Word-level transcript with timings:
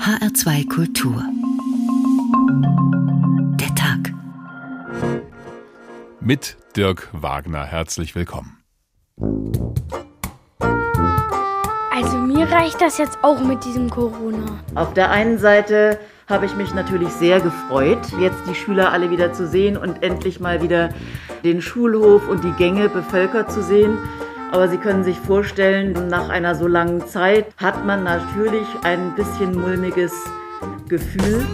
HR2 0.00 0.68
Kultur. 0.68 1.22
Der 3.58 3.74
Tag. 3.74 4.12
Mit 6.20 6.56
Dirk 6.76 7.08
Wagner. 7.12 7.64
Herzlich 7.64 8.14
willkommen. 8.14 8.58
Also 11.90 12.18
mir 12.18 12.50
reicht 12.50 12.80
das 12.80 12.98
jetzt 12.98 13.18
auch 13.22 13.40
mit 13.40 13.64
diesem 13.64 13.90
Corona. 13.90 14.60
Auf 14.74 14.94
der 14.94 15.10
einen 15.10 15.38
Seite 15.38 15.98
habe 16.28 16.46
ich 16.46 16.54
mich 16.56 16.74
natürlich 16.74 17.10
sehr 17.10 17.40
gefreut, 17.40 18.00
jetzt 18.18 18.42
die 18.48 18.54
Schüler 18.54 18.92
alle 18.92 19.10
wieder 19.10 19.32
zu 19.32 19.46
sehen 19.46 19.76
und 19.76 20.02
endlich 20.02 20.40
mal 20.40 20.62
wieder 20.62 20.90
den 21.44 21.60
Schulhof 21.62 22.28
und 22.28 22.44
die 22.44 22.52
Gänge 22.52 22.88
bevölkert 22.88 23.50
zu 23.50 23.62
sehen. 23.62 23.98
Aber 24.54 24.68
Sie 24.68 24.76
können 24.76 25.02
sich 25.02 25.18
vorstellen, 25.18 26.06
nach 26.06 26.28
einer 26.28 26.54
so 26.54 26.68
langen 26.68 27.08
Zeit 27.08 27.46
hat 27.56 27.84
man 27.84 28.04
natürlich 28.04 28.68
ein 28.84 29.12
bisschen 29.16 29.52
mulmiges 29.52 30.12
Gefühl. 30.88 31.44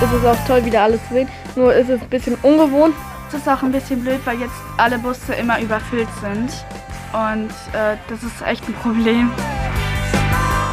Es 0.00 0.12
ist 0.14 0.24
auch 0.24 0.46
toll, 0.46 0.64
wieder 0.64 0.84
alles 0.84 1.06
zu 1.08 1.12
sehen. 1.12 1.28
Nur 1.56 1.74
ist 1.74 1.90
es 1.90 2.00
ein 2.00 2.08
bisschen 2.08 2.36
ungewohnt. 2.36 2.94
Es 3.28 3.34
ist 3.34 3.46
auch 3.50 3.62
ein 3.62 3.70
bisschen 3.70 4.00
blöd, 4.00 4.20
weil 4.24 4.40
jetzt 4.40 4.56
alle 4.78 4.98
Busse 4.98 5.34
immer 5.34 5.60
überfüllt 5.60 6.08
sind. 6.22 6.48
Und 7.12 7.50
äh, 7.74 7.98
das 8.08 8.22
ist 8.22 8.40
echt 8.46 8.66
ein 8.66 8.74
Problem. 8.76 9.30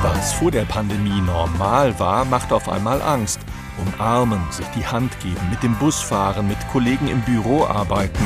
Was 0.02 0.32
vor 0.32 0.49
der 0.49 0.63
Pandemie 0.63 1.20
normal 1.20 1.99
war, 1.99 2.23
macht 2.23 2.54
auf 2.54 2.70
einmal 2.70 3.02
Angst 3.02 3.41
umarmen, 3.77 4.40
sich 4.50 4.66
die 4.76 4.86
Hand 4.86 5.20
geben, 5.20 5.41
mit 5.50 5.62
dem 5.63 5.76
Bus 5.76 6.02
fahren, 6.02 6.48
mit 6.48 6.58
Kollegen 6.72 7.08
im 7.08 7.22
Büro 7.22 7.66
arbeiten. 7.66 8.23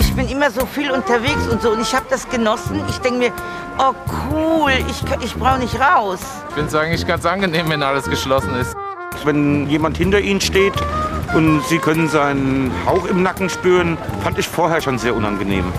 Ich 0.00 0.14
bin 0.14 0.28
immer 0.28 0.50
so 0.50 0.66
viel 0.66 0.90
unterwegs 0.90 1.46
und 1.50 1.62
so 1.62 1.70
und 1.70 1.80
ich 1.80 1.94
habe 1.94 2.06
das 2.10 2.28
genossen. 2.28 2.82
Ich 2.88 2.98
denke 2.98 3.18
mir, 3.18 3.32
oh 3.78 3.94
cool, 4.30 4.72
ich, 4.88 5.02
ich 5.24 5.34
brauche 5.34 5.58
nicht 5.58 5.78
raus. 5.80 6.20
Ich 6.48 6.54
finde 6.54 6.68
es 6.68 6.74
eigentlich 6.74 7.06
ganz 7.06 7.24
angenehm, 7.24 7.68
wenn 7.70 7.82
alles 7.82 8.04
geschlossen 8.04 8.54
ist. 8.54 8.74
Wenn 9.24 9.68
jemand 9.68 9.96
hinter 9.96 10.20
Ihnen 10.20 10.40
steht 10.40 10.74
und 11.34 11.62
Sie 11.66 11.78
können 11.78 12.08
seinen 12.08 12.72
Hauch 12.86 13.06
im 13.06 13.22
Nacken 13.22 13.48
spüren, 13.48 13.96
fand 14.22 14.38
ich 14.38 14.48
vorher 14.48 14.80
schon 14.80 14.98
sehr 14.98 15.14
unangenehm. 15.14 15.72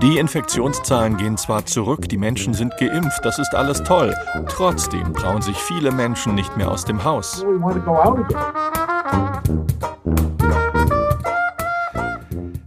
Die 0.00 0.18
Infektionszahlen 0.18 1.16
gehen 1.16 1.36
zwar 1.36 1.66
zurück, 1.66 2.08
die 2.08 2.16
Menschen 2.16 2.54
sind 2.54 2.76
geimpft, 2.78 3.24
das 3.24 3.40
ist 3.40 3.56
alles 3.56 3.82
toll. 3.82 4.14
Trotzdem 4.48 5.12
trauen 5.14 5.42
sich 5.42 5.56
viele 5.56 5.90
Menschen 5.90 6.36
nicht 6.36 6.56
mehr 6.56 6.70
aus 6.70 6.84
dem 6.84 7.02
Haus. 7.02 7.44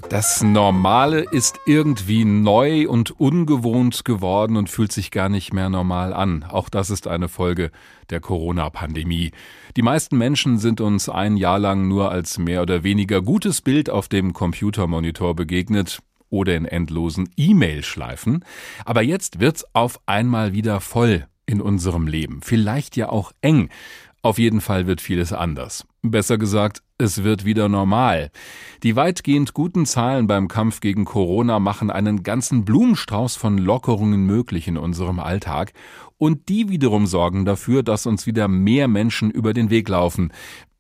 Das 0.10 0.44
Normale 0.44 1.22
ist 1.32 1.60
irgendwie 1.66 2.26
neu 2.26 2.88
und 2.90 3.20
ungewohnt 3.20 4.06
geworden 4.06 4.56
und 4.58 4.70
fühlt 4.70 4.92
sich 4.92 5.12
gar 5.12 5.30
nicht 5.30 5.54
mehr 5.54 5.70
normal 5.70 6.14
an. 6.14 6.46
Auch 6.50 6.70
das 6.70 6.90
ist 6.90 7.08
eine 7.08 7.30
Folge 7.30 7.72
der 8.10 8.20
Corona-Pandemie. 8.20 9.32
Die 9.78 9.82
meisten 9.82 10.18
Menschen 10.18 10.58
sind 10.58 10.80
uns 10.80 11.10
ein 11.10 11.36
Jahr 11.36 11.60
lang 11.60 11.90
nur 11.90 12.10
als 12.10 12.38
mehr 12.38 12.62
oder 12.62 12.84
weniger 12.84 13.22
gutes 13.22 13.60
Bild 13.60 13.90
auf 13.90 14.08
dem 14.08 14.32
Computermonitor 14.32 15.36
begegnet 15.36 16.02
oder 16.30 16.56
in 16.56 16.64
endlosen 16.64 17.30
E-Mail-Schleifen. 17.36 18.46
Aber 18.86 19.02
jetzt 19.02 19.42
wird's 19.42 19.66
auf 19.74 20.00
einmal 20.06 20.54
wieder 20.54 20.80
voll 20.80 21.28
in 21.46 21.60
unserem 21.60 22.08
Leben. 22.08 22.40
Vielleicht 22.42 22.96
ja 22.96 23.10
auch 23.10 23.34
eng. 23.42 23.70
Auf 24.22 24.40
jeden 24.40 24.62
Fall 24.62 24.88
wird 24.88 25.02
vieles 25.02 25.34
anders. 25.34 25.86
Besser 26.02 26.38
gesagt, 26.38 26.82
es 26.98 27.24
wird 27.24 27.44
wieder 27.46 27.68
normal. 27.68 28.32
Die 28.82 28.96
weitgehend 28.96 29.54
guten 29.54 29.86
Zahlen 29.86 30.26
beim 30.28 30.48
Kampf 30.48 30.80
gegen 30.80 31.04
Corona 31.04 31.60
machen 31.60 31.92
einen 31.92 32.24
ganzen 32.24 32.64
Blumenstrauß 32.64 33.36
von 33.36 33.58
Lockerungen 33.58 34.26
möglich 34.26 34.68
in 34.68 34.78
unserem 34.78 35.20
Alltag. 35.20 35.74
Und 36.18 36.50
die 36.50 36.70
wiederum 36.70 37.08
sorgen 37.08 37.46
dafür, 37.46 37.84
dass 37.84 38.06
uns 38.06 38.26
wieder 38.26 38.48
mehr 38.48 38.88
Menschen 38.88 39.32
über 39.32 39.54
den 39.54 39.70
Weg 39.70 39.90
laufen. 39.90 40.32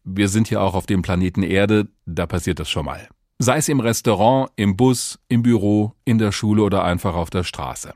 Wir 0.03 0.29
sind 0.29 0.49
ja 0.49 0.61
auch 0.61 0.75
auf 0.75 0.85
dem 0.85 1.01
Planeten 1.01 1.43
Erde, 1.43 1.87
da 2.05 2.25
passiert 2.25 2.59
das 2.59 2.69
schon 2.69 2.85
mal. 2.85 3.09
Sei 3.37 3.57
es 3.57 3.67
im 3.67 3.81
Restaurant, 3.81 4.49
im 4.55 4.77
Bus, 4.77 5.19
im 5.27 5.43
Büro, 5.43 5.93
in 6.05 6.19
der 6.19 6.31
Schule 6.31 6.63
oder 6.63 6.85
einfach 6.85 7.15
auf 7.15 7.29
der 7.29 7.43
Straße. 7.43 7.93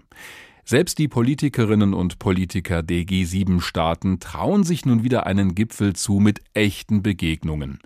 Selbst 0.66 0.98
die 0.98 1.08
Politikerinnen 1.08 1.94
und 1.94 2.20
Politiker 2.20 2.84
der 2.84 3.04
G7-Staaten 3.04 4.20
trauen 4.20 4.64
sich 4.64 4.86
nun 4.86 5.04
wieder 5.04 5.26
einen 5.26 5.56
Gipfel 5.56 5.94
zu 5.94 6.20
mit 6.20 6.42
echten 6.54 7.02
Begegnungen. 7.02 7.80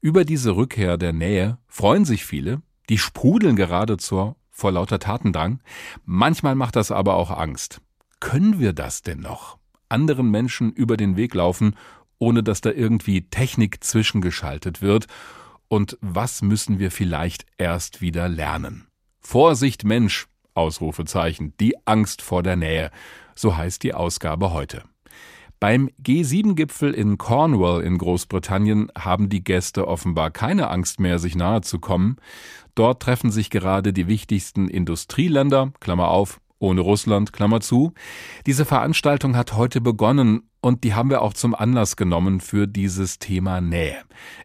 Über 0.00 0.24
diese 0.24 0.56
Rückkehr 0.56 0.98
der 0.98 1.12
Nähe 1.12 1.58
freuen 1.68 2.04
sich 2.04 2.24
viele, 2.24 2.60
die 2.88 2.98
sprudeln 2.98 3.56
geradezu 3.56 4.34
vor 4.50 4.72
lauter 4.72 4.98
Tatendrang. 4.98 5.60
Manchmal 6.04 6.54
macht 6.54 6.76
das 6.76 6.90
aber 6.90 7.14
auch 7.14 7.30
Angst. 7.30 7.80
Können 8.20 8.58
wir 8.58 8.72
das 8.72 9.02
denn 9.02 9.20
noch? 9.20 9.58
Anderen 9.88 10.30
Menschen 10.30 10.72
über 10.72 10.96
den 10.96 11.16
Weg 11.16 11.34
laufen, 11.34 11.76
ohne 12.18 12.42
dass 12.42 12.60
da 12.60 12.70
irgendwie 12.70 13.22
Technik 13.22 13.82
zwischengeschaltet 13.82 14.82
wird? 14.82 15.06
Und 15.68 15.98
was 16.00 16.42
müssen 16.42 16.78
wir 16.78 16.90
vielleicht 16.90 17.46
erst 17.58 18.00
wieder 18.00 18.28
lernen? 18.28 18.88
Vorsicht 19.20 19.84
Mensch, 19.84 20.26
Ausrufezeichen, 20.54 21.54
die 21.60 21.74
Angst 21.86 22.22
vor 22.22 22.42
der 22.42 22.56
Nähe. 22.56 22.90
So 23.34 23.56
heißt 23.56 23.82
die 23.82 23.94
Ausgabe 23.94 24.52
heute. 24.52 24.82
Beim 25.60 25.90
G7-Gipfel 26.02 26.94
in 26.94 27.18
Cornwall 27.18 27.82
in 27.82 27.98
Großbritannien 27.98 28.92
haben 28.96 29.28
die 29.28 29.42
Gäste 29.42 29.88
offenbar 29.88 30.30
keine 30.30 30.68
Angst 30.70 31.00
mehr, 31.00 31.18
sich 31.18 31.34
nahe 31.34 31.62
zu 31.62 31.80
kommen. 31.80 32.16
Dort 32.76 33.02
treffen 33.02 33.32
sich 33.32 33.50
gerade 33.50 33.92
die 33.92 34.06
wichtigsten 34.06 34.68
Industrieländer, 34.68 35.72
Klammer 35.80 36.08
auf, 36.08 36.40
ohne 36.58 36.80
Russland, 36.80 37.32
Klammer 37.32 37.60
zu. 37.60 37.92
Diese 38.46 38.64
Veranstaltung 38.64 39.36
hat 39.36 39.54
heute 39.54 39.80
begonnen 39.80 40.42
und 40.60 40.84
die 40.84 40.94
haben 40.94 41.10
wir 41.10 41.22
auch 41.22 41.34
zum 41.34 41.54
Anlass 41.54 41.96
genommen 41.96 42.40
für 42.40 42.66
dieses 42.66 43.18
Thema 43.18 43.60
Nähe. 43.60 43.98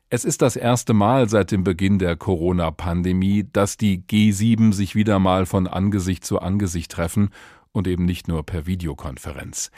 Es 0.09 0.25
ist 0.25 0.41
das 0.41 0.55
erste 0.55 0.93
Mal 0.93 1.27
seit 1.27 1.51
dem 1.51 1.63
Beginn 1.63 1.97
der 1.97 2.15
Corona-Pandemie, 2.15 3.47
dass 3.51 3.77
die 3.77 4.03
G7 4.03 4.73
sich 4.73 4.95
wieder 4.95 5.19
mal 5.19 5.45
von 5.45 5.67
Angesicht 5.67 6.23
zu 6.23 6.39
Angesicht 6.39 6.91
treffen 6.91 7.29
und 7.71 7.87
eben 7.87 8.05
nicht 8.05 8.27
nur 8.27 8.45
per 8.45 8.67
Videokonferenz. 8.67 9.71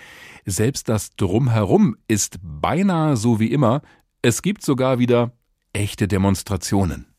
Selbst 0.45 0.89
das 0.89 1.15
Drumherum 1.15 1.95
ist 2.07 2.39
beinahe 2.41 3.15
so 3.15 3.39
wie 3.39 3.51
immer. 3.51 3.81
Es 4.21 4.41
gibt 4.41 4.63
sogar 4.63 4.99
wieder 4.99 5.31
echte 5.71 6.07
Demonstrationen. 6.07 7.14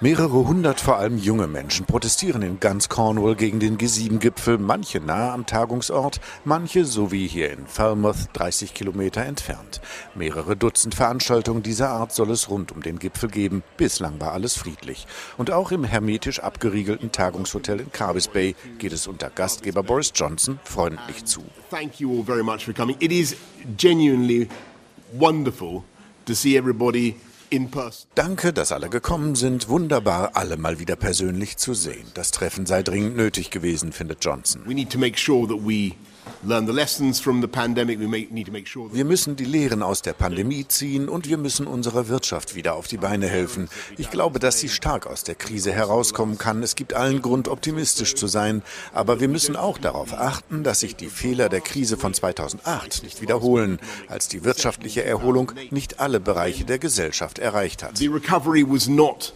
Mehrere 0.00 0.48
hundert, 0.48 0.80
vor 0.80 0.96
allem 0.96 1.18
junge 1.18 1.46
Menschen, 1.46 1.86
protestieren 1.86 2.42
in 2.42 2.58
ganz 2.58 2.88
Cornwall 2.88 3.36
gegen 3.36 3.60
den 3.60 3.78
G7-Gipfel, 3.78 4.58
manche 4.58 4.98
nahe 4.98 5.30
am 5.30 5.46
Tagungsort, 5.46 6.20
manche, 6.44 6.84
so 6.84 7.12
wie 7.12 7.28
hier 7.28 7.52
in 7.52 7.68
Falmouth, 7.68 8.28
30 8.32 8.74
Kilometer 8.74 9.24
entfernt. 9.24 9.80
Mehrere 10.16 10.56
Dutzend 10.56 10.96
Veranstaltungen 10.96 11.62
dieser 11.62 11.90
Art 11.90 12.12
soll 12.12 12.32
es 12.32 12.50
rund 12.50 12.72
um 12.72 12.82
den 12.82 12.98
Gipfel 12.98 13.30
geben. 13.30 13.62
Bislang 13.76 14.20
war 14.20 14.32
alles 14.32 14.56
friedlich. 14.56 15.06
Und 15.38 15.52
auch 15.52 15.70
im 15.70 15.84
hermetisch 15.84 16.40
abgeriegelten 16.40 17.12
Tagungshotel 17.12 17.78
in 17.78 17.92
Carbis 17.92 18.26
Bay 18.26 18.56
geht 18.78 18.92
es 18.92 19.06
unter 19.06 19.30
Gastgeber 19.30 19.84
Boris 19.84 20.12
Johnson 20.12 20.58
freundlich 20.64 21.24
zu. 21.24 21.44
Thank 21.70 22.00
you 22.00 22.10
all 22.10 22.24
very 22.24 22.42
much 22.42 22.64
for 22.64 22.74
coming. 22.74 22.96
It 22.98 23.12
is 23.12 23.36
genuinely 23.76 24.48
wonderful 25.12 25.84
to 26.26 26.34
see 26.34 26.56
everybody 26.56 27.14
Danke, 28.14 28.52
dass 28.52 28.72
alle 28.72 28.88
gekommen 28.88 29.34
sind. 29.34 29.68
Wunderbar, 29.68 30.32
alle 30.34 30.56
mal 30.56 30.78
wieder 30.78 30.96
persönlich 30.96 31.56
zu 31.56 31.74
sehen. 31.74 32.06
Das 32.14 32.30
Treffen 32.30 32.66
sei 32.66 32.82
dringend 32.82 33.16
nötig 33.16 33.50
gewesen, 33.50 33.92
findet 33.92 34.24
Johnson. 34.24 34.62
We 34.66 34.74
need 34.74 34.90
to 34.90 34.98
make 34.98 35.18
sure 35.18 35.46
that 35.46 35.64
we 35.64 35.92
wir 38.92 39.04
müssen 39.04 39.36
die 39.36 39.44
Lehren 39.44 39.82
aus 39.82 40.02
der 40.02 40.12
Pandemie 40.12 40.66
ziehen 40.68 41.08
und 41.08 41.28
wir 41.28 41.38
müssen 41.38 41.66
unserer 41.66 42.08
Wirtschaft 42.08 42.54
wieder 42.54 42.74
auf 42.74 42.86
die 42.86 42.98
Beine 42.98 43.26
helfen. 43.26 43.68
Ich 43.96 44.10
glaube, 44.10 44.38
dass 44.38 44.60
sie 44.60 44.68
stark 44.68 45.06
aus 45.06 45.24
der 45.24 45.34
Krise 45.34 45.72
herauskommen 45.72 46.36
kann. 46.38 46.62
Es 46.62 46.76
gibt 46.76 46.94
allen 46.94 47.22
Grund, 47.22 47.48
optimistisch 47.48 48.14
zu 48.14 48.26
sein. 48.26 48.62
Aber 48.92 49.20
wir 49.20 49.28
müssen 49.28 49.56
auch 49.56 49.78
darauf 49.78 50.12
achten, 50.12 50.64
dass 50.64 50.80
sich 50.80 50.96
die 50.96 51.08
Fehler 51.08 51.48
der 51.48 51.60
Krise 51.60 51.96
von 51.96 52.12
2008 52.12 53.02
nicht 53.02 53.22
wiederholen, 53.22 53.78
als 54.08 54.28
die 54.28 54.44
wirtschaftliche 54.44 55.04
Erholung 55.04 55.52
nicht 55.70 56.00
alle 56.00 56.20
Bereiche 56.20 56.64
der 56.64 56.78
Gesellschaft 56.78 57.38
erreicht 57.38 57.82
hat. 57.82 57.96
The 57.96 58.08
recovery 58.08 58.64
was 58.68 58.86
not 58.86 59.34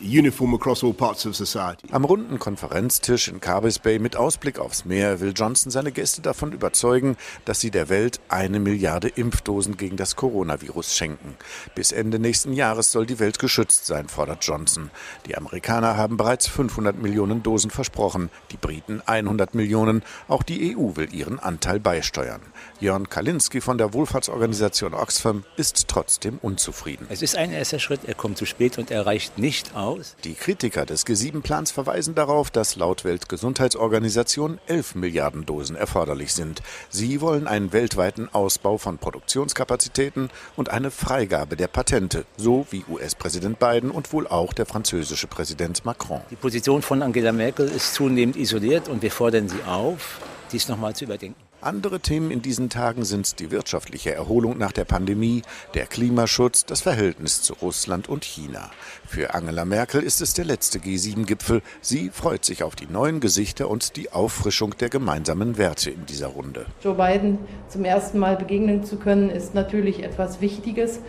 uniform 0.00 0.54
across 0.54 0.84
all 0.84 0.92
parts 0.92 1.26
of 1.26 1.36
society. 1.36 1.88
Am 1.90 2.04
runden 2.04 2.38
Konferenztisch 2.38 3.28
in 3.28 3.40
Carbis 3.40 3.78
Bay 3.78 3.98
mit 3.98 4.16
Ausblick 4.16 4.58
aufs 4.58 4.84
Meer 4.84 5.20
will 5.20 5.32
Johnson 5.34 5.70
seine 5.70 5.92
Gäste 5.92 6.22
davon 6.22 6.52
überzeugen, 6.52 7.16
dass 7.44 7.60
sie 7.60 7.70
der 7.70 7.88
Welt 7.88 8.20
eine 8.28 8.60
Milliarde 8.60 9.08
Impfdosen 9.08 9.76
gegen 9.76 9.96
das 9.96 10.16
Coronavirus 10.16 10.96
schenken. 10.96 11.36
Bis 11.74 11.92
Ende 11.92 12.18
nächsten 12.18 12.52
Jahres 12.52 12.92
soll 12.92 13.06
die 13.06 13.18
Welt 13.18 13.38
geschützt 13.38 13.86
sein, 13.86 14.08
fordert 14.08 14.44
Johnson. 14.44 14.90
Die 15.26 15.36
Amerikaner 15.36 15.96
haben 15.96 16.16
bereits 16.16 16.46
500 16.46 17.00
Millionen 17.00 17.42
Dosen 17.42 17.70
versprochen, 17.70 18.30
die 18.50 18.56
Briten 18.56 19.02
100 19.04 19.54
Millionen. 19.54 20.02
Auch 20.28 20.42
die 20.42 20.76
EU 20.76 20.96
will 20.96 21.12
ihren 21.14 21.38
Anteil 21.38 21.80
beisteuern. 21.80 22.40
Jörn 22.80 23.10
Kalinski 23.10 23.60
von 23.60 23.76
der 23.76 23.92
Wohlfahrtsorganisation 23.92 24.94
Oxfam 24.94 25.44
ist 25.58 25.86
trotzdem 25.86 26.38
unzufrieden. 26.40 27.06
Es 27.10 27.20
ist 27.20 27.36
ein 27.36 27.52
erster 27.52 27.78
Schritt, 27.78 28.00
er 28.06 28.14
kommt 28.14 28.38
zu 28.38 28.46
spät 28.46 28.78
und 28.78 28.90
er 28.90 29.04
reicht 29.04 29.36
nicht 29.36 29.76
aus. 29.76 30.16
Die 30.24 30.32
Kritiker 30.32 30.86
des 30.86 31.06
G7-Plans 31.06 31.72
verweisen 31.72 32.14
darauf, 32.14 32.50
dass 32.50 32.76
laut 32.76 33.04
Weltgesundheitsorganisation 33.04 34.60
11 34.66 34.94
Milliarden 34.94 35.44
Dosen 35.44 35.76
erforderlich 35.76 36.32
sind. 36.32 36.62
Sie 36.88 37.20
wollen 37.20 37.46
einen 37.46 37.74
weltweiten 37.74 38.30
Ausbau 38.32 38.78
von 38.78 38.96
Produktionskapazitäten 38.96 40.30
und 40.56 40.70
eine 40.70 40.90
Freigabe 40.90 41.56
der 41.56 41.68
Patente, 41.68 42.24
so 42.38 42.66
wie 42.70 42.86
US-Präsident 42.88 43.58
Biden 43.58 43.90
und 43.90 44.10
wohl 44.14 44.26
auch 44.26 44.54
der 44.54 44.64
französische 44.64 45.26
Präsident 45.26 45.84
Macron. 45.84 46.22
Die 46.30 46.36
Position 46.36 46.80
von 46.80 47.02
Angela 47.02 47.32
Merkel 47.32 47.68
ist 47.68 47.92
zunehmend 47.92 48.36
isoliert 48.36 48.88
und 48.88 49.02
wir 49.02 49.10
fordern 49.10 49.50
sie 49.50 49.62
auf, 49.66 50.18
dies 50.50 50.66
nochmal 50.68 50.96
zu 50.96 51.04
überdenken. 51.04 51.49
Andere 51.62 52.00
Themen 52.00 52.30
in 52.30 52.40
diesen 52.40 52.70
Tagen 52.70 53.04
sind 53.04 53.38
die 53.38 53.50
wirtschaftliche 53.50 54.14
Erholung 54.14 54.56
nach 54.56 54.72
der 54.72 54.86
Pandemie, 54.86 55.42
der 55.74 55.84
Klimaschutz, 55.84 56.64
das 56.64 56.80
Verhältnis 56.80 57.42
zu 57.42 57.52
Russland 57.52 58.08
und 58.08 58.24
China. 58.24 58.70
Für 59.06 59.34
Angela 59.34 59.66
Merkel 59.66 60.02
ist 60.02 60.22
es 60.22 60.32
der 60.32 60.46
letzte 60.46 60.78
G7-Gipfel. 60.78 61.60
Sie 61.82 62.08
freut 62.08 62.46
sich 62.46 62.62
auf 62.62 62.76
die 62.76 62.86
neuen 62.86 63.20
Gesichter 63.20 63.68
und 63.68 63.96
die 63.96 64.10
Auffrischung 64.10 64.74
der 64.78 64.88
gemeinsamen 64.88 65.58
Werte 65.58 65.90
in 65.90 66.06
dieser 66.06 66.28
Runde. 66.28 66.64
Joe 66.82 66.94
Biden 66.94 67.38
zum 67.68 67.84
ersten 67.84 68.18
Mal 68.18 68.36
begegnen 68.36 68.82
zu 68.82 68.96
können, 68.96 69.28
ist 69.28 69.54
natürlich 69.54 70.02
etwas 70.02 70.40
Wichtiges, 70.40 71.00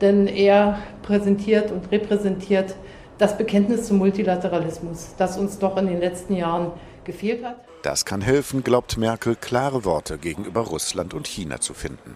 denn 0.00 0.26
er 0.26 0.80
präsentiert 1.02 1.70
und 1.70 1.92
repräsentiert 1.92 2.74
das 3.18 3.38
Bekenntnis 3.38 3.86
zum 3.86 3.98
Multilateralismus, 3.98 5.14
das 5.18 5.38
uns 5.38 5.60
doch 5.60 5.76
in 5.76 5.86
den 5.86 6.00
letzten 6.00 6.34
Jahren 6.34 6.72
gefehlt 7.04 7.44
hat. 7.44 7.69
Das 7.82 8.04
kann 8.04 8.20
helfen, 8.20 8.62
glaubt 8.62 8.98
Merkel, 8.98 9.36
klare 9.36 9.84
Worte 9.84 10.18
gegenüber 10.18 10.60
Russland 10.60 11.14
und 11.14 11.26
China 11.26 11.60
zu 11.60 11.72
finden. 11.72 12.14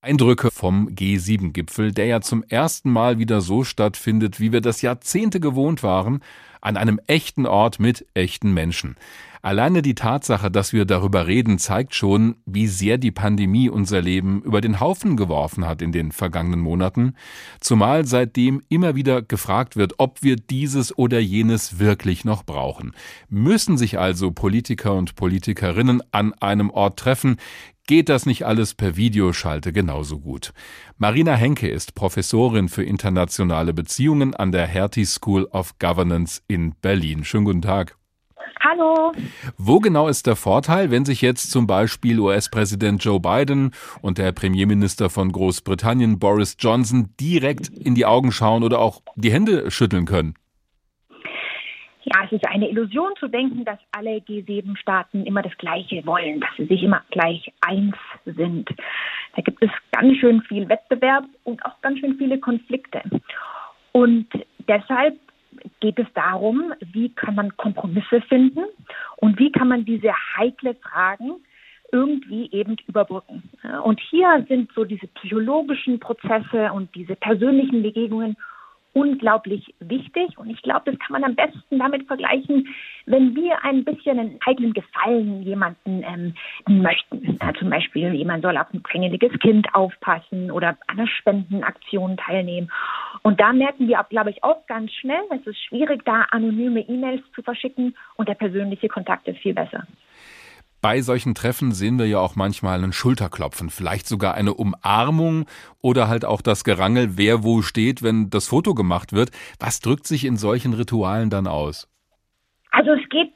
Eindrücke 0.00 0.52
vom 0.52 0.88
G7-Gipfel, 0.90 1.90
der 1.90 2.06
ja 2.06 2.20
zum 2.20 2.44
ersten 2.44 2.92
Mal 2.92 3.18
wieder 3.18 3.40
so 3.40 3.64
stattfindet, 3.64 4.38
wie 4.38 4.52
wir 4.52 4.60
das 4.60 4.82
Jahrzehnte 4.82 5.40
gewohnt 5.40 5.82
waren, 5.82 6.22
an 6.60 6.76
einem 6.76 7.00
echten 7.08 7.46
Ort 7.46 7.80
mit 7.80 8.06
echten 8.14 8.54
Menschen. 8.54 8.94
Alleine 9.42 9.82
die 9.82 9.94
Tatsache, 9.94 10.50
dass 10.50 10.72
wir 10.72 10.84
darüber 10.84 11.26
reden, 11.26 11.58
zeigt 11.58 11.94
schon, 11.94 12.36
wie 12.46 12.66
sehr 12.66 12.98
die 12.98 13.10
Pandemie 13.10 13.68
unser 13.68 14.02
Leben 14.02 14.42
über 14.42 14.60
den 14.60 14.80
Haufen 14.80 15.16
geworfen 15.16 15.66
hat 15.66 15.82
in 15.82 15.92
den 15.92 16.12
vergangenen 16.12 16.60
Monaten, 16.60 17.14
zumal 17.60 18.06
seitdem 18.06 18.62
immer 18.68 18.94
wieder 18.94 19.22
gefragt 19.22 19.76
wird, 19.76 19.94
ob 19.98 20.22
wir 20.22 20.36
dieses 20.36 20.96
oder 20.96 21.18
jenes 21.18 21.78
wirklich 21.78 22.24
noch 22.24 22.44
brauchen. 22.44 22.92
Müssen 23.28 23.78
sich 23.78 23.98
also 23.98 24.30
Politiker 24.30 24.94
und 24.94 25.14
Politikerinnen 25.14 26.02
an 26.12 26.32
einem 26.34 26.70
Ort 26.70 26.98
treffen, 26.98 27.36
geht 27.86 28.08
das 28.08 28.26
nicht 28.26 28.44
alles 28.44 28.74
per 28.74 28.96
Videoschalte 28.96 29.72
genauso 29.72 30.18
gut. 30.18 30.52
Marina 30.98 31.34
Henke 31.34 31.68
ist 31.68 31.94
Professorin 31.94 32.68
für 32.68 32.82
internationale 32.82 33.72
Beziehungen 33.72 34.34
an 34.34 34.52
der 34.52 34.66
Hertie 34.66 35.06
School 35.06 35.44
of 35.44 35.78
Governance 35.78 36.42
in 36.48 36.74
Berlin. 36.80 37.24
Schönen 37.24 37.44
guten 37.44 37.62
Tag. 37.62 37.96
Hallo. 38.68 39.12
Wo 39.58 39.78
genau 39.78 40.08
ist 40.08 40.26
der 40.26 40.34
Vorteil, 40.34 40.90
wenn 40.90 41.04
sich 41.04 41.22
jetzt 41.22 41.52
zum 41.52 41.68
Beispiel 41.68 42.18
US-Präsident 42.18 43.04
Joe 43.04 43.20
Biden 43.20 43.70
und 44.02 44.18
der 44.18 44.32
Premierminister 44.32 45.08
von 45.08 45.30
Großbritannien 45.30 46.18
Boris 46.18 46.56
Johnson 46.58 47.14
direkt 47.20 47.68
in 47.68 47.94
die 47.94 48.06
Augen 48.06 48.32
schauen 48.32 48.64
oder 48.64 48.80
auch 48.80 49.02
die 49.14 49.30
Hände 49.30 49.70
schütteln 49.70 50.04
können? 50.04 50.34
Ja, 52.02 52.24
es 52.24 52.32
ist 52.32 52.44
eine 52.48 52.68
Illusion 52.68 53.12
zu 53.20 53.28
denken, 53.28 53.64
dass 53.64 53.78
alle 53.92 54.16
G7-Staaten 54.18 55.26
immer 55.26 55.42
das 55.42 55.56
Gleiche 55.58 56.04
wollen, 56.04 56.40
dass 56.40 56.50
sie 56.56 56.66
sich 56.66 56.82
immer 56.82 57.02
gleich 57.12 57.52
eins 57.60 57.94
sind. 58.24 58.68
Da 59.36 59.42
gibt 59.42 59.62
es 59.62 59.70
ganz 59.92 60.16
schön 60.18 60.42
viel 60.42 60.68
Wettbewerb 60.68 61.24
und 61.44 61.64
auch 61.64 61.80
ganz 61.82 62.00
schön 62.00 62.16
viele 62.16 62.40
Konflikte. 62.40 63.02
Und 63.92 64.26
deshalb 64.66 65.18
geht 65.80 65.98
es 65.98 66.06
darum, 66.14 66.72
wie 66.92 67.10
kann 67.10 67.34
man 67.34 67.56
Kompromisse 67.56 68.20
finden 68.22 68.64
und 69.16 69.38
wie 69.38 69.52
kann 69.52 69.68
man 69.68 69.84
diese 69.84 70.12
heikle 70.36 70.74
Fragen 70.74 71.36
irgendwie 71.92 72.50
eben 72.52 72.76
überbrücken. 72.88 73.42
Und 73.84 74.00
hier 74.10 74.44
sind 74.48 74.72
so 74.74 74.84
diese 74.84 75.06
psychologischen 75.08 76.00
Prozesse 76.00 76.72
und 76.72 76.94
diese 76.94 77.14
persönlichen 77.16 77.82
Begegnungen 77.82 78.36
unglaublich 78.96 79.74
wichtig. 79.78 80.38
Und 80.38 80.48
ich 80.48 80.62
glaube, 80.62 80.90
das 80.90 80.98
kann 80.98 81.20
man 81.20 81.24
am 81.24 81.34
besten 81.34 81.78
damit 81.78 82.06
vergleichen, 82.06 82.66
wenn 83.04 83.36
wir 83.36 83.62
ein 83.62 83.84
bisschen 83.84 84.18
einen 84.18 84.38
heiklen 84.44 84.72
Gefallen 84.72 85.42
jemanden 85.42 86.02
ähm, 86.02 86.32
möchten. 86.66 87.38
Ja, 87.42 87.52
zum 87.52 87.68
Beispiel, 87.68 88.14
jemand 88.14 88.42
soll 88.42 88.56
auf 88.56 88.72
ein 88.72 88.82
quengeliges 88.82 89.38
Kind 89.40 89.68
aufpassen 89.74 90.50
oder 90.50 90.68
an 90.68 90.76
einer 90.98 91.06
Spendenaktion 91.06 92.16
teilnehmen. 92.16 92.72
Und 93.26 93.40
da 93.40 93.52
merken 93.52 93.88
wir, 93.88 94.06
glaube 94.08 94.30
ich, 94.30 94.44
auch 94.44 94.64
ganz 94.68 94.92
schnell, 94.92 95.20
es 95.36 95.44
ist 95.48 95.58
schwierig, 95.64 96.04
da 96.04 96.26
anonyme 96.30 96.78
E-Mails 96.82 97.22
zu 97.34 97.42
verschicken 97.42 97.96
und 98.14 98.28
der 98.28 98.34
persönliche 98.34 98.86
Kontakt 98.86 99.26
ist 99.26 99.40
viel 99.40 99.52
besser. 99.52 99.84
Bei 100.80 101.00
solchen 101.00 101.34
Treffen 101.34 101.72
sehen 101.72 101.98
wir 101.98 102.06
ja 102.06 102.20
auch 102.20 102.36
manchmal 102.36 102.78
einen 102.78 102.92
Schulterklopfen, 102.92 103.68
vielleicht 103.68 104.06
sogar 104.06 104.34
eine 104.36 104.54
Umarmung 104.54 105.46
oder 105.82 106.06
halt 106.06 106.24
auch 106.24 106.40
das 106.40 106.62
Gerangel, 106.62 107.18
wer 107.18 107.42
wo 107.42 107.62
steht, 107.62 108.00
wenn 108.00 108.30
das 108.30 108.46
Foto 108.46 108.74
gemacht 108.74 109.12
wird. 109.12 109.32
Was 109.58 109.80
drückt 109.80 110.06
sich 110.06 110.24
in 110.24 110.36
solchen 110.36 110.72
Ritualen 110.72 111.28
dann 111.28 111.48
aus? 111.48 111.88
Also 112.70 112.92
es 112.92 113.08
geht 113.08 113.35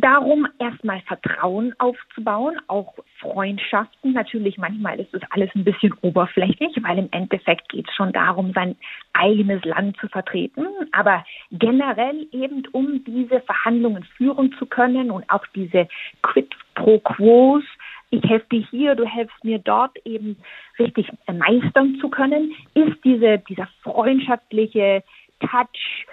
darum, 0.00 0.46
erstmal 0.58 1.00
Vertrauen 1.02 1.74
aufzubauen, 1.78 2.56
auch 2.66 2.94
Freundschaften. 3.20 4.12
Natürlich, 4.12 4.58
manchmal 4.58 5.00
ist 5.00 5.12
das 5.14 5.22
alles 5.30 5.50
ein 5.54 5.64
bisschen 5.64 5.94
oberflächlich, 6.02 6.76
weil 6.82 6.98
im 6.98 7.08
Endeffekt 7.10 7.68
geht 7.68 7.88
es 7.88 7.94
schon 7.94 8.12
darum, 8.12 8.52
sein 8.52 8.76
eigenes 9.12 9.64
Land 9.64 9.96
zu 9.98 10.08
vertreten. 10.08 10.66
Aber 10.92 11.24
generell 11.52 12.26
eben, 12.32 12.64
um 12.72 13.04
diese 13.04 13.40
Verhandlungen 13.40 14.04
führen 14.16 14.52
zu 14.58 14.66
können 14.66 15.10
und 15.10 15.28
auch 15.30 15.46
diese 15.54 15.88
Quid 16.22 16.54
pro 16.74 16.98
Quos, 16.98 17.64
ich 18.10 18.22
helfe 18.24 18.46
dir 18.50 18.66
hier, 18.70 18.94
du 18.94 19.04
helfst 19.04 19.44
mir 19.44 19.58
dort 19.58 19.96
eben 20.04 20.36
richtig 20.78 21.10
meistern 21.26 21.96
zu 22.00 22.08
können, 22.08 22.54
ist 22.74 22.96
diese, 23.04 23.38
dieser 23.38 23.68
freundschaftliche 23.82 25.02
Touch, 25.40 26.06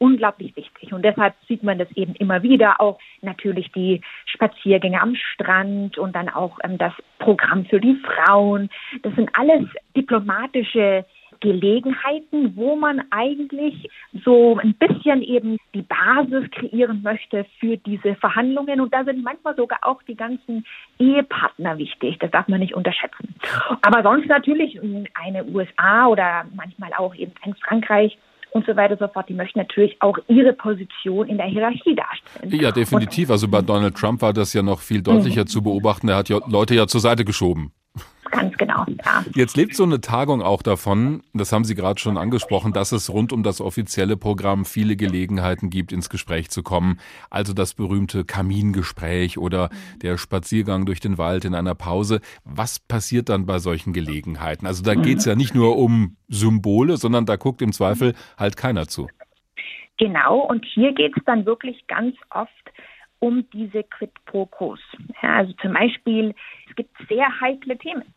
unglaublich 0.00 0.56
wichtig. 0.56 0.92
Und 0.92 1.04
deshalb 1.04 1.34
sieht 1.46 1.62
man 1.62 1.78
das 1.78 1.88
eben 1.94 2.14
immer 2.14 2.42
wieder, 2.42 2.80
auch 2.80 2.98
natürlich 3.20 3.70
die 3.72 4.00
Spaziergänge 4.26 5.00
am 5.00 5.14
Strand 5.14 5.98
und 5.98 6.16
dann 6.16 6.28
auch 6.28 6.58
ähm, 6.64 6.78
das 6.78 6.92
Programm 7.18 7.66
für 7.66 7.80
die 7.80 7.96
Frauen. 7.96 8.70
Das 9.02 9.14
sind 9.14 9.30
alles 9.34 9.68
diplomatische 9.94 11.04
Gelegenheiten, 11.40 12.54
wo 12.56 12.76
man 12.76 13.02
eigentlich 13.10 13.88
so 14.24 14.58
ein 14.58 14.74
bisschen 14.74 15.22
eben 15.22 15.56
die 15.74 15.82
Basis 15.82 16.50
kreieren 16.50 17.02
möchte 17.02 17.46
für 17.58 17.76
diese 17.78 18.14
Verhandlungen. 18.16 18.80
Und 18.80 18.92
da 18.92 19.04
sind 19.04 19.22
manchmal 19.22 19.56
sogar 19.56 19.80
auch 19.82 20.02
die 20.02 20.16
ganzen 20.16 20.64
Ehepartner 20.98 21.78
wichtig. 21.78 22.18
Das 22.18 22.30
darf 22.30 22.48
man 22.48 22.60
nicht 22.60 22.74
unterschätzen. 22.74 23.34
Aber 23.82 24.02
sonst 24.02 24.28
natürlich 24.28 24.78
eine 25.14 25.44
USA 25.46 26.06
oder 26.06 26.44
manchmal 26.54 26.92
auch 26.96 27.14
eben 27.14 27.32
ein 27.42 27.54
Frankreich 27.54 28.18
und 28.52 28.66
so 28.66 28.76
weiter 28.76 28.92
und 28.92 29.00
so 29.00 29.08
fort. 29.08 29.28
Die 29.28 29.34
möchten 29.34 29.58
natürlich 29.58 29.96
auch 30.00 30.18
ihre 30.28 30.52
Position 30.52 31.28
in 31.28 31.36
der 31.36 31.46
Hierarchie 31.46 31.94
darstellen. 31.94 32.60
Ja, 32.60 32.72
definitiv. 32.72 33.30
Also 33.30 33.48
bei 33.48 33.62
Donald 33.62 33.96
Trump 33.96 34.22
war 34.22 34.32
das 34.32 34.52
ja 34.52 34.62
noch 34.62 34.80
viel 34.80 35.02
deutlicher 35.02 35.42
mhm. 35.42 35.46
zu 35.46 35.62
beobachten. 35.62 36.08
Er 36.08 36.16
hat 36.16 36.28
ja 36.28 36.38
Leute 36.46 36.74
ja 36.74 36.86
zur 36.86 37.00
Seite 37.00 37.24
geschoben. 37.24 37.72
Ganz 38.30 38.56
genau, 38.56 38.84
ja. 39.04 39.24
Jetzt 39.34 39.56
lebt 39.56 39.74
so 39.74 39.82
eine 39.82 40.00
Tagung 40.00 40.40
auch 40.40 40.62
davon, 40.62 41.22
das 41.34 41.52
haben 41.52 41.64
Sie 41.64 41.74
gerade 41.74 41.98
schon 41.98 42.16
angesprochen, 42.16 42.72
dass 42.72 42.92
es 42.92 43.10
rund 43.10 43.32
um 43.32 43.42
das 43.42 43.60
offizielle 43.60 44.16
Programm 44.16 44.64
viele 44.64 44.96
Gelegenheiten 44.96 45.68
gibt, 45.68 45.92
ins 45.92 46.10
Gespräch 46.10 46.50
zu 46.50 46.62
kommen. 46.62 47.00
Also 47.28 47.52
das 47.52 47.74
berühmte 47.74 48.24
Kamingespräch 48.24 49.38
oder 49.38 49.68
der 50.02 50.16
Spaziergang 50.16 50.86
durch 50.86 51.00
den 51.00 51.18
Wald 51.18 51.44
in 51.44 51.54
einer 51.54 51.74
Pause. 51.74 52.20
Was 52.44 52.78
passiert 52.78 53.28
dann 53.28 53.46
bei 53.46 53.58
solchen 53.58 53.92
Gelegenheiten? 53.92 54.66
Also 54.66 54.84
da 54.84 54.94
geht 54.94 55.18
es 55.18 55.24
ja 55.24 55.34
nicht 55.34 55.54
nur 55.54 55.76
um 55.76 56.16
Symbole, 56.28 56.96
sondern 56.96 57.26
da 57.26 57.36
guckt 57.36 57.62
im 57.62 57.72
Zweifel 57.72 58.14
halt 58.38 58.56
keiner 58.56 58.86
zu. 58.86 59.08
Genau, 59.98 60.38
und 60.38 60.64
hier 60.64 60.92
geht 60.92 61.16
es 61.16 61.24
dann 61.24 61.44
wirklich 61.44 61.86
ganz 61.86 62.16
oft 62.30 62.50
um 63.18 63.44
diese 63.52 63.82
Quid 63.84 64.12
pro 64.24 64.46
Quos. 64.46 64.80
Ja, 65.22 65.36
also 65.36 65.52
zum 65.60 65.74
Beispiel, 65.74 66.34
es 66.68 66.76
gibt 66.76 66.90
sehr 67.08 67.26
heikle 67.40 67.76
Themen. 67.76 68.14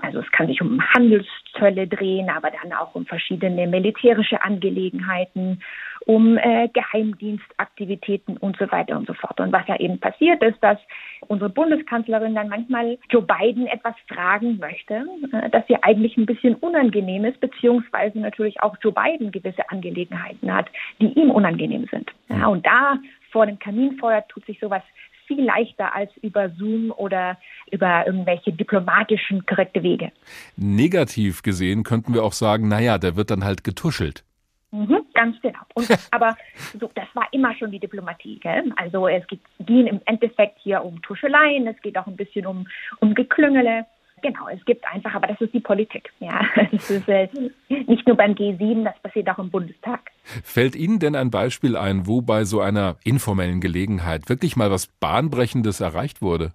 Also 0.00 0.20
es 0.20 0.30
kann 0.32 0.46
sich 0.46 0.60
um 0.60 0.80
Handelszölle 0.94 1.86
drehen, 1.86 2.30
aber 2.30 2.50
dann 2.50 2.72
auch 2.72 2.94
um 2.94 3.06
verschiedene 3.06 3.66
militärische 3.66 4.42
Angelegenheiten 4.42 5.60
um 6.06 6.36
äh, 6.36 6.68
Geheimdienstaktivitäten 6.68 8.36
und 8.36 8.56
so 8.58 8.70
weiter 8.70 8.96
und 8.96 9.06
so 9.06 9.14
fort. 9.14 9.40
Und 9.40 9.52
was 9.52 9.66
ja 9.68 9.78
eben 9.80 9.98
passiert 9.98 10.42
ist, 10.42 10.58
dass 10.62 10.78
unsere 11.28 11.50
Bundeskanzlerin 11.50 12.34
dann 12.34 12.48
manchmal 12.48 12.98
Joe 13.10 13.22
Biden 13.22 13.66
etwas 13.66 13.94
fragen 14.08 14.58
möchte, 14.58 15.06
äh, 15.32 15.50
das 15.50 15.64
ihr 15.68 15.82
eigentlich 15.82 16.16
ein 16.16 16.26
bisschen 16.26 16.56
unangenehm 16.56 17.24
ist, 17.24 17.40
beziehungsweise 17.40 18.18
natürlich 18.18 18.62
auch 18.62 18.76
Joe 18.82 18.92
Biden 18.92 19.32
gewisse 19.32 19.68
Angelegenheiten 19.70 20.52
hat, 20.52 20.66
die 21.00 21.12
ihm 21.18 21.30
unangenehm 21.30 21.86
sind. 21.90 22.10
Ja, 22.28 22.48
und 22.48 22.66
da 22.66 22.98
vor 23.30 23.46
dem 23.46 23.58
Kaminfeuer 23.58 24.26
tut 24.28 24.44
sich 24.46 24.58
sowas 24.60 24.82
viel 25.26 25.44
leichter 25.44 25.94
als 25.94 26.10
über 26.18 26.50
Zoom 26.50 26.90
oder 26.90 27.38
über 27.70 28.06
irgendwelche 28.06 28.52
diplomatischen 28.52 29.44
korrekte 29.46 29.82
Wege. 29.82 30.12
Negativ 30.56 31.42
gesehen 31.42 31.82
könnten 31.82 32.14
wir 32.14 32.22
auch 32.24 32.32
sagen, 32.32 32.68
naja, 32.68 32.98
der 32.98 33.16
wird 33.16 33.30
dann 33.30 33.44
halt 33.44 33.64
getuschelt. 33.64 34.24
Mhm, 34.74 35.02
ganz 35.14 35.40
genau. 35.40 35.60
Und, 35.74 35.88
aber 36.10 36.36
so, 36.78 36.90
das 36.94 37.06
war 37.14 37.28
immer 37.32 37.54
schon 37.54 37.70
die 37.70 37.78
Diplomatie. 37.78 38.40
Gell? 38.40 38.72
Also 38.76 39.06
es 39.06 39.24
geht, 39.28 39.40
ging 39.60 39.86
im 39.86 40.00
Endeffekt 40.04 40.58
hier 40.58 40.84
um 40.84 41.00
Tuscheleien, 41.02 41.68
es 41.68 41.80
geht 41.80 41.96
auch 41.96 42.08
ein 42.08 42.16
bisschen 42.16 42.44
um, 42.46 42.66
um 42.98 43.14
Geklüngele. 43.14 43.86
Genau, 44.22 44.48
es 44.48 44.64
gibt 44.64 44.86
einfach, 44.86 45.14
aber 45.14 45.26
das 45.26 45.40
ist 45.40 45.52
die 45.52 45.60
Politik. 45.60 46.10
Ja, 46.20 46.40
das 46.72 46.90
ist 46.90 47.08
äh, 47.08 47.28
nicht 47.68 48.06
nur 48.06 48.16
beim 48.16 48.32
G7, 48.32 48.84
das 48.84 48.98
passiert 49.00 49.28
auch 49.28 49.38
im 49.38 49.50
Bundestag. 49.50 50.00
Fällt 50.42 50.76
Ihnen 50.76 50.98
denn 50.98 51.14
ein 51.14 51.30
Beispiel 51.30 51.76
ein, 51.76 52.06
wo 52.06 52.22
bei 52.22 52.44
so 52.44 52.60
einer 52.60 52.96
informellen 53.04 53.60
Gelegenheit 53.60 54.28
wirklich 54.28 54.56
mal 54.56 54.70
was 54.70 54.86
Bahnbrechendes 54.86 55.80
erreicht 55.80 56.22
wurde? 56.22 56.52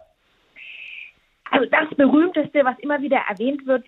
Also 1.52 1.68
das 1.70 1.90
berühmteste, 1.96 2.64
was 2.64 2.78
immer 2.80 3.02
wieder 3.02 3.22
erwähnt 3.30 3.66
wird, 3.66 3.86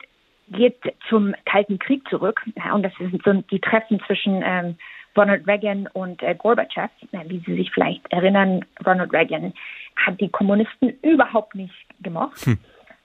geht 0.49 0.77
zum 1.09 1.33
Kalten 1.45 1.79
Krieg 1.79 2.07
zurück. 2.09 2.41
Ja, 2.57 2.73
und 2.73 2.83
das 2.83 2.93
sind 2.97 3.21
so 3.23 3.33
die 3.33 3.59
Treffen 3.59 4.01
zwischen 4.05 4.41
ähm, 4.43 4.75
Ronald 5.15 5.47
Reagan 5.47 5.87
und 5.93 6.21
äh, 6.23 6.35
Gorbatschow. 6.35 6.89
Ja, 7.11 7.21
wie 7.27 7.39
Sie 7.45 7.55
sich 7.55 7.71
vielleicht 7.71 8.11
erinnern, 8.11 8.65
Ronald 8.85 9.13
Reagan 9.13 9.53
hat 9.95 10.19
die 10.19 10.29
Kommunisten 10.29 10.93
überhaupt 11.01 11.55
nicht 11.55 11.73
gemocht. 12.01 12.45
Hm. 12.45 12.57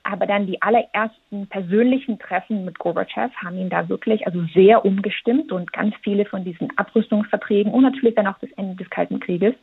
Aber 0.09 0.27
dann 0.27 0.47
die 0.47 0.63
allerersten 0.63 1.49
persönlichen 1.49 2.19
Treffen 2.19 2.65
mit 2.65 2.79
Gorbatschow 2.79 3.31
haben 3.43 3.59
ihn 3.59 3.71
da 3.71 3.89
wirklich 3.89 4.25
also 4.27 4.45
sehr 4.55 4.85
umgestimmt 4.85 5.51
und 5.51 5.73
ganz 5.73 5.95
viele 6.03 6.25
von 6.25 6.45
diesen 6.45 6.69
Abrüstungsverträgen 6.77 7.73
und 7.73 7.83
natürlich 7.83 8.15
dann 8.15 8.29
auch 8.29 8.39
das 8.39 8.51
Ende 8.53 8.77
des 8.77 8.89
Kalten 8.89 9.19
Krieges 9.19 9.55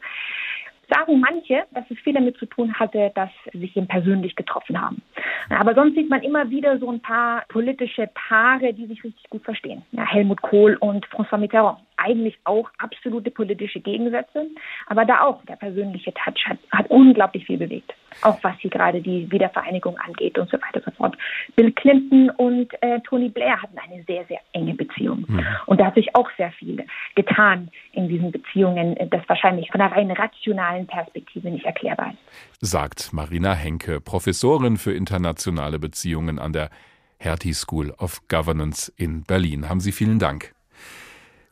sagen 0.90 1.20
manche, 1.20 1.64
dass 1.72 1.86
es 1.90 1.98
viel 2.00 2.14
damit 2.14 2.38
zu 2.38 2.46
tun 2.46 2.74
hatte, 2.74 3.12
dass 3.16 3.30
sie 3.52 3.60
sich 3.60 3.76
eben 3.78 3.88
persönlich 3.88 4.36
getroffen 4.36 4.80
haben. 4.80 5.02
Aber 5.50 5.74
sonst 5.74 5.96
sieht 5.96 6.10
man 6.10 6.22
immer 6.22 6.50
wieder 6.50 6.78
so 6.78 6.92
ein 6.92 7.00
paar 7.00 7.46
politische 7.48 8.10
Paare, 8.14 8.74
die 8.74 8.86
sich 8.88 9.04
richtig 9.04 9.30
gut 9.30 9.44
verstehen. 9.44 9.84
Ja, 9.92 10.06
Helmut 10.06 10.42
Kohl 10.42 10.76
und 10.76 11.08
François 11.08 11.38
Mitterrand 11.38 11.80
eigentlich 12.04 12.38
auch 12.44 12.70
absolute 12.78 13.32
politische 13.32 13.80
Gegensätze, 13.80 14.48
aber 14.88 15.06
da 15.06 15.22
auch 15.22 15.44
der 15.46 15.56
persönliche 15.56 16.14
Touch 16.14 16.46
hat, 16.46 16.58
hat 16.72 16.90
unglaublich 16.90 17.46
viel 17.46 17.58
bewegt, 17.58 17.94
auch 18.22 18.38
was 18.44 18.56
hier 18.60 18.70
gerade 18.70 19.02
die 19.02 19.32
Wiedervereinigung 19.32 19.98
angeht 19.98 20.38
und 20.38 20.50
so 20.50 20.58
weiter 20.58 20.78
und 20.78 20.86
so 20.86 20.92
fort. 20.92 21.18
Bill 21.56 21.72
Clinton 21.72 22.30
und 22.32 22.74
äh, 22.82 23.00
Tony 23.02 23.30
Blair 23.30 23.62
hatten 23.62 23.78
eine 23.78 24.04
sehr, 24.04 24.26
sehr 24.26 24.40
enge 24.54 24.74
Beziehung 24.74 25.26
mhm. 25.28 25.46
und 25.66 25.80
da 25.80 25.88
hat 25.88 25.96
sich 25.96 26.16
auch 26.16 26.30
sehr 26.38 26.52
viel 26.52 26.86
getan 27.16 27.70
in 27.94 28.08
diesen 28.08 28.32
Beziehungen, 28.32 28.96
das 29.10 29.22
wahrscheinlich 29.28 29.72
von 29.72 29.82
einer 29.82 29.96
rein 29.96 30.12
rationalen 30.12 30.88
Perspektive 30.88 31.50
nicht 31.50 31.66
erklärbar 31.66 32.14
ist. 32.14 32.72
Sagt 32.72 33.14
Marina 33.14 33.54
Henke, 33.54 34.02
Professorin 34.02 34.78
für 34.78 34.94
internationale 34.94 35.80
Beziehungen 35.80 36.40
an 36.40 36.54
der 36.54 36.70
Hertie 37.20 37.54
School 37.54 37.92
of 37.98 38.28
Governance 38.28 38.92
in 38.98 39.24
Berlin. 39.24 39.70
Haben 39.70 39.80
Sie 39.80 39.92
vielen 39.92 40.20
Dank. 40.20 40.54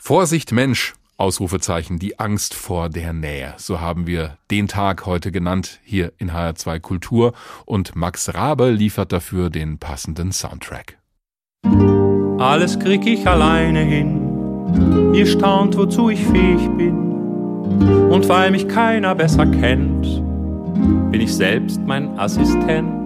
Vorsicht 0.03 0.51
Mensch, 0.51 0.95
Ausrufezeichen, 1.17 1.99
die 1.99 2.17
Angst 2.17 2.55
vor 2.55 2.89
der 2.89 3.13
Nähe. 3.13 3.53
So 3.57 3.81
haben 3.81 4.07
wir 4.07 4.39
den 4.49 4.67
Tag 4.67 5.05
heute 5.05 5.31
genannt 5.31 5.79
hier 5.83 6.11
in 6.17 6.31
HR2 6.31 6.79
Kultur 6.79 7.33
und 7.67 7.95
Max 7.95 8.33
Rabe 8.33 8.71
liefert 8.71 9.11
dafür 9.11 9.51
den 9.51 9.77
passenden 9.77 10.31
Soundtrack. 10.31 10.97
Alles 12.39 12.79
krieg 12.79 13.05
ich 13.05 13.27
alleine 13.27 13.81
hin. 13.81 15.13
Ihr 15.13 15.27
staunt, 15.27 15.77
wozu 15.77 16.09
ich 16.09 16.25
fähig 16.25 16.67
bin. 16.77 16.97
Und 18.09 18.27
weil 18.27 18.49
mich 18.49 18.67
keiner 18.67 19.13
besser 19.13 19.45
kennt, 19.45 20.01
bin 21.11 21.21
ich 21.21 21.35
selbst 21.35 21.79
mein 21.85 22.17
Assistent 22.17 23.00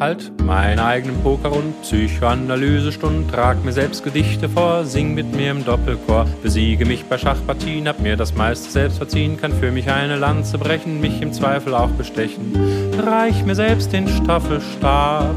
halt 0.00 0.32
meine 0.44 0.84
eigenen 0.84 1.22
Poker- 1.22 1.52
und 1.52 1.82
Psychoanalysestunden, 1.82 3.30
trag 3.30 3.62
mir 3.64 3.72
selbst 3.72 4.02
Gedichte 4.02 4.48
vor, 4.48 4.84
sing 4.84 5.14
mit 5.14 5.36
mir 5.36 5.50
im 5.50 5.64
Doppelchor, 5.64 6.26
besiege 6.42 6.86
mich 6.86 7.04
bei 7.04 7.18
Schachpartien, 7.18 7.86
hab 7.86 8.00
mir 8.00 8.16
das 8.16 8.34
meiste 8.34 8.70
selbst 8.70 8.96
verziehen, 8.96 9.36
kann 9.38 9.52
für 9.52 9.70
mich 9.70 9.90
eine 9.90 10.16
Lanze 10.16 10.56
brechen, 10.56 11.00
mich 11.00 11.20
im 11.20 11.32
Zweifel 11.32 11.74
auch 11.74 11.90
bestechen, 11.90 12.56
reich 12.98 13.44
mir 13.44 13.54
selbst 13.54 13.92
den 13.92 14.08
Staffelstab 14.08 15.34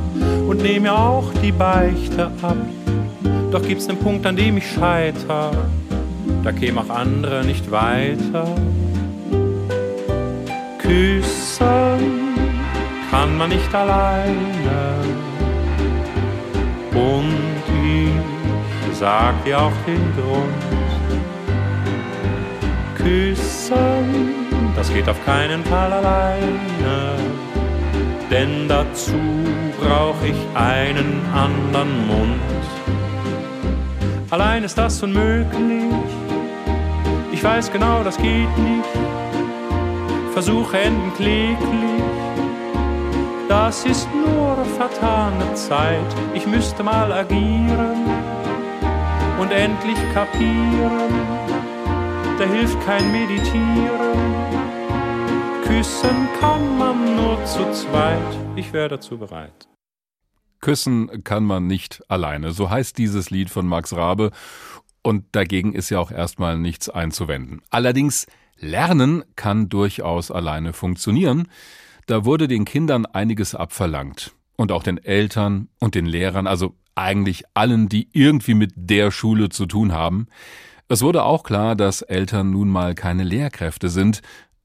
und 0.48 0.64
nehm 0.64 0.84
mir 0.84 0.98
auch 0.98 1.32
die 1.44 1.52
Beichte 1.52 2.32
ab. 2.42 2.56
Doch 3.52 3.62
gibt's 3.62 3.90
einen 3.90 4.00
Punkt, 4.00 4.26
an 4.26 4.38
dem 4.38 4.58
ich 4.58 4.72
scheiter, 4.72 5.52
da 6.44 6.52
kämen 6.54 6.78
auch 6.78 6.90
andere 6.90 7.44
nicht 7.46 7.70
weiter. 7.70 8.48
Küssen 10.80 12.23
kann 13.14 13.38
man 13.38 13.50
nicht 13.50 13.74
alleine. 13.76 14.96
Und 16.96 17.64
ich 17.86 18.98
sag 18.98 19.34
dir 19.44 19.62
auch 19.62 19.78
den 19.86 20.04
Grund. 20.18 20.64
Küssen, 22.96 24.34
das 24.76 24.92
geht 24.92 25.08
auf 25.08 25.24
keinen 25.26 25.64
Fall 25.66 25.94
alleine. 25.94 27.18
Denn 28.32 28.68
dazu 28.68 29.22
brauch 29.80 30.20
ich 30.26 30.40
einen 30.56 31.22
anderen 31.36 32.08
Mund. 32.08 32.62
Allein 34.32 34.64
ist 34.64 34.76
das 34.76 35.04
unmöglich. 35.04 35.94
Ich 37.32 37.44
weiß 37.44 37.72
genau, 37.72 38.04
das 38.04 38.18
geht 38.18 38.58
nicht. 38.58 38.90
Versuche 40.34 40.80
enden 40.80 41.14
kläglich 41.16 42.13
das 43.50 43.86
ist 43.86 44.08
nur 44.14 44.64
vertane 44.78 45.54
Zeit. 45.56 46.16
Ich 46.34 46.48
müsste 46.48 46.84
mal 46.84 47.12
agieren 47.12 48.06
und 49.40 49.52
endlich 49.52 49.98
kapieren. 50.14 51.14
Da 52.40 52.46
hilft 52.46 52.80
kein 52.86 53.12
Meditieren. 53.12 54.34
Küssen 55.66 56.28
kann 56.40 56.78
man 56.78 57.16
nur 57.16 57.44
zu 57.46 57.72
zweit. 57.72 58.38
Ich 58.56 58.74
wäre 58.74 58.90
dazu 58.90 59.18
bereit. 59.18 59.68
Küssen 60.62 61.24
kann 61.24 61.44
man 61.44 61.68
nicht 61.68 62.04
alleine. 62.08 62.52
So 62.54 62.70
heißt 62.70 62.98
dieses 62.98 63.30
Lied 63.30 63.50
von 63.50 63.68
Max 63.68 63.94
Rabe. 63.94 64.32
Und 65.02 65.26
dagegen 65.34 65.74
ist 65.74 65.90
ja 65.90 66.00
auch 66.00 66.12
erstmal 66.12 66.58
nichts 66.58 66.90
einzuwenden. 66.90 67.62
Allerdings, 67.70 68.28
Lernen 68.58 69.24
kann 69.36 69.68
durchaus 69.68 70.32
alleine 70.32 70.72
funktionieren. 70.72 71.50
Da 72.06 72.26
wurde 72.26 72.48
den 72.48 72.66
Kindern 72.66 73.06
einiges 73.06 73.56
abverlangt. 73.56 74.34
Und 74.56 74.72
auch 74.72 74.84
den 74.84 74.98
Eltern 74.98 75.68
und 75.80 75.96
den 75.96 76.06
Lehrern, 76.06 76.46
also 76.46 76.76
eigentlich 76.96 77.44
allen, 77.56 77.90
die 77.90 78.08
irgendwie 78.14 78.54
mit 78.54 78.72
der 78.76 79.10
Schule 79.10 79.50
zu 79.50 79.66
tun 79.66 79.94
haben. 79.94 80.28
Es 80.88 81.02
wurde 81.02 81.24
auch 81.24 81.44
klar, 81.44 81.76
dass 81.76 82.04
Eltern 82.04 82.52
nun 82.52 82.70
mal 82.70 82.94
keine 82.94 83.24
Lehrkräfte 83.24 83.90
sind, 83.90 84.22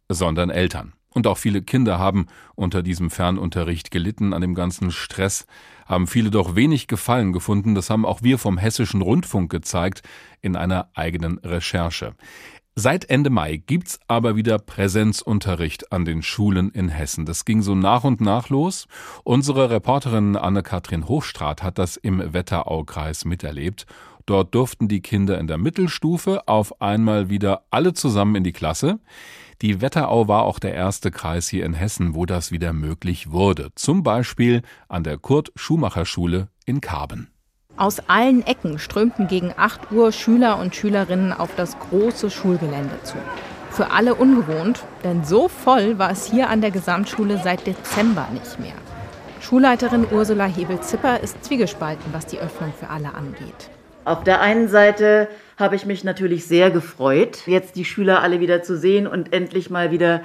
sondern 0.08 0.50
Eltern. 0.50 0.92
Und 1.10 1.26
auch 1.26 1.38
viele 1.38 1.62
Kinder 1.62 1.98
haben 1.98 2.26
unter 2.54 2.82
diesem 2.82 3.10
Fernunterricht 3.10 3.90
gelitten, 3.90 4.32
an 4.34 4.42
dem 4.42 4.54
ganzen 4.54 4.90
Stress, 4.90 5.46
haben 5.86 6.06
viele 6.06 6.30
doch 6.30 6.54
wenig 6.54 6.86
Gefallen 6.86 7.32
gefunden. 7.32 7.74
Das 7.74 7.88
haben 7.88 8.04
auch 8.04 8.22
wir 8.22 8.38
vom 8.38 8.58
Hessischen 8.58 9.00
Rundfunk 9.00 9.50
gezeigt 9.50 10.02
in 10.42 10.54
einer 10.54 10.90
eigenen 10.94 11.38
Recherche. 11.38 12.14
Seit 12.80 13.10
Ende 13.10 13.28
Mai 13.28 13.56
gibt's 13.56 13.98
aber 14.06 14.36
wieder 14.36 14.60
Präsenzunterricht 14.60 15.90
an 15.90 16.04
den 16.04 16.22
Schulen 16.22 16.70
in 16.70 16.88
Hessen. 16.88 17.26
Das 17.26 17.44
ging 17.44 17.60
so 17.60 17.74
nach 17.74 18.04
und 18.04 18.20
nach 18.20 18.50
los. 18.50 18.86
Unsere 19.24 19.68
Reporterin 19.68 20.36
Anne-Kathrin 20.36 21.08
Hochstrat 21.08 21.64
hat 21.64 21.76
das 21.76 21.96
im 21.96 22.32
Wetteraukreis 22.32 23.24
miterlebt. 23.24 23.86
Dort 24.26 24.54
durften 24.54 24.86
die 24.86 25.00
Kinder 25.00 25.40
in 25.40 25.48
der 25.48 25.58
Mittelstufe 25.58 26.46
auf 26.46 26.80
einmal 26.80 27.28
wieder 27.28 27.64
alle 27.72 27.94
zusammen 27.94 28.36
in 28.36 28.44
die 28.44 28.52
Klasse. 28.52 29.00
Die 29.60 29.80
Wetterau 29.80 30.28
war 30.28 30.44
auch 30.44 30.60
der 30.60 30.74
erste 30.74 31.10
Kreis 31.10 31.48
hier 31.48 31.66
in 31.66 31.74
Hessen, 31.74 32.14
wo 32.14 32.26
das 32.26 32.52
wieder 32.52 32.72
möglich 32.72 33.32
wurde. 33.32 33.70
Zum 33.74 34.04
Beispiel 34.04 34.62
an 34.86 35.02
der 35.02 35.18
Kurt-Schumacher-Schule 35.18 36.46
in 36.64 36.80
Karben. 36.80 37.32
Aus 37.78 38.00
allen 38.08 38.44
Ecken 38.44 38.80
strömten 38.80 39.28
gegen 39.28 39.54
8 39.56 39.92
Uhr 39.92 40.10
Schüler 40.10 40.58
und 40.58 40.74
Schülerinnen 40.74 41.32
auf 41.32 41.50
das 41.54 41.78
große 41.78 42.28
Schulgelände 42.28 43.00
zu. 43.04 43.14
Für 43.70 43.92
alle 43.92 44.16
ungewohnt, 44.16 44.82
denn 45.04 45.24
so 45.24 45.46
voll 45.46 45.96
war 45.96 46.10
es 46.10 46.28
hier 46.28 46.50
an 46.50 46.60
der 46.60 46.72
Gesamtschule 46.72 47.40
seit 47.42 47.68
Dezember 47.68 48.26
nicht 48.32 48.58
mehr. 48.58 48.74
Schulleiterin 49.40 50.08
Ursula 50.10 50.46
Hebel-Zipper 50.46 51.20
ist 51.20 51.44
zwiegespalten, 51.44 52.12
was 52.12 52.26
die 52.26 52.40
Öffnung 52.40 52.72
für 52.76 52.90
alle 52.90 53.14
angeht. 53.14 53.70
Auf 54.04 54.24
der 54.24 54.40
einen 54.40 54.66
Seite 54.66 55.28
habe 55.56 55.76
ich 55.76 55.86
mich 55.86 56.02
natürlich 56.02 56.46
sehr 56.46 56.72
gefreut, 56.72 57.46
jetzt 57.46 57.76
die 57.76 57.84
Schüler 57.84 58.22
alle 58.22 58.40
wieder 58.40 58.64
zu 58.64 58.76
sehen 58.76 59.06
und 59.06 59.32
endlich 59.32 59.70
mal 59.70 59.92
wieder 59.92 60.22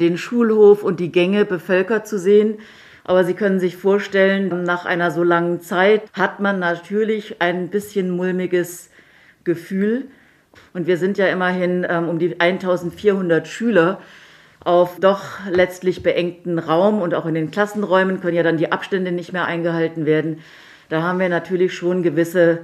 den 0.00 0.16
Schulhof 0.16 0.82
und 0.82 1.00
die 1.00 1.12
Gänge 1.12 1.44
bevölkert 1.44 2.08
zu 2.08 2.18
sehen. 2.18 2.56
Aber 3.04 3.24
Sie 3.24 3.34
können 3.34 3.60
sich 3.60 3.76
vorstellen, 3.76 4.64
nach 4.64 4.86
einer 4.86 5.10
so 5.10 5.22
langen 5.22 5.60
Zeit 5.60 6.02
hat 6.14 6.40
man 6.40 6.58
natürlich 6.58 7.40
ein 7.40 7.68
bisschen 7.68 8.10
mulmiges 8.10 8.90
Gefühl. 9.44 10.06
Und 10.72 10.86
wir 10.86 10.96
sind 10.96 11.18
ja 11.18 11.26
immerhin 11.28 11.86
ähm, 11.88 12.08
um 12.08 12.18
die 12.18 12.40
1400 12.40 13.46
Schüler 13.46 14.00
auf 14.60 14.98
doch 14.98 15.22
letztlich 15.50 16.02
beengten 16.02 16.58
Raum 16.58 17.02
und 17.02 17.14
auch 17.14 17.26
in 17.26 17.34
den 17.34 17.50
Klassenräumen 17.50 18.20
können 18.20 18.36
ja 18.36 18.42
dann 18.42 18.56
die 18.56 18.72
Abstände 18.72 19.12
nicht 19.12 19.32
mehr 19.32 19.44
eingehalten 19.44 20.06
werden. 20.06 20.40
Da 20.88 21.02
haben 21.02 21.18
wir 21.18 21.28
natürlich 21.28 21.74
schon 21.74 22.02
gewisse 22.02 22.60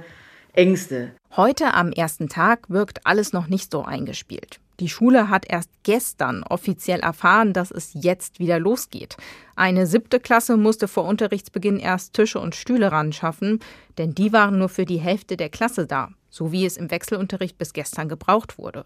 Ängste. 0.53 1.11
Heute 1.35 1.73
am 1.73 1.91
ersten 1.91 2.27
Tag 2.27 2.69
wirkt 2.69 3.05
alles 3.05 3.33
noch 3.33 3.47
nicht 3.47 3.71
so 3.71 3.83
eingespielt. 3.83 4.59
Die 4.81 4.89
Schule 4.89 5.29
hat 5.29 5.45
erst 5.47 5.69
gestern 5.83 6.41
offiziell 6.41 7.01
erfahren, 7.01 7.53
dass 7.53 7.69
es 7.69 7.91
jetzt 7.93 8.39
wieder 8.39 8.57
losgeht. 8.57 9.15
Eine 9.55 9.85
siebte 9.85 10.19
Klasse 10.19 10.57
musste 10.57 10.87
vor 10.87 11.05
Unterrichtsbeginn 11.05 11.77
erst 11.77 12.13
Tische 12.13 12.39
und 12.39 12.55
Stühle 12.55 12.91
ran 12.91 13.13
schaffen, 13.13 13.59
denn 13.99 14.15
die 14.15 14.33
waren 14.33 14.57
nur 14.57 14.69
für 14.69 14.85
die 14.85 14.99
Hälfte 14.99 15.37
der 15.37 15.49
Klasse 15.49 15.85
da, 15.85 16.09
so 16.31 16.51
wie 16.51 16.65
es 16.65 16.77
im 16.77 16.89
Wechselunterricht 16.89 17.59
bis 17.59 17.73
gestern 17.73 18.09
gebraucht 18.09 18.57
wurde. 18.57 18.85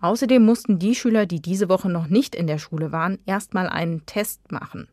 Außerdem 0.00 0.42
mussten 0.42 0.78
die 0.78 0.94
Schüler, 0.94 1.26
die 1.26 1.42
diese 1.42 1.68
Woche 1.68 1.90
noch 1.90 2.06
nicht 2.06 2.34
in 2.34 2.46
der 2.46 2.58
Schule 2.58 2.90
waren, 2.90 3.18
erstmal 3.26 3.68
einen 3.68 4.06
Test 4.06 4.50
machen. 4.50 4.88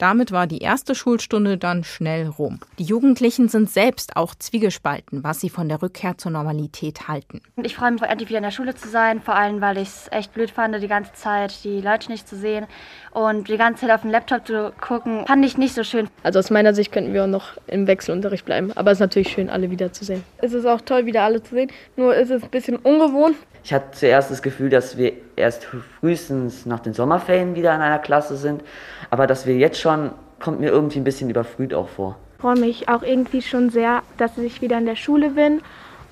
Damit 0.00 0.32
war 0.32 0.46
die 0.46 0.60
erste 0.60 0.94
Schulstunde 0.94 1.58
dann 1.58 1.84
schnell 1.84 2.26
rum. 2.26 2.60
Die 2.78 2.84
Jugendlichen 2.84 3.50
sind 3.50 3.68
selbst 3.68 4.16
auch 4.16 4.34
zwiegespalten, 4.34 5.22
was 5.22 5.40
sie 5.40 5.50
von 5.50 5.68
der 5.68 5.82
Rückkehr 5.82 6.16
zur 6.16 6.30
Normalität 6.30 7.06
halten. 7.06 7.42
Ich 7.62 7.76
freue 7.76 7.90
mich, 7.90 8.00
endlich 8.00 8.30
wieder 8.30 8.38
in 8.38 8.44
der 8.44 8.50
Schule 8.50 8.74
zu 8.74 8.88
sein, 8.88 9.20
vor 9.20 9.34
allem, 9.34 9.60
weil 9.60 9.76
ich 9.76 9.88
es 9.88 10.08
echt 10.10 10.32
blöd 10.32 10.50
fand, 10.50 10.82
die 10.82 10.88
ganze 10.88 11.12
Zeit 11.12 11.64
die 11.64 11.82
Leute 11.82 12.10
nicht 12.10 12.26
zu 12.26 12.34
sehen 12.34 12.66
und 13.10 13.48
die 13.48 13.58
ganze 13.58 13.82
Zeit 13.82 13.90
auf 13.90 14.00
den 14.00 14.10
Laptop 14.10 14.46
zu 14.46 14.72
gucken, 14.80 15.26
fand 15.26 15.44
ich 15.44 15.58
nicht 15.58 15.74
so 15.74 15.84
schön. 15.84 16.08
Also 16.22 16.38
aus 16.38 16.48
meiner 16.48 16.72
Sicht 16.72 16.92
könnten 16.92 17.12
wir 17.12 17.24
auch 17.24 17.28
noch 17.28 17.58
im 17.66 17.86
Wechselunterricht 17.86 18.46
bleiben, 18.46 18.72
aber 18.76 18.92
es 18.92 18.96
ist 18.96 19.00
natürlich 19.00 19.28
schön, 19.28 19.50
alle 19.50 19.70
wiederzusehen. 19.70 20.24
Es 20.38 20.54
ist 20.54 20.64
auch 20.64 20.80
toll, 20.80 21.04
wieder 21.04 21.24
alle 21.24 21.42
zu 21.42 21.54
sehen, 21.54 21.70
nur 21.96 22.14
ist 22.14 22.30
es 22.30 22.42
ein 22.42 22.48
bisschen 22.48 22.76
ungewohnt. 22.76 23.36
Ich 23.62 23.74
hatte 23.74 23.90
zuerst 23.92 24.30
das 24.30 24.40
Gefühl, 24.40 24.70
dass 24.70 24.96
wir 24.96 25.12
erst 25.36 25.66
frühestens 26.00 26.64
nach 26.64 26.80
den 26.80 26.94
Sommerferien 26.94 27.54
wieder 27.54 27.74
in 27.74 27.82
einer 27.82 27.98
Klasse 27.98 28.36
sind, 28.36 28.62
aber 29.10 29.26
dass 29.26 29.46
wir 29.46 29.56
jetzt 29.56 29.80
schon, 29.80 30.12
kommt 30.38 30.60
mir 30.60 30.70
irgendwie 30.70 30.98
ein 30.98 31.04
bisschen 31.04 31.30
überfrüht 31.30 31.74
auch 31.74 31.88
vor. 31.88 32.16
Ich 32.36 32.42
freue 32.42 32.58
mich 32.58 32.88
auch 32.88 33.02
irgendwie 33.02 33.42
schon 33.42 33.70
sehr, 33.70 34.02
dass 34.16 34.38
ich 34.38 34.62
wieder 34.62 34.78
in 34.78 34.86
der 34.86 34.96
Schule 34.96 35.30
bin 35.30 35.60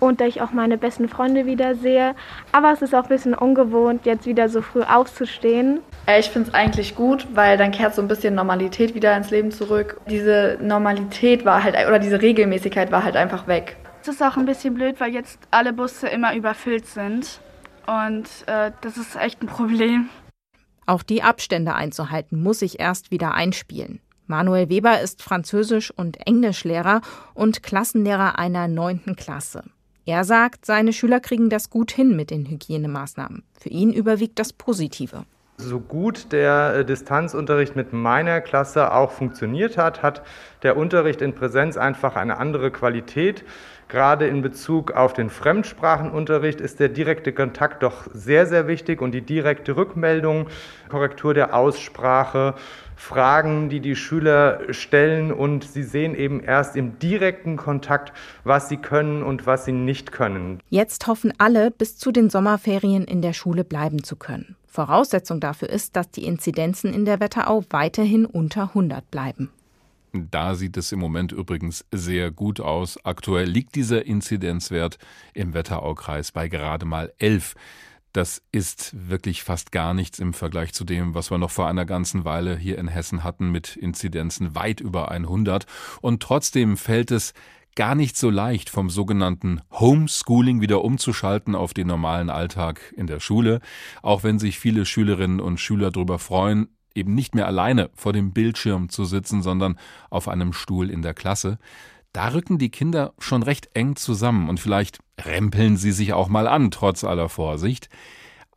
und 0.01 0.21
dass 0.21 0.29
ich 0.29 0.43
auch 0.43 0.53
meine 0.53 0.79
besten 0.79 1.09
Freunde 1.09 1.47
wieder 1.47 1.75
sehe. 1.75 2.15
Aber 2.53 2.73
es 2.73 2.83
ist 2.83 2.95
auch 2.95 3.05
ein 3.05 3.09
bisschen 3.09 3.35
ungewohnt, 3.35 4.07
jetzt 4.07 4.27
wieder 4.27 4.49
so 4.49 4.63
früh 4.63 4.83
aufzustehen. 4.83 5.81
Ich 6.19 6.31
finde 6.31 6.49
es 6.49 6.55
eigentlich 6.55 6.95
gut, 6.95 7.27
weil 7.35 7.57
dann 7.57 7.71
kehrt 7.71 7.95
so 7.95 8.03
ein 8.03 8.09
bisschen 8.09 8.35
Normalität 8.35 8.95
wieder 8.95 9.17
ins 9.17 9.31
Leben 9.31 9.51
zurück. 9.51 10.01
Diese 10.09 10.59
Normalität 10.61 11.45
war 11.45 11.63
halt, 11.63 11.75
oder 11.75 11.99
diese 11.99 12.21
Regelmäßigkeit 12.21 12.93
war 12.93 13.05
halt 13.05 13.17
einfach 13.17 13.47
weg. 13.47 13.77
Es 14.03 14.09
ist 14.09 14.23
auch 14.23 14.37
ein 14.37 14.47
bisschen 14.47 14.75
blöd, 14.75 15.01
weil 15.01 15.13
jetzt 15.13 15.39
alle 15.51 15.73
Busse 15.73 16.09
immer 16.09 16.35
überfüllt 16.35 16.87
sind. 16.87 17.41
Und 17.87 18.27
äh, 18.47 18.71
das 18.81 18.97
ist 18.97 19.17
echt 19.17 19.43
ein 19.43 19.47
Problem. 19.47 20.09
Auch 20.89 21.03
die 21.03 21.23
Abstände 21.23 21.75
einzuhalten 21.75 22.43
muss 22.43 22.61
sich 22.61 22.81
erst 22.81 23.11
wieder 23.11 23.35
einspielen. 23.35 24.01
Manuel 24.27 24.71
Weber 24.71 25.03
ist 25.03 25.23
Französisch- 25.23 25.91
und 25.95 26.27
Englischlehrer 26.27 27.03
und 27.35 27.63
Klassenlehrer 27.63 28.39
einer 28.39 28.69
neunten 28.69 29.15
Klasse. 29.15 29.65
Er 30.07 30.25
sagt, 30.25 30.65
seine 30.65 30.95
Schüler 30.95 31.21
kriegen 31.21 31.51
das 31.51 31.69
gut 31.69 31.91
hin 31.91 32.17
mit 32.17 32.31
den 32.31 32.47
Hygienemaßnahmen. 32.47 33.43
Für 33.61 33.69
ihn 33.69 33.93
überwiegt 33.93 34.39
das 34.39 34.55
Positive. 34.55 35.25
So 35.59 35.79
gut 35.79 36.33
der 36.33 36.77
äh, 36.77 36.85
Distanzunterricht 36.87 37.77
mit 37.77 37.93
meiner 37.93 38.41
Klasse 38.41 38.91
auch 38.95 39.11
funktioniert 39.11 39.77
hat, 39.77 40.03
hat 40.03 40.23
der 40.63 40.79
Unterricht 40.79 41.21
in 41.21 41.35
Präsenz 41.35 41.77
einfach 41.77 42.17
eine 42.17 42.39
andere 42.39 42.71
Qualität. 42.71 43.45
Gerade 43.89 44.27
in 44.27 44.43
Bezug 44.43 44.93
auf 44.93 45.15
den 45.15 45.31
Fremdsprachenunterricht 45.31 46.61
ist 46.61 46.79
der 46.79 46.91
direkte 46.91 47.33
Kontakt 47.33 47.83
doch 47.83 48.07
sehr, 48.13 48.47
sehr 48.47 48.69
wichtig 48.69 49.01
und 49.01 49.13
die 49.13 49.23
direkte 49.23 49.77
Rückmeldung, 49.77 50.49
Korrektur 50.91 51.33
der 51.33 51.55
Aussprache, 51.55 52.55
Fragen, 52.97 53.71
die 53.71 53.81
die 53.81 53.97
Schüler 53.97 54.61
stellen 54.75 55.33
und 55.33 55.65
sie 55.65 55.85
sehen 55.85 56.15
eben 56.15 56.41
erst 56.41 56.77
im 56.77 56.99
direkten 56.99 57.57
Kontakt, 57.57 58.13
was 58.45 58.69
sie 58.69 58.77
können 58.77 59.23
und 59.23 59.47
was 59.47 59.65
sie 59.65 59.73
nicht 59.73 60.13
können. 60.13 60.61
Jetzt 60.69 61.07
hoffen 61.07 61.33
alle, 61.39 61.71
bis 61.71 61.97
zu 61.97 62.13
den 62.13 62.29
Sommerferien 62.29 63.05
in 63.05 63.23
der 63.23 63.33
Schule 63.33 63.65
bleiben 63.65 64.05
zu 64.05 64.17
können. 64.17 64.57
Voraussetzung 64.67 65.41
dafür 65.41 65.71
ist, 65.71 65.97
dass 65.97 66.11
die 66.11 66.27
Inzidenzen 66.27 66.93
in 66.93 67.05
der 67.07 67.21
Wetterau 67.21 67.65
weiterhin 67.71 68.27
unter 68.27 68.65
100 68.65 69.11
bleiben. 69.11 69.51
Da 70.13 70.55
sieht 70.55 70.77
es 70.77 70.93
im 70.93 70.99
Moment 70.99 71.33
übrigens 71.33 71.85
sehr 71.93 72.31
gut 72.31 72.61
aus. 72.61 73.05
Aktuell 73.05 73.49
liegt 73.49 73.75
dieser 73.75 74.05
Inzidenzwert 74.07 74.99
im 75.35 75.55
Wetteraukreis 75.55 76.33
bei 76.33 76.49
gerade 76.49 76.87
mal 76.87 77.13
11. 77.19 77.55
Das 78.13 78.43
ist 78.53 78.95
wirklich 79.09 79.43
fast 79.43 79.71
gar 79.71 79.93
nichts 79.93 80.19
im 80.19 80.33
Vergleich 80.33 80.73
zu 80.73 80.85
dem, 80.85 81.15
was 81.15 81.31
wir 81.31 81.39
noch 81.39 81.51
vor 81.51 81.69
einer 81.69 81.85
ganzen 81.85 82.25
Weile 82.25 82.57
hier 82.57 82.79
in 82.79 82.89
Hessen 82.89 83.23
hatten 83.23 83.51
mit 83.51 83.77
Inzidenzen 83.77 84.55
weit 84.55 84.81
über 84.81 85.11
100. 85.11 85.67
Und 86.01 86.23
trotzdem 86.23 86.77
fällt 86.77 87.11
es 87.11 87.35
gar 87.77 87.95
nicht 87.95 88.17
so 88.17 88.31
leicht, 88.31 88.71
vom 88.71 88.91
sogenannten 88.91 89.61
Homeschooling 89.71 90.61
wieder 90.61 90.83
umzuschalten 90.83 91.55
auf 91.55 91.75
den 91.75 91.87
normalen 91.87 92.31
Alltag 92.31 92.93
in 92.97 93.07
der 93.07 93.21
Schule, 93.21 93.61
auch 94.03 94.25
wenn 94.25 94.41
sich 94.41 94.59
viele 94.59 94.85
Schülerinnen 94.85 95.39
und 95.39 95.61
Schüler 95.61 95.93
darüber 95.93 96.19
freuen, 96.19 96.69
eben 96.99 97.15
nicht 97.15 97.35
mehr 97.35 97.47
alleine 97.47 97.91
vor 97.95 98.13
dem 98.13 98.33
Bildschirm 98.33 98.89
zu 98.89 99.05
sitzen, 99.05 99.43
sondern 99.43 99.79
auf 100.11 100.29
einem 100.29 100.53
Stuhl 100.53 100.91
in 100.91 101.03
der 101.03 101.15
Klasse. 101.15 101.59
Da 102.13 102.29
rücken 102.29 102.59
die 102.59 102.71
Kinder 102.71 103.13
schon 103.19 103.43
recht 103.43 103.71
eng 103.75 103.97
zusammen 103.97 104.49
und 104.49 104.61
vielleicht 104.61 104.99
rempeln 105.21 105.77
sie 105.77 105.93
sich 105.93 106.13
auch 106.13 106.29
mal 106.29 106.47
an, 106.47 106.71
trotz 106.71 107.05
aller 107.05 107.29
Vorsicht. 107.29 107.89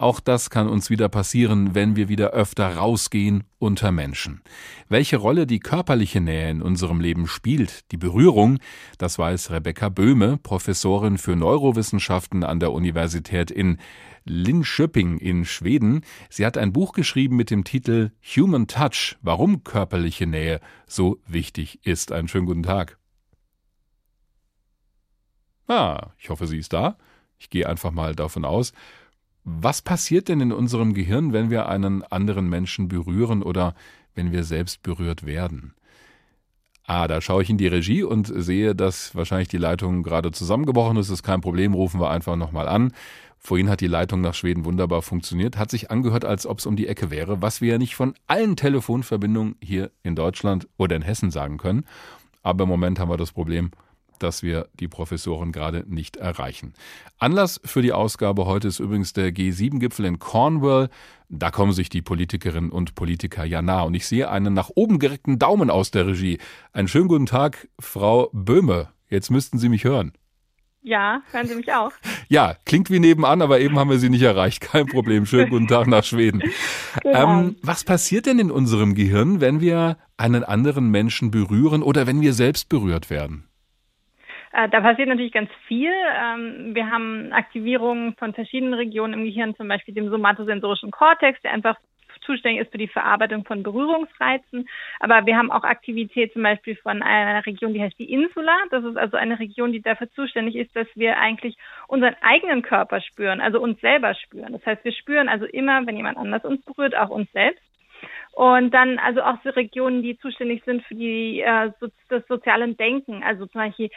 Auch 0.01 0.19
das 0.19 0.49
kann 0.49 0.67
uns 0.67 0.89
wieder 0.89 1.09
passieren, 1.09 1.75
wenn 1.75 1.95
wir 1.95 2.09
wieder 2.09 2.31
öfter 2.31 2.75
rausgehen 2.75 3.43
unter 3.59 3.91
Menschen. 3.91 4.41
Welche 4.89 5.17
Rolle 5.17 5.45
die 5.45 5.59
körperliche 5.59 6.19
Nähe 6.19 6.49
in 6.49 6.63
unserem 6.63 6.99
Leben 6.99 7.27
spielt, 7.27 7.91
die 7.91 7.97
Berührung, 7.97 8.57
das 8.97 9.19
weiß 9.19 9.51
Rebecca 9.51 9.89
Böhme, 9.89 10.39
Professorin 10.41 11.19
für 11.19 11.35
Neurowissenschaften 11.35 12.43
an 12.43 12.59
der 12.59 12.71
Universität 12.71 13.51
in 13.51 13.77
Linköping 14.25 15.17
in 15.17 15.45
Schweden. 15.45 16.01
Sie 16.29 16.45
hat 16.45 16.57
ein 16.57 16.73
Buch 16.73 16.93
geschrieben 16.93 17.35
mit 17.35 17.49
dem 17.49 17.63
Titel 17.63 18.11
Human 18.35 18.67
Touch, 18.67 19.17
warum 19.21 19.63
körperliche 19.63 20.27
Nähe 20.27 20.59
so 20.87 21.19
wichtig 21.27 21.85
ist. 21.85 22.11
Einen 22.11 22.27
schönen 22.27 22.45
guten 22.45 22.63
Tag. 22.63 22.97
Ah, 25.67 26.11
ich 26.17 26.29
hoffe, 26.29 26.47
sie 26.47 26.57
ist 26.57 26.73
da. 26.73 26.97
Ich 27.39 27.49
gehe 27.49 27.67
einfach 27.67 27.91
mal 27.91 28.15
davon 28.15 28.45
aus. 28.45 28.73
Was 29.43 29.81
passiert 29.81 30.27
denn 30.27 30.41
in 30.41 30.51
unserem 30.51 30.93
Gehirn, 30.93 31.33
wenn 31.33 31.49
wir 31.49 31.67
einen 31.67 32.03
anderen 32.03 32.47
Menschen 32.49 32.87
berühren 32.87 33.41
oder 33.41 33.73
wenn 34.13 34.31
wir 34.31 34.43
selbst 34.43 34.83
berührt 34.83 35.25
werden? 35.25 35.73
Ah, 36.85 37.07
da 37.07 37.21
schaue 37.21 37.43
ich 37.43 37.49
in 37.49 37.57
die 37.57 37.67
Regie 37.67 38.03
und 38.03 38.31
sehe, 38.33 38.75
dass 38.75 39.15
wahrscheinlich 39.15 39.47
die 39.47 39.57
Leitung 39.57 40.03
gerade 40.03 40.31
zusammengebrochen 40.31 40.97
ist. 40.97 41.09
Das 41.09 41.19
ist 41.19 41.23
kein 41.23 41.41
Problem, 41.41 41.73
rufen 41.73 41.99
wir 42.01 42.09
einfach 42.09 42.35
nochmal 42.35 42.67
an. 42.67 42.91
Vorhin 43.37 43.69
hat 43.69 43.81
die 43.81 43.87
Leitung 43.87 44.21
nach 44.21 44.35
Schweden 44.35 44.65
wunderbar 44.65 45.01
funktioniert, 45.01 45.57
hat 45.57 45.71
sich 45.71 45.89
angehört, 45.89 46.25
als 46.25 46.45
ob 46.45 46.59
es 46.59 46.67
um 46.67 46.75
die 46.75 46.87
Ecke 46.87 47.09
wäre, 47.09 47.41
was 47.41 47.59
wir 47.59 47.71
ja 47.71 47.77
nicht 47.79 47.95
von 47.95 48.13
allen 48.27 48.55
Telefonverbindungen 48.55 49.55
hier 49.63 49.89
in 50.03 50.15
Deutschland 50.15 50.67
oder 50.77 50.95
in 50.95 51.01
Hessen 51.01 51.31
sagen 51.31 51.57
können. 51.57 51.85
Aber 52.43 52.63
im 52.63 52.69
Moment 52.69 52.99
haben 52.99 53.09
wir 53.09 53.17
das 53.17 53.31
Problem, 53.31 53.71
dass 54.23 54.43
wir 54.43 54.67
die 54.79 54.87
Professoren 54.87 55.51
gerade 55.51 55.85
nicht 55.87 56.17
erreichen. 56.17 56.73
Anlass 57.17 57.61
für 57.63 57.81
die 57.81 57.93
Ausgabe 57.93 58.45
heute 58.45 58.67
ist 58.67 58.79
übrigens 58.79 59.13
der 59.13 59.31
G7-Gipfel 59.31 60.05
in 60.05 60.19
Cornwall. 60.19 60.89
Da 61.29 61.51
kommen 61.51 61.71
sich 61.71 61.89
die 61.89 62.01
Politikerinnen 62.01 62.71
und 62.71 62.95
Politiker 62.95 63.45
ja 63.45 63.61
nah. 63.61 63.83
Und 63.83 63.93
ich 63.93 64.05
sehe 64.05 64.29
einen 64.29 64.53
nach 64.53 64.69
oben 64.75 64.99
gereckten 64.99 65.39
Daumen 65.39 65.69
aus 65.69 65.91
der 65.91 66.07
Regie. 66.07 66.39
Einen 66.73 66.87
schönen 66.87 67.07
guten 67.07 67.25
Tag, 67.25 67.67
Frau 67.79 68.29
Böhme. 68.33 68.89
Jetzt 69.09 69.29
müssten 69.29 69.57
Sie 69.57 69.69
mich 69.69 69.83
hören. 69.83 70.13
Ja, 70.83 71.21
hören 71.31 71.47
Sie 71.47 71.55
mich 71.55 71.71
auch. 71.73 71.91
Ja, 72.27 72.55
klingt 72.65 72.89
wie 72.89 72.99
nebenan, 72.99 73.41
aber 73.41 73.59
eben 73.59 73.77
haben 73.77 73.89
wir 73.89 73.99
Sie 73.99 74.09
nicht 74.09 74.21
erreicht. 74.21 74.61
Kein 74.61 74.85
Problem. 74.85 75.25
Schönen 75.25 75.49
guten 75.49 75.67
Tag 75.67 75.87
nach 75.87 76.03
Schweden. 76.03 76.41
Ähm, 77.05 77.55
was 77.61 77.85
passiert 77.85 78.25
denn 78.25 78.37
in 78.37 78.51
unserem 78.51 78.95
Gehirn, 78.95 79.39
wenn 79.39 79.61
wir 79.61 79.97
einen 80.17 80.43
anderen 80.43 80.89
Menschen 80.91 81.31
berühren 81.31 81.83
oder 81.83 82.05
wenn 82.05 82.19
wir 82.19 82.33
selbst 82.33 82.67
berührt 82.67 83.09
werden? 83.09 83.45
Äh, 84.53 84.69
da 84.69 84.81
passiert 84.81 85.07
natürlich 85.07 85.31
ganz 85.31 85.49
viel. 85.67 85.91
Ähm, 85.91 86.75
wir 86.75 86.89
haben 86.89 87.31
Aktivierungen 87.31 88.15
von 88.15 88.33
verschiedenen 88.33 88.73
Regionen 88.73 89.13
im 89.13 89.23
Gehirn, 89.25 89.55
zum 89.55 89.67
Beispiel 89.67 89.93
dem 89.93 90.09
somatosensorischen 90.09 90.91
Kortex, 90.91 91.41
der 91.41 91.53
einfach 91.53 91.77
zuständig 92.21 92.61
ist 92.61 92.71
für 92.71 92.77
die 92.77 92.87
Verarbeitung 92.87 93.45
von 93.45 93.63
Berührungsreizen. 93.63 94.67
Aber 94.99 95.25
wir 95.25 95.37
haben 95.37 95.51
auch 95.51 95.63
Aktivität 95.63 96.33
zum 96.33 96.43
Beispiel 96.43 96.75
von 96.75 97.01
einer 97.01 97.45
Region, 97.45 97.73
die 97.73 97.81
heißt 97.81 97.97
die 97.97 98.11
Insula. 98.11 98.55
Das 98.69 98.83
ist 98.83 98.97
also 98.97 99.17
eine 99.17 99.39
Region, 99.39 99.71
die 99.71 99.81
dafür 99.81 100.09
zuständig 100.11 100.55
ist, 100.55 100.75
dass 100.75 100.87
wir 100.95 101.17
eigentlich 101.17 101.57
unseren 101.87 102.15
eigenen 102.21 102.61
Körper 102.61 103.01
spüren, 103.01 103.41
also 103.41 103.59
uns 103.59 103.79
selber 103.81 104.13
spüren. 104.13 104.53
Das 104.53 104.65
heißt, 104.65 104.83
wir 104.83 104.93
spüren 104.93 105.29
also 105.29 105.45
immer, 105.45 105.85
wenn 105.85 105.97
jemand 105.97 106.17
anders 106.17 106.45
uns 106.45 106.63
berührt, 106.63 106.95
auch 106.95 107.09
uns 107.09 107.31
selbst. 107.31 107.70
Und 108.33 108.71
dann 108.71 108.97
also 108.97 109.21
auch 109.21 109.35
so 109.43 109.49
Regionen, 109.49 110.03
die 110.03 110.17
zuständig 110.17 110.63
sind 110.65 110.83
für 110.83 110.95
die 110.95 111.41
äh, 111.41 111.71
so, 111.79 111.87
das 112.09 112.25
soziale 112.27 112.73
Denken, 112.73 113.23
also 113.23 113.45
zum 113.45 113.59
Beispiel 113.59 113.89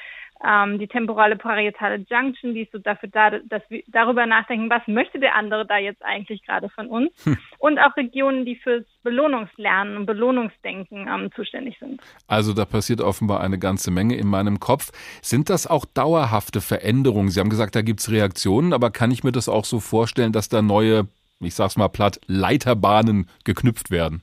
ähm, 0.44 0.78
die 0.78 0.88
temporale 0.88 1.36
parietale 1.36 2.04
Junction, 2.08 2.54
die 2.54 2.62
ist 2.62 2.72
so 2.72 2.78
dafür 2.78 3.08
da, 3.08 3.30
dass 3.30 3.62
wir 3.68 3.82
darüber 3.86 4.26
nachdenken, 4.26 4.68
was 4.68 4.82
möchte 4.86 5.20
der 5.20 5.34
andere 5.34 5.66
da 5.66 5.78
jetzt 5.78 6.04
eigentlich 6.04 6.44
gerade 6.44 6.68
von 6.68 6.88
uns. 6.88 7.10
Hm. 7.24 7.38
Und 7.58 7.78
auch 7.78 7.96
Regionen, 7.96 8.44
die 8.44 8.56
fürs 8.56 8.84
Belohnungslernen 9.02 9.96
und 9.96 10.06
Belohnungsdenken 10.06 11.08
ähm, 11.08 11.30
zuständig 11.34 11.78
sind. 11.78 12.00
Also 12.26 12.52
da 12.52 12.64
passiert 12.64 13.00
offenbar 13.00 13.40
eine 13.40 13.58
ganze 13.58 13.90
Menge 13.90 14.16
in 14.16 14.26
meinem 14.26 14.60
Kopf. 14.60 14.90
Sind 15.22 15.48
das 15.48 15.66
auch 15.66 15.84
dauerhafte 15.84 16.60
Veränderungen? 16.60 17.30
Sie 17.30 17.40
haben 17.40 17.50
gesagt, 17.50 17.74
da 17.76 17.82
gibt 17.82 18.00
es 18.00 18.10
Reaktionen, 18.10 18.72
aber 18.72 18.90
kann 18.90 19.10
ich 19.10 19.24
mir 19.24 19.32
das 19.32 19.48
auch 19.48 19.64
so 19.64 19.80
vorstellen, 19.80 20.32
dass 20.32 20.48
da 20.48 20.60
neue 20.60 21.06
ich 21.40 21.54
sag's 21.54 21.76
mal 21.76 21.88
platt, 21.88 22.20
Leiterbahnen 22.26 23.28
geknüpft 23.44 23.90
werden? 23.90 24.22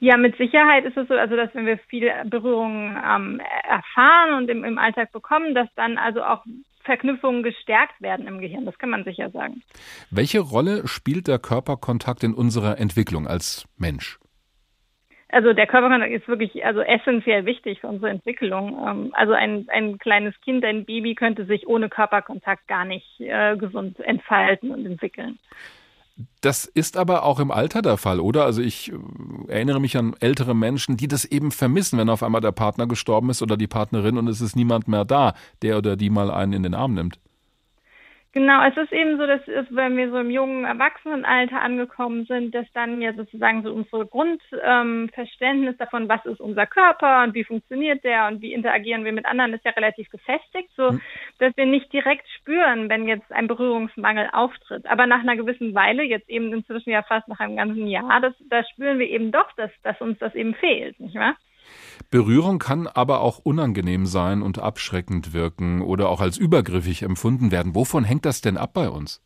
Ja, 0.00 0.16
mit 0.16 0.36
Sicherheit 0.36 0.84
ist 0.84 0.96
es 0.96 1.08
so, 1.08 1.14
also 1.14 1.36
dass 1.36 1.54
wenn 1.54 1.66
wir 1.66 1.78
viel 1.78 2.10
Berührung 2.26 2.96
ähm, 2.96 3.40
erfahren 3.68 4.34
und 4.34 4.50
im, 4.50 4.64
im 4.64 4.78
Alltag 4.78 5.12
bekommen, 5.12 5.54
dass 5.54 5.68
dann 5.76 5.98
also 5.98 6.22
auch 6.22 6.44
Verknüpfungen 6.82 7.42
gestärkt 7.42 8.00
werden 8.00 8.26
im 8.26 8.40
Gehirn. 8.40 8.66
Das 8.66 8.78
kann 8.78 8.90
man 8.90 9.04
sicher 9.04 9.30
sagen. 9.30 9.62
Welche 10.10 10.40
Rolle 10.40 10.86
spielt 10.86 11.28
der 11.28 11.38
Körperkontakt 11.38 12.22
in 12.22 12.34
unserer 12.34 12.78
Entwicklung 12.78 13.26
als 13.26 13.66
Mensch? 13.78 14.18
Also 15.28 15.52
der 15.52 15.66
Körperkontakt 15.66 16.12
ist 16.12 16.28
wirklich 16.28 16.64
also 16.64 16.80
essentiell 16.80 17.44
wichtig 17.44 17.80
für 17.80 17.88
unsere 17.88 18.10
Entwicklung. 18.10 18.78
Ähm, 18.86 19.10
also 19.14 19.32
ein, 19.32 19.66
ein 19.68 19.98
kleines 19.98 20.38
Kind, 20.42 20.64
ein 20.64 20.84
Baby 20.84 21.14
könnte 21.14 21.44
sich 21.46 21.66
ohne 21.66 21.88
Körperkontakt 21.88 22.68
gar 22.68 22.84
nicht 22.84 23.20
äh, 23.20 23.56
gesund 23.56 23.98
entfalten 24.00 24.70
und 24.70 24.86
entwickeln. 24.86 25.38
Das 26.40 26.64
ist 26.64 26.96
aber 26.96 27.24
auch 27.24 27.40
im 27.40 27.50
Alter 27.50 27.82
der 27.82 27.96
Fall, 27.96 28.20
oder? 28.20 28.44
Also 28.44 28.62
ich 28.62 28.92
äh, 28.92 28.96
erinnere 29.48 29.80
mich 29.80 29.96
an 29.96 30.14
ältere 30.20 30.54
Menschen, 30.54 30.96
die 30.96 31.08
das 31.08 31.24
eben 31.24 31.50
vermissen, 31.50 31.98
wenn 31.98 32.08
auf 32.08 32.22
einmal 32.22 32.40
der 32.40 32.52
Partner 32.52 32.86
gestorben 32.86 33.30
ist 33.30 33.42
oder 33.42 33.56
die 33.56 33.66
Partnerin 33.66 34.18
und 34.18 34.28
es 34.28 34.40
ist 34.40 34.54
niemand 34.54 34.86
mehr 34.86 35.04
da, 35.04 35.34
der 35.62 35.78
oder 35.78 35.96
die 35.96 36.10
mal 36.10 36.30
einen 36.30 36.52
in 36.52 36.62
den 36.62 36.74
Arm 36.74 36.94
nimmt. 36.94 37.18
Genau, 38.34 38.64
es 38.66 38.76
ist 38.76 38.92
eben 38.92 39.16
so, 39.16 39.28
dass 39.28 39.46
es, 39.46 39.64
wenn 39.70 39.96
wir 39.96 40.10
so 40.10 40.18
im 40.18 40.28
jungen 40.28 40.64
Erwachsenenalter 40.64 41.62
angekommen 41.62 42.24
sind, 42.24 42.52
dass 42.52 42.66
dann 42.72 43.00
ja 43.00 43.12
sozusagen 43.14 43.62
so 43.62 43.72
unsere 43.72 44.06
Grundverständnis 44.06 45.74
ähm, 45.74 45.78
davon, 45.78 46.08
was 46.08 46.26
ist 46.26 46.40
unser 46.40 46.66
Körper 46.66 47.22
und 47.22 47.34
wie 47.34 47.44
funktioniert 47.44 48.02
der 48.02 48.26
und 48.26 48.42
wie 48.42 48.52
interagieren 48.52 49.04
wir 49.04 49.12
mit 49.12 49.24
anderen, 49.24 49.54
ist 49.54 49.64
ja 49.64 49.70
relativ 49.70 50.10
gefestigt, 50.10 50.68
so 50.76 50.90
mhm. 50.90 51.00
dass 51.38 51.56
wir 51.56 51.64
nicht 51.64 51.92
direkt 51.92 52.28
spüren, 52.40 52.88
wenn 52.88 53.06
jetzt 53.06 53.30
ein 53.30 53.46
Berührungsmangel 53.46 54.28
auftritt. 54.32 54.84
Aber 54.86 55.06
nach 55.06 55.20
einer 55.20 55.36
gewissen 55.36 55.72
Weile, 55.76 56.02
jetzt 56.02 56.28
eben 56.28 56.52
inzwischen 56.52 56.90
ja 56.90 57.04
fast 57.04 57.28
nach 57.28 57.38
einem 57.38 57.54
ganzen 57.54 57.86
Jahr, 57.86 58.20
das, 58.20 58.34
da 58.50 58.64
spüren 58.64 58.98
wir 58.98 59.08
eben 59.08 59.30
doch, 59.30 59.52
dass, 59.52 59.70
dass 59.84 60.00
uns 60.00 60.18
das 60.18 60.34
eben 60.34 60.56
fehlt, 60.56 60.98
nicht 60.98 61.14
wahr? 61.14 61.36
Berührung 62.10 62.58
kann 62.58 62.86
aber 62.86 63.20
auch 63.20 63.38
unangenehm 63.38 64.06
sein 64.06 64.42
und 64.42 64.58
abschreckend 64.58 65.32
wirken 65.32 65.82
oder 65.82 66.08
auch 66.08 66.20
als 66.20 66.36
übergriffig 66.36 67.02
empfunden 67.02 67.50
werden. 67.50 67.74
Wovon 67.74 68.04
hängt 68.04 68.24
das 68.24 68.40
denn 68.40 68.56
ab 68.56 68.74
bei 68.74 68.88
uns? 68.88 69.20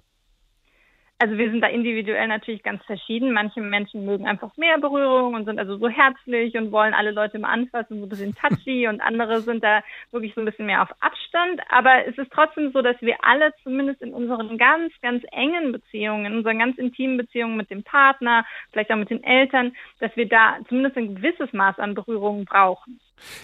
Also 1.21 1.37
wir 1.37 1.51
sind 1.51 1.63
da 1.63 1.67
individuell 1.67 2.29
natürlich 2.29 2.63
ganz 2.63 2.85
verschieden. 2.85 3.33
Manche 3.33 3.61
Menschen 3.61 4.05
mögen 4.05 4.29
einfach 4.29 4.57
mehr 4.57 4.79
Berührung 4.79 5.35
und 5.35 5.47
sind 5.47 5.59
also 5.59 5.77
so 5.77 5.89
herzlich 5.89 6.55
und 6.55 6.71
wollen 6.71 6.95
alle 6.95 7.11
Leute 7.11 7.41
mal 7.41 7.49
anfassen, 7.49 7.99
so 7.99 8.07
ein 8.07 8.09
bisschen 8.09 8.37
touchy 8.37 8.87
und 8.89 9.01
andere 9.01 9.41
sind 9.41 9.65
da 9.65 9.83
wirklich 10.13 10.35
so 10.35 10.41
ein 10.41 10.45
bisschen 10.45 10.67
mehr 10.67 10.81
auf 10.81 10.91
Abstand. 11.01 11.61
Aber 11.71 12.07
es 12.07 12.17
ist 12.17 12.31
trotzdem 12.33 12.71
so, 12.71 12.83
dass 12.83 13.01
wir 13.01 13.17
alle 13.25 13.53
zumindest 13.65 14.01
in 14.01 14.15
unseren 14.15 14.59
ganz, 14.59 14.93
ganz 15.03 15.25
engen 15.33 15.73
Beziehungen, 15.73 16.27
in 16.27 16.37
unseren 16.37 16.61
ganz 16.61 16.79
intimen 16.79 17.17
Beziehungen 17.17 17.57
mit 17.57 17.69
dem 17.71 17.83
Partner, 17.83 18.47
vielleicht 18.71 18.93
auch 18.93 18.97
mit 18.97 19.11
den 19.11 19.25
Eltern, 19.25 19.73
dass 19.99 20.15
wir 20.17 20.29
da 20.29 20.59
zumindest 20.69 20.97
ein 20.97 21.17
gewisses 21.17 21.53
Maß 21.53 21.81
an 21.81 21.95
Berührung 21.95 22.45
brauchen. 22.45 23.01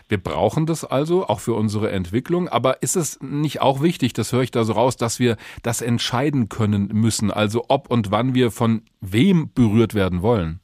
Wir 0.08 0.22
brauchen 0.22 0.66
das 0.66 0.84
also 0.84 1.26
auch 1.26 1.40
für 1.40 1.54
unsere 1.54 1.90
Entwicklung. 1.90 2.48
Aber 2.48 2.82
ist 2.82 2.96
es 2.96 3.20
nicht 3.20 3.60
auch 3.60 3.82
wichtig, 3.82 4.12
das 4.12 4.32
höre 4.32 4.42
ich 4.42 4.50
da 4.50 4.64
so 4.64 4.74
raus, 4.74 4.96
dass 4.96 5.18
wir 5.18 5.36
das 5.62 5.82
entscheiden 5.82 6.48
können 6.48 6.88
müssen, 6.92 7.30
also 7.30 7.64
ob 7.68 7.90
und 7.90 8.10
wann 8.10 8.34
wir 8.34 8.50
von 8.50 8.82
wem 9.00 9.52
berührt 9.54 9.94
werden 9.94 10.22
wollen? 10.22 10.60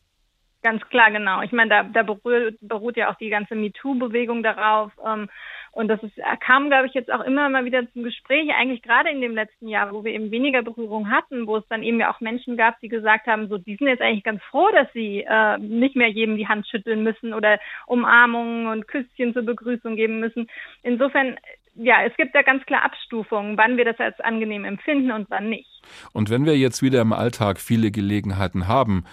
Ganz 0.62 0.82
klar, 0.88 1.10
genau. 1.10 1.40
Ich 1.40 1.52
meine, 1.52 1.70
da, 1.70 1.82
da 1.84 2.02
beruht, 2.02 2.58
beruht 2.60 2.96
ja 2.96 3.10
auch 3.10 3.16
die 3.16 3.30
ganze 3.30 3.54
MeToo-Bewegung 3.54 4.42
darauf. 4.42 4.92
Ähm, 5.06 5.28
und 5.72 5.88
das 5.88 6.02
ist, 6.02 6.14
kam, 6.40 6.68
glaube 6.68 6.86
ich, 6.86 6.94
jetzt 6.94 7.12
auch 7.12 7.20
immer 7.20 7.48
mal 7.48 7.64
wieder 7.64 7.90
zum 7.92 8.02
Gespräch, 8.02 8.50
eigentlich 8.54 8.82
gerade 8.82 9.10
in 9.10 9.20
dem 9.20 9.34
letzten 9.34 9.68
Jahr, 9.68 9.92
wo 9.92 10.04
wir 10.04 10.12
eben 10.12 10.30
weniger 10.30 10.62
Berührung 10.62 11.10
hatten, 11.10 11.46
wo 11.46 11.56
es 11.56 11.66
dann 11.68 11.82
eben 11.82 12.00
ja 12.00 12.12
auch 12.12 12.20
Menschen 12.20 12.56
gab, 12.56 12.80
die 12.80 12.88
gesagt 12.88 13.26
haben, 13.26 13.48
so, 13.48 13.58
die 13.58 13.76
sind 13.76 13.86
jetzt 13.86 14.02
eigentlich 14.02 14.24
ganz 14.24 14.42
froh, 14.50 14.68
dass 14.72 14.92
sie 14.92 15.24
äh, 15.28 15.58
nicht 15.58 15.94
mehr 15.94 16.08
jedem 16.08 16.36
die 16.36 16.48
Hand 16.48 16.66
schütteln 16.66 17.02
müssen 17.02 17.34
oder 17.34 17.58
Umarmungen 17.86 18.66
und 18.66 18.88
Küsschen 18.88 19.32
zur 19.32 19.42
Begrüßung 19.42 19.96
geben 19.96 20.18
müssen. 20.20 20.48
Insofern 20.82 21.38
ja, 21.76 22.02
es 22.04 22.14
gibt 22.16 22.34
da 22.34 22.42
ganz 22.42 22.64
klar 22.66 22.82
Abstufungen, 22.82 23.56
wann 23.56 23.76
wir 23.76 23.84
das 23.84 23.98
als 23.98 24.18
angenehm 24.20 24.64
empfinden 24.64 25.12
und 25.12 25.30
wann 25.30 25.48
nicht. 25.48 25.68
Und 26.12 26.28
wenn 26.28 26.44
wir 26.44 26.56
jetzt 26.56 26.82
wieder 26.82 27.00
im 27.00 27.12
Alltag 27.12 27.60
viele 27.60 27.90
Gelegenheiten 27.90 28.66
haben, 28.68 29.04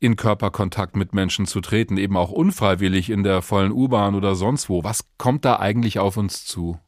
in 0.00 0.16
Körperkontakt 0.16 0.96
mit 0.96 1.12
Menschen 1.12 1.46
zu 1.46 1.60
treten, 1.60 1.96
eben 1.96 2.16
auch 2.16 2.30
unfreiwillig 2.30 3.10
in 3.10 3.24
der 3.24 3.42
vollen 3.42 3.72
U-Bahn 3.72 4.14
oder 4.14 4.34
sonst 4.34 4.68
wo. 4.68 4.84
Was 4.84 5.08
kommt 5.18 5.44
da 5.44 5.58
eigentlich 5.58 5.98
auf 5.98 6.16
uns 6.16 6.44
zu? 6.44 6.78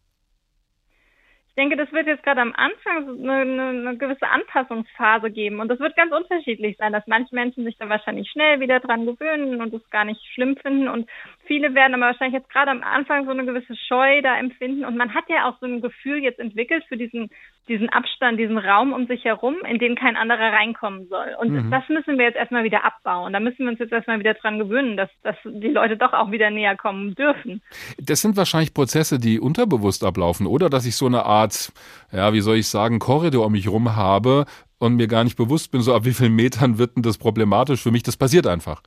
Ich 1.48 1.54
denke, 1.56 1.76
das 1.76 1.92
wird 1.92 2.06
jetzt 2.06 2.22
gerade 2.22 2.40
am 2.40 2.54
Anfang 2.54 3.28
eine, 3.28 3.88
eine, 3.88 3.96
gewisse 3.98 4.28
Anpassungsphase 4.28 5.30
geben. 5.30 5.60
Und 5.60 5.68
das 5.68 5.80
wird 5.80 5.96
ganz 5.96 6.12
unterschiedlich 6.12 6.76
sein, 6.78 6.92
dass 6.92 7.06
manche 7.06 7.34
Menschen 7.34 7.64
sich 7.64 7.76
dann 7.76 7.90
wahrscheinlich 7.90 8.30
schnell 8.30 8.60
wieder 8.60 8.80
dran 8.80 9.04
gewöhnen 9.04 9.60
und 9.60 9.74
es 9.74 9.90
gar 9.90 10.04
nicht 10.04 10.22
schlimm 10.32 10.56
finden. 10.56 10.88
Und 10.88 11.10
viele 11.50 11.74
werden 11.74 11.94
aber 11.94 12.06
wahrscheinlich 12.06 12.40
jetzt 12.40 12.50
gerade 12.52 12.70
am 12.70 12.84
Anfang 12.84 13.24
so 13.24 13.32
eine 13.32 13.44
gewisse 13.44 13.74
Scheu 13.74 14.22
da 14.22 14.38
empfinden. 14.38 14.84
Und 14.84 14.96
man 14.96 15.12
hat 15.12 15.24
ja 15.28 15.48
auch 15.48 15.58
so 15.58 15.66
ein 15.66 15.80
Gefühl 15.80 16.18
jetzt 16.22 16.38
entwickelt 16.38 16.84
für 16.88 16.96
diesen, 16.96 17.28
diesen 17.66 17.88
Abstand, 17.88 18.38
diesen 18.38 18.56
Raum 18.56 18.92
um 18.92 19.08
sich 19.08 19.24
herum, 19.24 19.56
in 19.68 19.80
den 19.80 19.96
kein 19.96 20.16
anderer 20.16 20.52
reinkommen 20.52 21.08
soll. 21.08 21.34
Und 21.40 21.50
mhm. 21.50 21.70
das 21.72 21.82
müssen 21.88 22.18
wir 22.18 22.26
jetzt 22.26 22.36
erstmal 22.36 22.62
wieder 22.62 22.84
abbauen. 22.84 23.32
Da 23.32 23.40
müssen 23.40 23.64
wir 23.64 23.70
uns 23.70 23.80
jetzt 23.80 23.90
erstmal 23.90 24.20
wieder 24.20 24.34
dran 24.34 24.60
gewöhnen, 24.60 24.96
dass, 24.96 25.10
dass 25.24 25.34
die 25.44 25.70
Leute 25.70 25.96
doch 25.96 26.12
auch 26.12 26.30
wieder 26.30 26.50
näher 26.50 26.76
kommen 26.76 27.16
dürfen. 27.16 27.62
Das 28.00 28.20
sind 28.20 28.36
wahrscheinlich 28.36 28.72
Prozesse, 28.72 29.18
die 29.18 29.40
unterbewusst 29.40 30.04
ablaufen, 30.04 30.46
oder? 30.46 30.70
Dass 30.70 30.86
ich 30.86 30.94
so 30.94 31.06
eine 31.06 31.24
Art, 31.24 31.72
ja, 32.12 32.32
wie 32.32 32.42
soll 32.42 32.58
ich 32.58 32.68
sagen, 32.68 33.00
Korridor 33.00 33.46
um 33.46 33.52
mich 33.52 33.66
rum 33.66 33.96
habe 33.96 34.44
und 34.78 34.94
mir 34.94 35.08
gar 35.08 35.24
nicht 35.24 35.36
bewusst 35.36 35.72
bin, 35.72 35.80
so 35.80 35.96
ab 35.96 36.04
wie 36.04 36.12
vielen 36.12 36.36
Metern 36.36 36.78
wird 36.78 36.94
denn 36.94 37.02
das 37.02 37.18
problematisch 37.18 37.82
für 37.82 37.90
mich. 37.90 38.04
Das 38.04 38.16
passiert 38.16 38.46
einfach. 38.46 38.82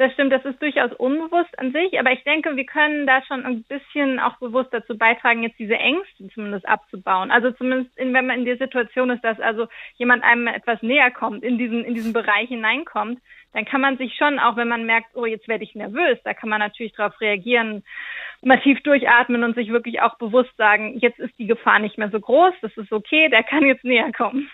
Das 0.00 0.14
stimmt, 0.14 0.32
das 0.32 0.42
ist 0.46 0.62
durchaus 0.62 0.94
unbewusst 0.94 1.58
an 1.58 1.72
sich, 1.72 2.00
aber 2.00 2.10
ich 2.10 2.24
denke, 2.24 2.56
wir 2.56 2.64
können 2.64 3.06
da 3.06 3.22
schon 3.22 3.44
ein 3.44 3.64
bisschen 3.64 4.18
auch 4.18 4.38
bewusst 4.38 4.70
dazu 4.72 4.96
beitragen, 4.96 5.42
jetzt 5.42 5.58
diese 5.58 5.74
Ängste 5.74 6.26
zumindest 6.32 6.66
abzubauen. 6.66 7.30
Also 7.30 7.50
zumindest, 7.50 7.94
in, 7.98 8.14
wenn 8.14 8.24
man 8.24 8.38
in 8.38 8.44
der 8.46 8.56
Situation 8.56 9.10
ist, 9.10 9.22
dass 9.22 9.38
also 9.40 9.66
jemand 9.96 10.24
einem 10.24 10.46
etwas 10.46 10.80
näher 10.80 11.10
kommt, 11.10 11.44
in 11.44 11.58
diesen, 11.58 11.84
in 11.84 11.94
diesen 11.94 12.14
Bereich 12.14 12.48
hineinkommt, 12.48 13.20
dann 13.52 13.66
kann 13.66 13.82
man 13.82 13.98
sich 13.98 14.14
schon, 14.16 14.38
auch 14.38 14.56
wenn 14.56 14.68
man 14.68 14.86
merkt, 14.86 15.14
oh, 15.16 15.26
jetzt 15.26 15.48
werde 15.48 15.64
ich 15.64 15.74
nervös, 15.74 16.16
da 16.24 16.32
kann 16.32 16.48
man 16.48 16.60
natürlich 16.60 16.94
darauf 16.94 17.20
reagieren, 17.20 17.84
massiv 18.40 18.80
durchatmen 18.80 19.44
und 19.44 19.54
sich 19.54 19.68
wirklich 19.68 20.00
auch 20.00 20.16
bewusst 20.16 20.56
sagen, 20.56 20.98
jetzt 20.98 21.18
ist 21.18 21.38
die 21.38 21.46
Gefahr 21.46 21.78
nicht 21.78 21.98
mehr 21.98 22.08
so 22.08 22.20
groß, 22.20 22.54
das 22.62 22.74
ist 22.78 22.90
okay, 22.90 23.28
der 23.28 23.42
kann 23.42 23.66
jetzt 23.66 23.84
näher 23.84 24.10
kommen. 24.16 24.48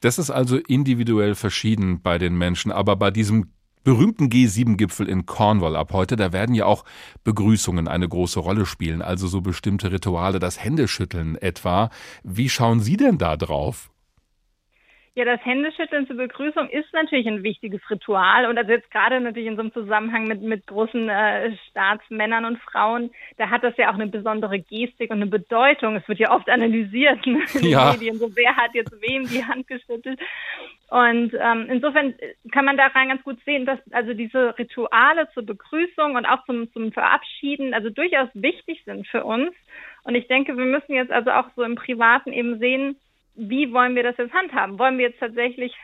Das 0.00 0.18
ist 0.18 0.30
also 0.30 0.58
individuell 0.68 1.34
verschieden 1.34 2.02
bei 2.02 2.18
den 2.18 2.38
Menschen, 2.38 2.70
aber 2.70 2.94
bei 2.94 3.10
diesem 3.10 3.55
berühmten 3.86 4.30
G7-Gipfel 4.30 5.08
in 5.08 5.26
Cornwall 5.26 5.76
ab 5.76 5.92
heute, 5.92 6.16
da 6.16 6.32
werden 6.32 6.56
ja 6.56 6.64
auch 6.64 6.84
Begrüßungen 7.22 7.86
eine 7.86 8.08
große 8.08 8.40
Rolle 8.40 8.66
spielen, 8.66 9.00
also 9.00 9.28
so 9.28 9.42
bestimmte 9.42 9.92
Rituale, 9.92 10.40
das 10.40 10.58
Händeschütteln 10.58 11.36
etwa. 11.36 11.90
Wie 12.24 12.48
schauen 12.48 12.80
Sie 12.80 12.96
denn 12.96 13.16
da 13.16 13.36
drauf? 13.36 13.92
Ja, 15.16 15.24
das 15.24 15.42
Händeschütteln 15.46 16.06
zur 16.06 16.16
Begrüßung 16.16 16.68
ist 16.68 16.92
natürlich 16.92 17.26
ein 17.26 17.42
wichtiges 17.42 17.80
Ritual 17.88 18.44
und 18.50 18.58
also 18.58 18.70
jetzt 18.70 18.90
gerade 18.90 19.18
natürlich 19.18 19.48
in 19.48 19.56
so 19.56 19.62
einem 19.62 19.72
Zusammenhang 19.72 20.28
mit, 20.28 20.42
mit 20.42 20.66
großen 20.66 21.08
äh, 21.08 21.56
Staatsmännern 21.70 22.44
und 22.44 22.58
Frauen, 22.58 23.10
da 23.38 23.48
hat 23.48 23.64
das 23.64 23.74
ja 23.78 23.88
auch 23.88 23.94
eine 23.94 24.08
besondere 24.08 24.58
Gestik 24.58 25.10
und 25.10 25.16
eine 25.16 25.26
Bedeutung. 25.26 25.96
Es 25.96 26.06
wird 26.06 26.18
ja 26.18 26.32
oft 26.32 26.50
analysiert 26.50 27.26
in 27.26 27.42
den 27.54 27.64
ja. 27.64 27.92
Medien, 27.92 28.18
so 28.18 28.36
wer 28.36 28.56
hat 28.56 28.74
jetzt 28.74 28.92
wem 29.00 29.26
die 29.26 29.42
Hand 29.42 29.66
geschüttelt. 29.68 30.20
Und 30.90 31.32
ähm, 31.32 31.66
insofern 31.70 32.14
kann 32.52 32.66
man 32.66 32.76
daran 32.76 33.08
ganz 33.08 33.22
gut 33.22 33.38
sehen, 33.46 33.64
dass 33.64 33.78
also 33.92 34.12
diese 34.12 34.58
Rituale 34.58 35.30
zur 35.32 35.46
Begrüßung 35.46 36.14
und 36.14 36.26
auch 36.26 36.44
zum, 36.44 36.70
zum 36.74 36.92
Verabschieden 36.92 37.72
also 37.72 37.88
durchaus 37.88 38.28
wichtig 38.34 38.82
sind 38.84 39.08
für 39.08 39.24
uns. 39.24 39.50
Und 40.04 40.14
ich 40.14 40.28
denke, 40.28 40.58
wir 40.58 40.66
müssen 40.66 40.92
jetzt 40.92 41.10
also 41.10 41.30
auch 41.30 41.46
so 41.56 41.62
im 41.62 41.74
Privaten 41.74 42.34
eben 42.34 42.58
sehen, 42.58 42.96
wie 43.36 43.72
wollen 43.72 43.94
wir 43.94 44.02
das 44.02 44.16
jetzt 44.16 44.34
handhaben? 44.34 44.78
Wollen 44.78 44.98
wir 44.98 45.08
jetzt 45.08 45.20
tatsächlich 45.20 45.74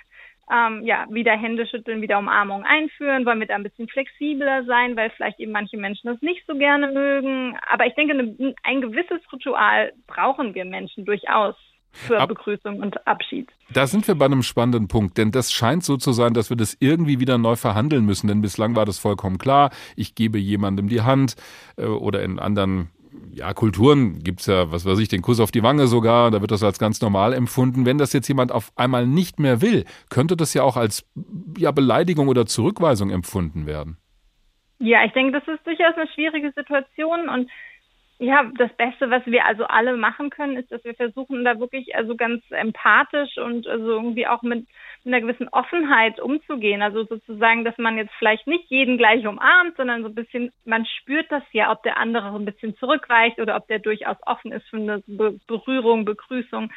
ähm, 0.52 0.82
ja, 0.84 1.06
wieder 1.10 1.32
Hände 1.32 1.66
schütteln, 1.66 2.02
wieder 2.02 2.18
Umarmung 2.18 2.64
einführen? 2.64 3.24
Wollen 3.24 3.40
wir 3.40 3.46
da 3.46 3.54
ein 3.54 3.62
bisschen 3.62 3.88
flexibler 3.88 4.64
sein, 4.64 4.96
weil 4.96 5.10
vielleicht 5.10 5.40
eben 5.40 5.52
manche 5.52 5.76
Menschen 5.76 6.08
das 6.08 6.20
nicht 6.20 6.44
so 6.46 6.54
gerne 6.54 6.88
mögen? 6.88 7.56
Aber 7.70 7.86
ich 7.86 7.94
denke, 7.94 8.14
eine, 8.14 8.54
ein 8.62 8.80
gewisses 8.80 9.20
Ritual 9.32 9.92
brauchen 10.06 10.54
wir 10.54 10.64
Menschen 10.64 11.04
durchaus 11.04 11.54
für 11.92 12.18
Ab 12.18 12.30
Begrüßung 12.30 12.80
und 12.80 13.06
Abschied. 13.06 13.50
Da 13.72 13.86
sind 13.86 14.08
wir 14.08 14.14
bei 14.14 14.24
einem 14.24 14.42
spannenden 14.42 14.88
Punkt, 14.88 15.18
denn 15.18 15.30
das 15.30 15.52
scheint 15.52 15.84
so 15.84 15.96
zu 15.96 16.12
sein, 16.12 16.32
dass 16.32 16.48
wir 16.48 16.56
das 16.56 16.76
irgendwie 16.80 17.20
wieder 17.20 17.36
neu 17.36 17.54
verhandeln 17.54 18.06
müssen, 18.06 18.28
denn 18.28 18.40
bislang 18.40 18.74
war 18.74 18.86
das 18.86 18.98
vollkommen 18.98 19.36
klar, 19.36 19.70
ich 19.94 20.14
gebe 20.14 20.38
jemandem 20.38 20.88
die 20.88 21.02
Hand 21.02 21.36
äh, 21.76 21.84
oder 21.84 22.22
in 22.22 22.38
anderen 22.38 22.90
ja, 23.33 23.53
Kulturen 23.55 24.22
gibt's 24.22 24.46
ja, 24.46 24.70
was 24.70 24.85
weiß 24.85 24.98
ich, 24.98 25.09
den 25.09 25.22
Kuss 25.22 25.40
auf 25.40 25.51
die 25.51 25.62
Wange 25.62 25.87
sogar, 25.87 26.31
da 26.31 26.40
wird 26.40 26.51
das 26.51 26.62
als 26.62 26.79
ganz 26.79 27.01
normal 27.01 27.33
empfunden. 27.33 27.87
Wenn 27.87 27.98
das 27.98 28.12
jetzt 28.12 28.29
jemand 28.29 28.53
auf 28.53 28.72
einmal 28.77 29.07
nicht 29.07 29.38
mehr 29.38 29.62
will, 29.62 29.85
könnte 30.11 30.37
das 30.37 30.55
ja 30.55 30.62
auch 30.62 30.77
als 30.77 31.07
ja, 31.57 31.70
Beleidigung 31.70 32.29
oder 32.29 32.46
Zurückweisung 32.46 33.11
empfunden 33.11 33.66
werden. 33.66 33.96
Ja, 34.79 35.05
ich 35.05 35.12
denke, 35.12 35.38
das 35.38 35.46
ist 35.46 35.64
durchaus 35.64 35.94
eine 35.96 36.09
schwierige 36.09 36.53
Situation 36.57 37.29
und 37.29 37.48
ja, 38.22 38.48
das 38.56 38.72
Beste, 38.74 39.11
was 39.11 39.26
wir 39.26 39.44
also 39.44 39.64
alle 39.64 39.96
machen 39.96 40.30
können, 40.30 40.56
ist, 40.56 40.70
dass 40.70 40.85
wir 40.85 40.94
versuchen, 40.94 41.44
da 41.44 41.58
wirklich 41.58 41.96
also 41.96 42.14
ganz 42.14 42.40
empathisch 42.50 43.37
und 43.37 43.66
also 43.66 43.85
irgendwie 43.90 44.28
auch 44.28 44.42
mit, 44.42 44.68
mit 45.02 45.14
einer 45.14 45.20
gewissen 45.20 45.48
Offenheit 45.48 46.20
umzugehen. 46.20 46.82
Also 46.82 47.04
sozusagen, 47.04 47.64
dass 47.64 47.76
man 47.78 47.96
jetzt 47.96 48.12
vielleicht 48.18 48.46
nicht 48.46 48.70
jeden 48.70 48.96
gleich 48.96 49.26
umarmt, 49.26 49.76
sondern 49.76 50.02
so 50.02 50.08
ein 50.08 50.14
bisschen, 50.14 50.52
man 50.64 50.87
spürt 50.87 51.32
das 51.32 51.42
ja, 51.50 51.72
ob 51.72 51.82
der 51.82 51.96
andere 51.96 52.30
so 52.30 52.38
ein 52.38 52.44
bisschen 52.44 52.76
zurückweicht 52.76 53.40
oder 53.40 53.56
ob 53.56 53.66
der 53.66 53.80
durchaus 53.80 54.18
offen 54.24 54.52
ist 54.52 54.68
für 54.68 54.76
eine 54.76 55.02
Be 55.08 55.40
Berührung, 55.48 56.04
Begrüßung. 56.04 56.70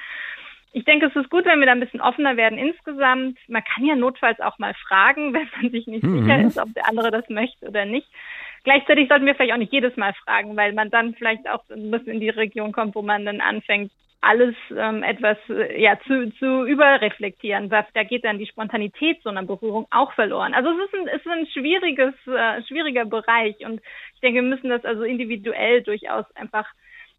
Ich 0.73 0.84
denke, 0.84 1.05
es 1.05 1.15
ist 1.15 1.29
gut, 1.29 1.45
wenn 1.45 1.60
wir 1.60 1.67
da 1.67 1.73
ein 1.73 1.79
bisschen 1.79 2.01
offener 2.01 2.38
werden 2.38 2.58
insgesamt. 2.58 3.38
Man 3.47 3.63
kann 3.63 3.86
ja 3.86 3.95
notfalls 3.95 4.39
auch 4.39 4.58
mal 4.58 4.73
fragen, 4.73 5.31
wenn 5.36 5.47
man 5.62 5.69
sich 5.69 5.86
nicht 5.86 6.03
mhm. 6.03 6.23
sicher 6.23 6.41
ist, 6.41 6.58
ob 6.58 6.73
der 6.73 6.89
andere 6.89 7.12
das 7.12 7.29
möchte 7.29 7.67
oder 7.67 7.86
nicht. 7.86 8.08
Gleichzeitig 8.65 9.08
sollten 9.08 9.28
wir 9.28 9.36
vielleicht 9.36 9.54
auch 9.54 9.58
nicht 9.58 9.71
jedes 9.71 9.95
Mal 9.95 10.13
fragen, 10.25 10.58
weil 10.58 10.73
man 10.73 10.89
dann 10.89 11.13
vielleicht 11.13 11.47
auch 11.47 11.63
ein 11.69 11.91
bisschen 11.91 12.13
in 12.13 12.19
die 12.19 12.30
Region 12.30 12.71
kommt, 12.71 12.95
wo 12.95 13.04
man 13.04 13.23
dann 13.23 13.39
anfängt, 13.39 13.91
alles 14.21 14.56
ähm, 14.75 15.04
etwas 15.04 15.38
äh, 15.49 15.80
ja 15.80 15.99
zu, 15.99 16.32
zu 16.39 16.65
überreflektieren. 16.65 17.69
Da 17.69 18.04
geht 18.04 18.25
dann 18.25 18.39
die 18.39 18.47
Spontanität 18.47 19.21
so 19.21 19.30
einer 19.30 19.43
Berührung 19.43 19.86
auch 19.91 20.13
verloren. 20.13 20.56
Also 20.56 20.71
es 20.71 20.88
ist 20.88 20.95
ein, 20.95 21.08
es 21.08 21.21
ist 21.21 21.32
ein 21.32 21.45
schwieriges, 21.45 22.15
äh, 22.25 22.63
schwieriger 22.63 23.06
Bereich 23.06 23.56
und 23.63 23.82
ich 24.15 24.21
denke, 24.21 24.41
wir 24.41 24.49
müssen 24.49 24.69
das 24.69 24.84
also 24.84 25.04
individuell 25.04 25.84
durchaus 25.84 26.25
einfach 26.36 26.65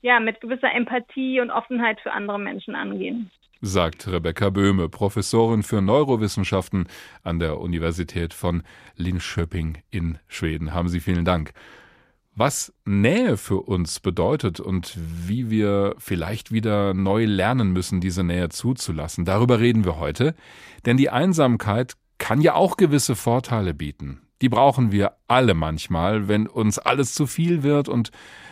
ja 0.02 0.18
mit 0.18 0.40
gewisser 0.40 0.72
Empathie 0.74 1.40
und 1.40 1.52
Offenheit 1.52 2.00
für 2.00 2.12
andere 2.12 2.40
Menschen 2.40 2.74
angehen 2.74 3.30
sagt 3.60 4.06
Rebecca 4.08 4.50
Böhme, 4.50 4.88
Professorin 4.88 5.62
für 5.62 5.80
Neurowissenschaften 5.80 6.88
an 7.22 7.38
der 7.38 7.60
Universität 7.60 8.34
von 8.34 8.62
Linköping 8.96 9.78
in 9.90 10.18
Schweden. 10.28 10.74
Haben 10.74 10.88
Sie 10.88 11.00
vielen 11.00 11.24
Dank. 11.24 11.52
Was 12.34 12.74
Nähe 12.84 13.38
für 13.38 13.62
uns 13.62 13.98
bedeutet 13.98 14.60
und 14.60 14.96
wie 14.98 15.48
wir 15.48 15.94
vielleicht 15.98 16.52
wieder 16.52 16.92
neu 16.92 17.24
lernen 17.24 17.72
müssen, 17.72 18.02
diese 18.02 18.24
Nähe 18.24 18.50
zuzulassen, 18.50 19.24
darüber 19.24 19.58
reden 19.58 19.86
wir 19.86 19.98
heute. 19.98 20.34
Denn 20.84 20.98
die 20.98 21.08
Einsamkeit 21.08 21.94
kann 22.18 22.42
ja 22.42 22.54
auch 22.54 22.76
gewisse 22.76 23.16
Vorteile 23.16 23.72
bieten. 23.72 24.20
Die 24.42 24.50
brauchen 24.50 24.92
wir 24.92 25.16
alle 25.28 25.54
manchmal, 25.54 26.28
wenn 26.28 26.46
uns 26.46 26.78
alles 26.78 27.14
zu 27.14 27.26
viel 27.26 27.62
wird 27.62 27.88
und 27.88 28.10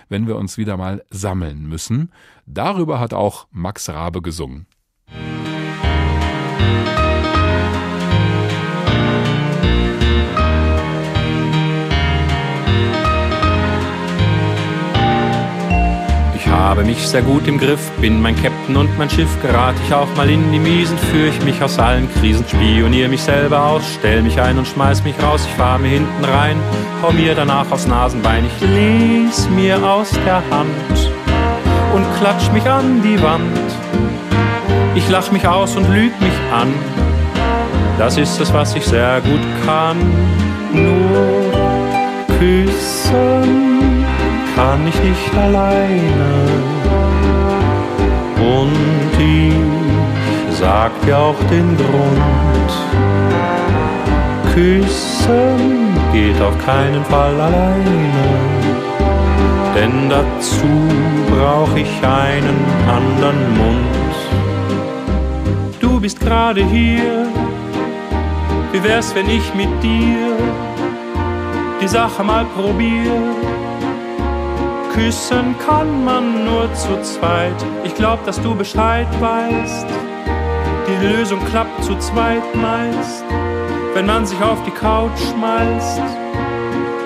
wenn 0.08 0.26
wir 0.26 0.36
uns 0.36 0.56
wieder 0.56 0.78
mal 0.78 1.04
sammeln 1.10 1.66
müssen. 1.66 2.10
Darüber 2.46 3.00
hat 3.00 3.12
auch 3.12 3.48
Max 3.50 3.90
Rabe 3.90 4.22
gesungen. 4.22 4.66
Habe 16.64 16.82
mich 16.82 17.06
sehr 17.06 17.20
gut 17.20 17.46
im 17.46 17.58
Griff, 17.58 17.90
bin 18.00 18.22
mein 18.22 18.34
Captain 18.42 18.74
und 18.78 18.96
mein 18.96 19.10
Schiff, 19.10 19.28
gerate 19.42 19.76
ich 19.86 19.92
auch 19.92 20.08
mal 20.16 20.30
in 20.30 20.50
die 20.50 20.58
Miesen, 20.58 20.96
führe 20.96 21.28
ich 21.28 21.44
mich 21.44 21.62
aus 21.62 21.78
allen 21.78 22.08
Krisen, 22.14 22.42
spioniere 22.48 23.10
mich 23.10 23.22
selber 23.22 23.62
aus, 23.62 23.82
stell 23.98 24.22
mich 24.22 24.40
ein 24.40 24.56
und 24.56 24.66
schmeiß 24.66 25.04
mich 25.04 25.14
raus, 25.22 25.42
ich 25.46 25.54
fahr 25.56 25.78
mir 25.78 25.88
hinten 25.88 26.24
rein, 26.24 26.56
hau 27.02 27.12
mir 27.12 27.34
danach 27.34 27.70
aufs 27.70 27.86
Nasenbein, 27.86 28.46
ich 28.46 28.66
les 28.66 29.46
mir 29.50 29.76
aus 29.86 30.10
der 30.24 30.42
Hand 30.50 31.12
und 31.94 32.06
klatsch 32.18 32.50
mich 32.54 32.64
an 32.64 33.02
die 33.02 33.22
Wand. 33.22 33.58
Ich 34.94 35.06
lach 35.10 35.30
mich 35.32 35.46
aus 35.46 35.76
und 35.76 35.86
lüg 35.92 36.18
mich 36.18 36.38
an, 36.50 36.72
das 37.98 38.16
ist 38.16 38.40
es, 38.40 38.54
was 38.54 38.74
ich 38.74 38.86
sehr 38.86 39.20
gut 39.20 39.66
kann, 39.66 39.98
nur 40.72 41.52
küssen 42.38 43.73
kann 44.54 44.86
ich 44.86 45.02
nicht 45.02 45.36
alleine. 45.36 46.30
Und 48.38 49.12
ich 49.18 50.56
sag 50.56 50.90
dir 51.02 51.18
auch 51.18 51.40
den 51.50 51.76
Grund. 51.76 52.70
Küssen 54.54 55.96
geht 56.12 56.40
auf 56.40 56.56
keinen 56.64 57.04
Fall 57.06 57.40
alleine. 57.40 58.24
Denn 59.74 60.08
dazu 60.08 60.72
brauch 61.30 61.74
ich 61.74 61.90
einen 62.02 62.64
anderen 62.88 63.56
Mund. 63.58 64.14
Du 65.80 66.00
bist 66.00 66.20
gerade 66.20 66.64
hier. 66.64 67.26
Wie 68.72 68.82
wär's, 68.82 69.14
wenn 69.14 69.28
ich 69.28 69.54
mit 69.54 69.82
dir 69.82 70.36
die 71.80 71.88
Sache 71.88 72.22
mal 72.22 72.44
probier? 72.56 73.43
Küssen 74.94 75.58
kann 75.58 76.04
man 76.04 76.44
nur 76.44 76.72
zu 76.72 77.02
zweit. 77.02 77.56
Ich 77.82 77.96
glaub, 77.96 78.24
dass 78.26 78.40
du 78.40 78.54
Bescheid 78.54 79.08
weißt. 79.20 79.86
Die 80.86 81.04
Lösung 81.04 81.44
klappt 81.46 81.82
zu 81.82 81.98
zweit 81.98 82.54
meist. 82.54 83.24
Wenn 83.94 84.06
man 84.06 84.24
sich 84.24 84.40
auf 84.40 84.62
die 84.62 84.70
Couch 84.70 85.18
schmeißt, 85.18 86.00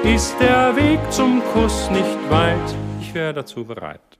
ist 0.04 0.36
der 0.38 0.76
Weg 0.76 1.00
zum 1.10 1.42
Kuss 1.54 1.88
nicht 1.90 2.30
weit. 2.30 2.76
Ich 3.00 3.14
wäre 3.14 3.32
dazu 3.32 3.64
bereit. 3.64 4.18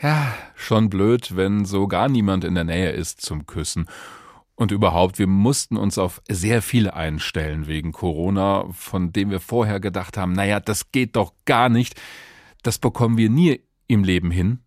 Ja, 0.00 0.32
schon 0.54 0.88
blöd, 0.88 1.34
wenn 1.34 1.64
so 1.64 1.88
gar 1.88 2.08
niemand 2.08 2.44
in 2.44 2.54
der 2.54 2.62
Nähe 2.62 2.92
ist 2.92 3.20
zum 3.20 3.46
Küssen. 3.46 3.88
Und 4.54 4.70
überhaupt, 4.70 5.18
wir 5.18 5.26
mussten 5.26 5.76
uns 5.76 5.98
auf 5.98 6.22
sehr 6.28 6.62
viele 6.62 6.94
einstellen 6.94 7.66
wegen 7.66 7.90
Corona, 7.90 8.66
von 8.70 9.12
dem 9.12 9.30
wir 9.30 9.40
vorher 9.40 9.80
gedacht 9.80 10.16
haben, 10.16 10.34
naja, 10.34 10.60
das 10.60 10.92
geht 10.92 11.16
doch 11.16 11.32
gar 11.46 11.68
nicht. 11.68 12.00
Das 12.62 12.78
bekommen 12.78 13.18
wir 13.18 13.30
nie 13.30 13.60
im 13.86 14.04
Leben 14.04 14.30
hin. 14.30 14.60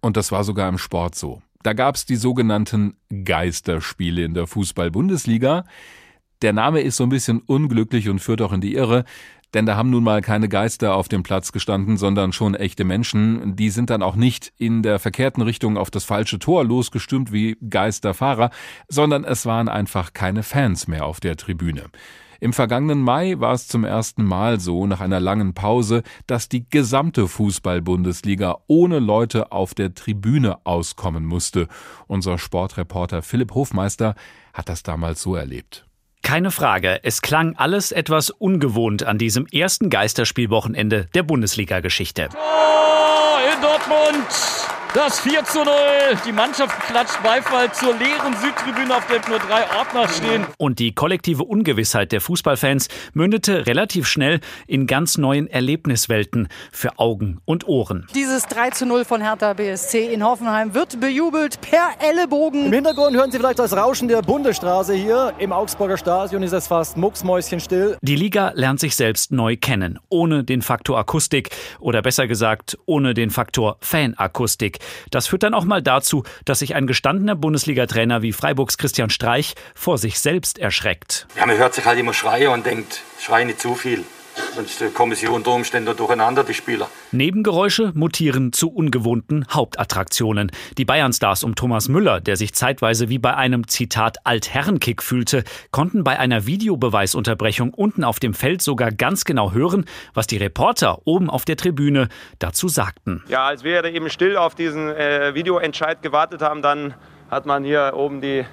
Und 0.00 0.16
das 0.16 0.32
war 0.32 0.44
sogar 0.44 0.68
im 0.68 0.78
Sport 0.78 1.14
so. 1.14 1.42
Da 1.62 1.72
gab 1.72 1.96
es 1.96 2.06
die 2.06 2.16
sogenannten 2.16 2.96
Geisterspiele 3.24 4.24
in 4.24 4.34
der 4.34 4.46
Fußball-Bundesliga. 4.46 5.64
Der 6.42 6.52
Name 6.52 6.80
ist 6.80 6.96
so 6.96 7.04
ein 7.04 7.08
bisschen 7.08 7.40
unglücklich 7.40 8.08
und 8.08 8.20
führt 8.20 8.42
auch 8.42 8.52
in 8.52 8.60
die 8.60 8.74
Irre, 8.74 9.04
denn 9.54 9.64
da 9.64 9.76
haben 9.76 9.90
nun 9.90 10.04
mal 10.04 10.20
keine 10.20 10.48
Geister 10.48 10.94
auf 10.94 11.08
dem 11.08 11.22
Platz 11.22 11.50
gestanden, 11.50 11.96
sondern 11.96 12.32
schon 12.32 12.54
echte 12.54 12.84
Menschen. 12.84 13.56
Die 13.56 13.70
sind 13.70 13.90
dann 13.90 14.02
auch 14.02 14.16
nicht 14.16 14.52
in 14.58 14.82
der 14.82 14.98
verkehrten 14.98 15.42
Richtung 15.42 15.78
auf 15.78 15.90
das 15.90 16.04
falsche 16.04 16.38
Tor 16.38 16.64
losgestürmt 16.64 17.32
wie 17.32 17.56
Geisterfahrer, 17.68 18.50
sondern 18.88 19.24
es 19.24 19.46
waren 19.46 19.68
einfach 19.68 20.12
keine 20.12 20.42
Fans 20.42 20.88
mehr 20.88 21.06
auf 21.06 21.20
der 21.20 21.36
Tribüne. 21.36 21.84
Im 22.40 22.52
vergangenen 22.52 23.02
Mai 23.02 23.34
war 23.38 23.52
es 23.52 23.68
zum 23.68 23.84
ersten 23.84 24.24
Mal 24.24 24.60
so, 24.60 24.86
nach 24.86 25.00
einer 25.00 25.20
langen 25.20 25.54
Pause, 25.54 26.02
dass 26.26 26.48
die 26.48 26.68
gesamte 26.68 27.28
Fußball-Bundesliga 27.28 28.58
ohne 28.66 28.98
Leute 28.98 29.52
auf 29.52 29.74
der 29.74 29.94
Tribüne 29.94 30.58
auskommen 30.64 31.24
musste. 31.24 31.68
Unser 32.06 32.38
Sportreporter 32.38 33.22
Philipp 33.22 33.54
Hofmeister 33.54 34.14
hat 34.52 34.68
das 34.68 34.82
damals 34.82 35.22
so 35.22 35.34
erlebt. 35.34 35.86
Keine 36.22 36.50
Frage, 36.50 37.00
es 37.04 37.22
klang 37.22 37.54
alles 37.56 37.92
etwas 37.92 38.30
ungewohnt 38.30 39.04
an 39.04 39.16
diesem 39.16 39.46
ersten 39.46 39.90
Geisterspielwochenende 39.90 41.06
der 41.14 41.22
Bundesliga-Geschichte. 41.22 42.30
Oh, 42.34 43.38
in 43.54 43.62
Dortmund! 43.62 44.75
Das 44.96 45.20
4 45.20 45.44
zu 45.44 45.58
0. 45.58 45.74
Die 46.26 46.32
Mannschaft 46.32 46.74
klatscht 46.86 47.22
Beifall 47.22 47.70
zur 47.70 47.94
leeren 47.98 48.34
Südtribüne, 48.40 48.96
auf 48.96 49.06
der 49.08 49.20
nur 49.28 49.38
drei 49.38 49.62
Ordner 49.76 50.08
stehen. 50.08 50.46
Und 50.56 50.78
die 50.78 50.94
kollektive 50.94 51.44
Ungewissheit 51.44 52.12
der 52.12 52.22
Fußballfans 52.22 52.88
mündete 53.12 53.66
relativ 53.66 54.06
schnell 54.06 54.40
in 54.66 54.86
ganz 54.86 55.18
neuen 55.18 55.48
Erlebniswelten 55.48 56.48
für 56.72 56.98
Augen 56.98 57.42
und 57.44 57.68
Ohren. 57.68 58.06
Dieses 58.14 58.46
3 58.46 58.70
zu 58.70 58.86
0 58.86 59.04
von 59.04 59.20
Hertha 59.20 59.52
BSC 59.52 60.14
in 60.14 60.24
Hoffenheim 60.24 60.72
wird 60.72 60.98
bejubelt 60.98 61.60
per 61.60 61.90
Ellenbogen. 62.00 62.64
Im 62.64 62.72
Hintergrund 62.72 63.14
hören 63.18 63.30
Sie 63.30 63.36
vielleicht 63.36 63.58
das 63.58 63.76
Rauschen 63.76 64.08
der 64.08 64.22
Bundesstraße 64.22 64.94
hier. 64.94 65.34
Im 65.38 65.52
Augsburger 65.52 65.98
Stadion 65.98 66.42
ist 66.42 66.52
es 66.52 66.68
fast 66.68 66.96
mucksmäuschenstill. 66.96 67.98
Die 68.00 68.16
Liga 68.16 68.52
lernt 68.54 68.80
sich 68.80 68.96
selbst 68.96 69.30
neu 69.30 69.58
kennen, 69.58 69.98
ohne 70.08 70.42
den 70.42 70.62
Faktor 70.62 70.96
Akustik 70.96 71.50
oder 71.80 72.00
besser 72.00 72.26
gesagt 72.26 72.78
ohne 72.86 73.12
den 73.12 73.28
Faktor 73.28 73.76
Fanakustik. 73.82 74.78
Das 75.10 75.26
führt 75.26 75.42
dann 75.42 75.54
auch 75.54 75.64
mal 75.64 75.82
dazu, 75.82 76.24
dass 76.44 76.60
sich 76.60 76.74
ein 76.74 76.86
gestandener 76.86 77.34
Bundesliga-Trainer 77.34 78.22
wie 78.22 78.32
Freiburgs 78.32 78.78
Christian 78.78 79.10
Streich 79.10 79.54
vor 79.74 79.98
sich 79.98 80.18
selbst 80.18 80.58
erschreckt. 80.58 81.26
Ja, 81.36 81.46
man 81.46 81.56
hört 81.56 81.74
sich 81.74 81.84
halt 81.84 81.98
immer 81.98 82.14
schreien 82.14 82.48
und 82.52 82.66
denkt, 82.66 83.02
schrei 83.20 83.44
nicht 83.44 83.60
zu 83.60 83.74
viel. 83.74 84.04
Sonst 84.54 84.94
kommen 84.94 85.14
sie 85.14 85.26
unter 85.26 85.52
Umständen 85.52 85.96
durcheinander, 85.96 86.42
die 86.42 86.54
Spieler. 86.54 86.88
Nebengeräusche 87.12 87.92
mutieren 87.94 88.52
zu 88.52 88.70
ungewohnten 88.70 89.46
Hauptattraktionen. 89.50 90.50
Die 90.78 90.84
Bayern-Stars 90.84 91.44
um 91.44 91.54
Thomas 91.54 91.88
Müller, 91.88 92.20
der 92.20 92.36
sich 92.36 92.54
zeitweise 92.54 93.08
wie 93.08 93.18
bei 93.18 93.34
einem 93.34 93.68
Zitat 93.68 94.18
Altherrenkick 94.24 95.02
fühlte, 95.02 95.44
konnten 95.70 96.04
bei 96.04 96.18
einer 96.18 96.46
Videobeweisunterbrechung 96.46 97.74
unten 97.74 98.04
auf 98.04 98.18
dem 98.18 98.34
Feld 98.34 98.62
sogar 98.62 98.92
ganz 98.92 99.24
genau 99.24 99.52
hören, 99.52 99.84
was 100.14 100.26
die 100.26 100.38
Reporter 100.38 101.00
oben 101.04 101.28
auf 101.28 101.44
der 101.44 101.56
Tribüne 101.56 102.08
dazu 102.38 102.68
sagten. 102.68 103.22
Ja, 103.28 103.46
als 103.46 103.62
wir 103.64 103.84
eben 103.84 104.10
still 104.10 104.36
auf 104.36 104.54
diesen 104.54 104.88
äh, 104.88 105.34
Videoentscheid 105.34 106.02
gewartet 106.02 106.42
haben, 106.42 106.62
dann 106.62 106.94
hat 107.30 107.46
man 107.46 107.64
hier 107.64 107.92
oben 107.94 108.20
die 108.20 108.44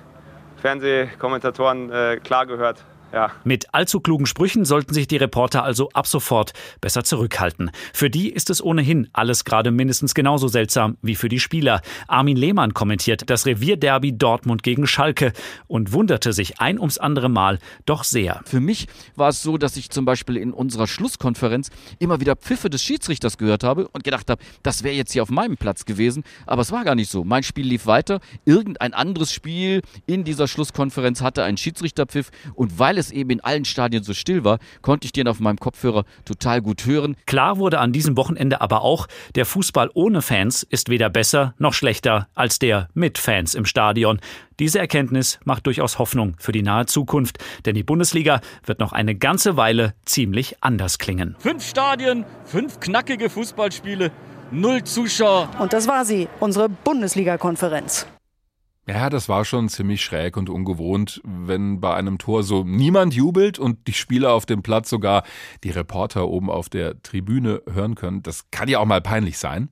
Fernsehkommentatoren 0.57 1.91
äh, 1.91 2.19
klar 2.23 2.45
gehört, 2.45 2.85
ja. 3.13 3.31
Mit 3.43 3.73
allzu 3.73 3.99
klugen 3.99 4.25
Sprüchen 4.25 4.65
sollten 4.65 4.93
sich 4.93 5.07
die 5.07 5.17
Reporter 5.17 5.63
also 5.63 5.89
ab 5.91 6.07
sofort 6.07 6.53
besser 6.81 7.03
zurückhalten. 7.03 7.69
Für 7.93 8.09
die 8.09 8.29
ist 8.29 8.49
es 8.49 8.63
ohnehin 8.63 9.07
alles 9.13 9.45
gerade 9.45 9.69
mindestens 9.69 10.15
genauso 10.15 10.47
seltsam 10.47 10.97
wie 11.03 11.15
für 11.15 11.29
die 11.29 11.39
Spieler. 11.39 11.81
Armin 12.07 12.37
Lehmann 12.37 12.73
kommentiert 12.73 13.29
das 13.29 13.45
Revierderby 13.45 14.17
Dortmund 14.17 14.63
gegen 14.63 14.87
Schalke 14.87 15.31
und 15.67 15.93
wunderte 15.93 16.33
sich 16.33 16.59
ein 16.59 16.79
ums 16.79 16.97
andere 16.97 17.29
Mal 17.29 17.59
doch 17.85 18.03
sehr. 18.03 18.41
Für 18.45 18.59
mich 18.59 18.87
war 19.15 19.29
es 19.29 19.43
so, 19.43 19.57
dass 19.57 19.77
ich 19.77 19.91
zum 19.91 20.05
Beispiel 20.05 20.37
in 20.37 20.51
unserer 20.51 20.87
Schlusskonferenz 20.87 21.69
immer 21.99 22.19
wieder 22.19 22.35
Pfiffe 22.35 22.71
des 22.71 22.81
Schiedsrichters 22.81 23.37
gehört 23.37 23.63
habe 23.63 23.87
und 23.89 24.03
gedacht 24.03 24.29
habe, 24.31 24.41
das 24.63 24.83
wäre 24.83 24.95
jetzt 24.95 25.13
hier 25.13 25.21
auf 25.21 25.29
meinem 25.29 25.57
Platz 25.57 25.85
gewesen. 25.85 26.23
Aber 26.47 26.63
es 26.63 26.71
war 26.71 26.83
gar 26.83 26.95
nicht 26.95 27.11
so. 27.11 27.23
Mein 27.23 27.43
Spiel 27.43 27.67
lief 27.67 27.85
weiter. 27.85 28.21
Irgendein 28.45 28.93
anderes 28.93 29.31
Spiel 29.31 29.81
in 30.07 30.23
dieser 30.23 30.47
Schlusskonferenz 30.47 31.21
hatte 31.21 31.43
einen 31.43 31.57
Schiedsrichterpfiff 31.57 32.31
und 32.55 32.79
weil 32.79 32.97
es 32.97 33.02
es 33.03 33.11
eben 33.11 33.29
in 33.29 33.41
allen 33.41 33.65
Stadien 33.65 34.03
so 34.03 34.13
still 34.13 34.43
war, 34.43 34.59
konnte 34.81 35.05
ich 35.05 35.11
den 35.11 35.27
auf 35.27 35.39
meinem 35.39 35.57
Kopfhörer 35.57 36.05
total 36.25 36.61
gut 36.61 36.85
hören. 36.85 37.15
Klar 37.25 37.57
wurde 37.57 37.79
an 37.79 37.91
diesem 37.93 38.17
Wochenende 38.17 38.61
aber 38.61 38.81
auch, 38.81 39.07
der 39.35 39.45
Fußball 39.45 39.89
ohne 39.93 40.21
Fans 40.21 40.63
ist 40.63 40.89
weder 40.89 41.09
besser 41.09 41.53
noch 41.57 41.73
schlechter 41.73 42.27
als 42.35 42.59
der 42.59 42.89
mit 42.93 43.17
Fans 43.17 43.55
im 43.55 43.65
Stadion. 43.65 44.19
Diese 44.59 44.79
Erkenntnis 44.79 45.39
macht 45.45 45.65
durchaus 45.65 45.99
Hoffnung 45.99 46.35
für 46.37 46.51
die 46.51 46.61
nahe 46.61 46.85
Zukunft, 46.85 47.39
denn 47.65 47.75
die 47.75 47.83
Bundesliga 47.83 48.39
wird 48.65 48.79
noch 48.79 48.93
eine 48.93 49.15
ganze 49.15 49.57
Weile 49.57 49.93
ziemlich 50.05 50.57
anders 50.61 50.99
klingen. 50.99 51.35
Fünf 51.39 51.67
Stadien, 51.67 52.25
fünf 52.45 52.79
knackige 52.79 53.29
Fußballspiele, 53.29 54.11
null 54.51 54.83
Zuschauer. 54.83 55.49
Und 55.59 55.73
das 55.73 55.87
war 55.87 56.05
sie, 56.05 56.27
unsere 56.39 56.69
Bundesliga-Konferenz. 56.69 58.07
Ja, 58.85 59.09
das 59.09 59.29
war 59.29 59.45
schon 59.45 59.69
ziemlich 59.69 60.03
schräg 60.03 60.35
und 60.35 60.49
ungewohnt, 60.49 61.21
wenn 61.23 61.79
bei 61.79 61.93
einem 61.93 62.17
Tor 62.17 62.43
so 62.43 62.65
niemand 62.65 63.13
jubelt 63.13 63.57
und 63.57 63.87
die 63.87 63.93
Spieler 63.93 64.33
auf 64.33 64.45
dem 64.45 64.61
Platz 64.61 64.89
sogar 64.89 65.23
die 65.63 65.69
Reporter 65.69 66.27
oben 66.27 66.49
auf 66.49 66.67
der 66.67 67.01
Tribüne 67.01 67.61
hören 67.71 67.95
können. 67.95 68.23
Das 68.23 68.51
kann 68.51 68.67
ja 68.67 68.79
auch 68.79 68.85
mal 68.85 68.99
peinlich 68.99 69.37
sein. 69.37 69.69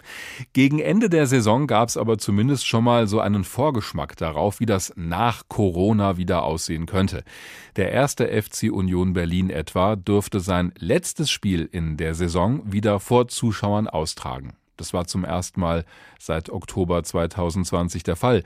Gegen 0.54 0.80
Ende 0.80 1.10
der 1.10 1.28
Saison 1.28 1.68
gab 1.68 1.90
es 1.90 1.98
aber 1.98 2.20
zumindest 2.20 2.66
schon 2.66 2.86
mal 2.86 3.06
so 3.06 3.20
einen 3.20 3.44
Vorgeschmack 3.44 4.16
darauf, 4.16 4.62
wie 4.62 4.66
das 4.66 4.94
nach 4.96 5.44
Corona 5.50 6.16
wieder 6.16 6.44
aussehen 6.44 6.86
könnte. 6.86 7.26
Der 7.76 7.92
erste 7.92 8.30
FC 8.42 8.72
Union 8.72 9.12
Berlin 9.12 9.50
etwa 9.50 9.98
dürfte 9.98 10.40
sein 10.40 10.72
letztes 10.78 11.30
Spiel 11.30 11.68
in 11.70 11.98
der 11.98 12.16
Saison 12.16 12.62
wieder 12.72 13.02
vor 13.02 13.28
Zuschauern 13.28 13.90
austragen. 13.90 14.54
Das 14.78 14.94
war 14.94 15.06
zum 15.06 15.26
ersten 15.26 15.60
Mal 15.60 15.84
seit 16.18 16.50
Oktober 16.50 17.04
2020 17.04 18.04
der 18.04 18.16
Fall. 18.16 18.44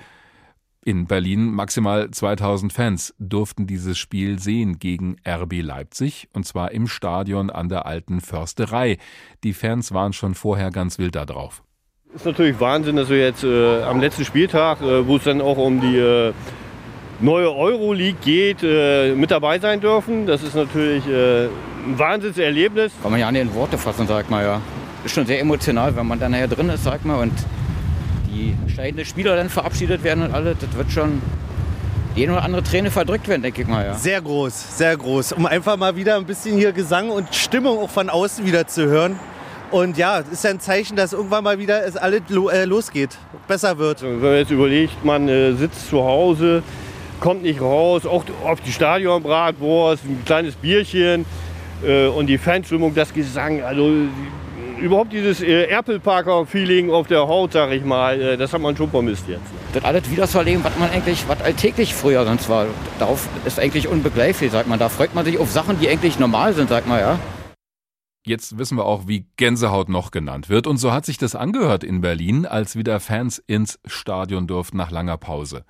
In 0.88 1.08
Berlin 1.08 1.52
maximal 1.52 2.12
2000 2.12 2.72
Fans 2.72 3.16
durften 3.18 3.66
dieses 3.66 3.98
Spiel 3.98 4.38
sehen 4.38 4.78
gegen 4.78 5.16
RB 5.28 5.64
Leipzig 5.64 6.30
und 6.32 6.46
zwar 6.46 6.74
im 6.74 6.86
Stadion 6.88 7.50
an 7.50 7.70
der 7.70 7.88
alten 7.88 8.22
Försterei. 8.22 9.00
Die 9.44 9.54
Fans 9.54 9.96
waren 9.96 10.14
schon 10.14 10.36
vorher 10.36 10.70
ganz 10.70 11.00
wild 11.00 11.16
da 11.16 11.26
drauf. 11.26 11.64
Ist 12.14 12.28
natürlich 12.28 12.60
Wahnsinn, 12.60 12.98
dass 12.98 13.10
wir 13.10 13.18
jetzt 13.18 13.44
äh, 13.44 13.82
am 13.82 14.00
letzten 14.00 14.26
Spieltag, 14.26 14.80
äh, 14.82 15.08
wo 15.08 15.16
es 15.16 15.24
dann 15.24 15.42
auch 15.42 15.58
um 15.58 15.82
die 15.82 15.98
äh, 15.98 16.34
neue 17.20 17.52
Euroleague 17.52 18.20
geht, 18.24 18.62
äh, 18.62 19.16
mit 19.16 19.32
dabei 19.32 19.58
sein 19.58 19.82
dürfen. 19.82 20.28
Das 20.28 20.44
ist 20.44 20.54
natürlich 20.54 21.08
äh, 21.08 21.46
ein 21.46 21.98
Wahnsinnserlebnis. 21.98 22.92
Kann 23.02 23.10
man 23.10 23.20
ja 23.20 23.32
nicht 23.32 23.42
in 23.42 23.56
Worte 23.56 23.80
fassen, 23.80 24.06
sag 24.06 24.30
mal 24.30 24.44
ja. 24.44 24.62
Ist 25.04 25.16
schon 25.16 25.26
sehr 25.26 25.40
emotional, 25.40 25.96
wenn 25.96 26.06
man 26.06 26.20
dann 26.20 26.32
nachher 26.32 26.48
drin 26.48 26.70
ist, 26.70 26.84
sag 26.84 27.04
mal, 27.06 27.24
und 27.24 27.34
die 28.36 28.56
entscheidenden 28.62 29.06
Spieler 29.06 29.36
dann 29.36 29.50
verabschiedet 29.50 30.04
werden 30.04 30.24
und 30.24 30.34
alle, 30.34 30.56
das 30.56 30.76
wird 30.76 30.92
schon 30.92 31.22
die 32.16 32.24
eine 32.24 32.34
oder 32.34 32.44
andere 32.44 32.64
Träne 32.64 32.92
verdrückt 32.92 33.28
werden, 33.28 33.42
denke 33.42 33.62
ich 33.62 33.68
mal. 33.68 33.86
Ja. 33.86 33.94
Sehr 33.96 34.22
groß, 34.22 34.78
sehr 34.78 34.96
groß. 34.96 35.34
Um 35.34 35.46
einfach 35.46 35.78
mal 35.78 35.96
wieder 35.96 36.16
ein 36.16 36.26
bisschen 36.26 36.58
hier 36.58 36.72
Gesang 36.72 37.10
und 37.10 37.34
Stimmung 37.36 37.80
auch 37.80 37.90
von 37.90 38.10
außen 38.10 38.46
wieder 38.46 38.68
zu 38.68 38.86
hören. 38.86 39.20
Und 39.72 39.98
ja, 39.98 40.20
es 40.20 40.30
ist 40.30 40.44
ja 40.44 40.52
ein 40.52 40.60
Zeichen, 40.60 40.96
dass 40.96 41.12
irgendwann 41.12 41.44
mal 41.44 41.60
wieder 41.60 41.86
es 41.86 41.98
alles 41.98 42.22
äh, 42.30 42.66
losgeht, 42.66 43.18
besser 43.48 43.78
wird. 43.78 44.02
Wenn 44.02 44.22
man 44.22 44.36
jetzt 44.36 44.52
überlegt, 44.52 45.04
man 45.04 45.28
äh, 45.28 45.54
sitzt 45.54 45.90
zu 45.90 46.04
Hause, 46.04 46.64
kommt 47.20 47.44
nicht 47.44 47.60
raus, 47.60 48.06
auch 48.06 48.24
auf 48.46 48.62
die 48.62 48.72
Stadionbratwurst, 48.72 50.06
ein 50.06 50.24
kleines 50.26 50.56
Bierchen 50.56 51.26
äh, 51.86 52.08
und 52.08 52.28
die 52.28 52.38
Fanstimmung, 52.38 52.94
das 52.96 53.14
Gesang, 53.14 53.62
also 53.64 53.92
überhaupt 54.80 55.14
dieses 55.14 55.42
äh, 55.42 55.66
Erpelparker-Feeling 55.66 56.92
auf 56.92 57.08
der 57.08 57.28
Haut, 57.28 57.54
sag 57.54 57.72
ich 57.72 57.84
mal, 57.84 58.20
äh, 58.20 58.38
das 58.38 58.54
hat 58.54 58.62
man 58.62 58.76
schon 58.76 58.90
vermisst 58.90 59.28
jetzt. 59.28 59.42
Das 59.74 59.84
alles 59.84 60.10
wieder 60.10 60.28
zu 60.28 60.38
erleben, 60.38 60.64
was 60.64 60.78
man 60.78 60.90
eigentlich, 60.90 61.28
was 61.28 61.42
alltäglich 61.42 61.94
früher 61.94 62.26
sonst 62.26 62.50
war, 62.50 62.68
darauf 63.00 63.28
ist 63.46 63.60
eigentlich 63.60 63.88
unbegreiflich, 63.88 64.52
sagt 64.52 64.68
man. 64.68 64.80
Da 64.80 64.90
freut 64.90 65.14
man 65.16 65.26
sich 65.26 65.38
auf 65.38 65.52
Sachen, 65.52 65.80
die 65.80 65.90
eigentlich 65.90 66.20
normal 66.20 66.54
sind, 66.54 66.70
sagt 66.70 66.88
man, 66.88 67.00
ja. 67.00 67.20
Jetzt 68.28 68.58
wissen 68.58 68.76
wir 68.76 68.86
auch, 68.86 69.08
wie 69.08 69.28
Gänsehaut 69.38 69.88
noch 69.88 70.10
genannt 70.10 70.50
wird. 70.50 70.66
Und 70.66 70.78
so 70.78 70.92
hat 70.92 71.06
sich 71.06 71.20
das 71.20 71.36
angehört 71.36 71.84
in 71.84 72.02
Berlin, 72.02 72.48
als 72.48 72.76
wieder 72.76 73.00
Fans 73.00 73.38
ins 73.38 73.80
Stadion 73.86 74.48
durften 74.48 74.78
nach 74.78 74.90
langer 74.90 75.18
Pause. 75.18 75.64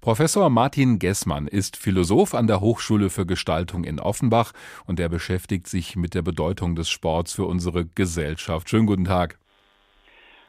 Professor 0.00 0.50
Martin 0.50 0.98
Gessmann 0.98 1.46
ist 1.46 1.76
Philosoph 1.76 2.34
an 2.34 2.48
der 2.48 2.60
Hochschule 2.60 3.10
für 3.10 3.26
Gestaltung 3.26 3.84
in 3.84 4.00
Offenbach 4.00 4.50
und 4.86 4.98
er 4.98 5.08
beschäftigt 5.08 5.68
sich 5.68 5.94
mit 5.94 6.14
der 6.14 6.22
Bedeutung 6.22 6.74
des 6.74 6.90
Sports 6.90 7.32
für 7.32 7.44
unsere 7.44 7.84
Gesellschaft. 7.84 8.68
Schönen 8.68 8.86
guten 8.86 9.04
Tag. 9.04 9.38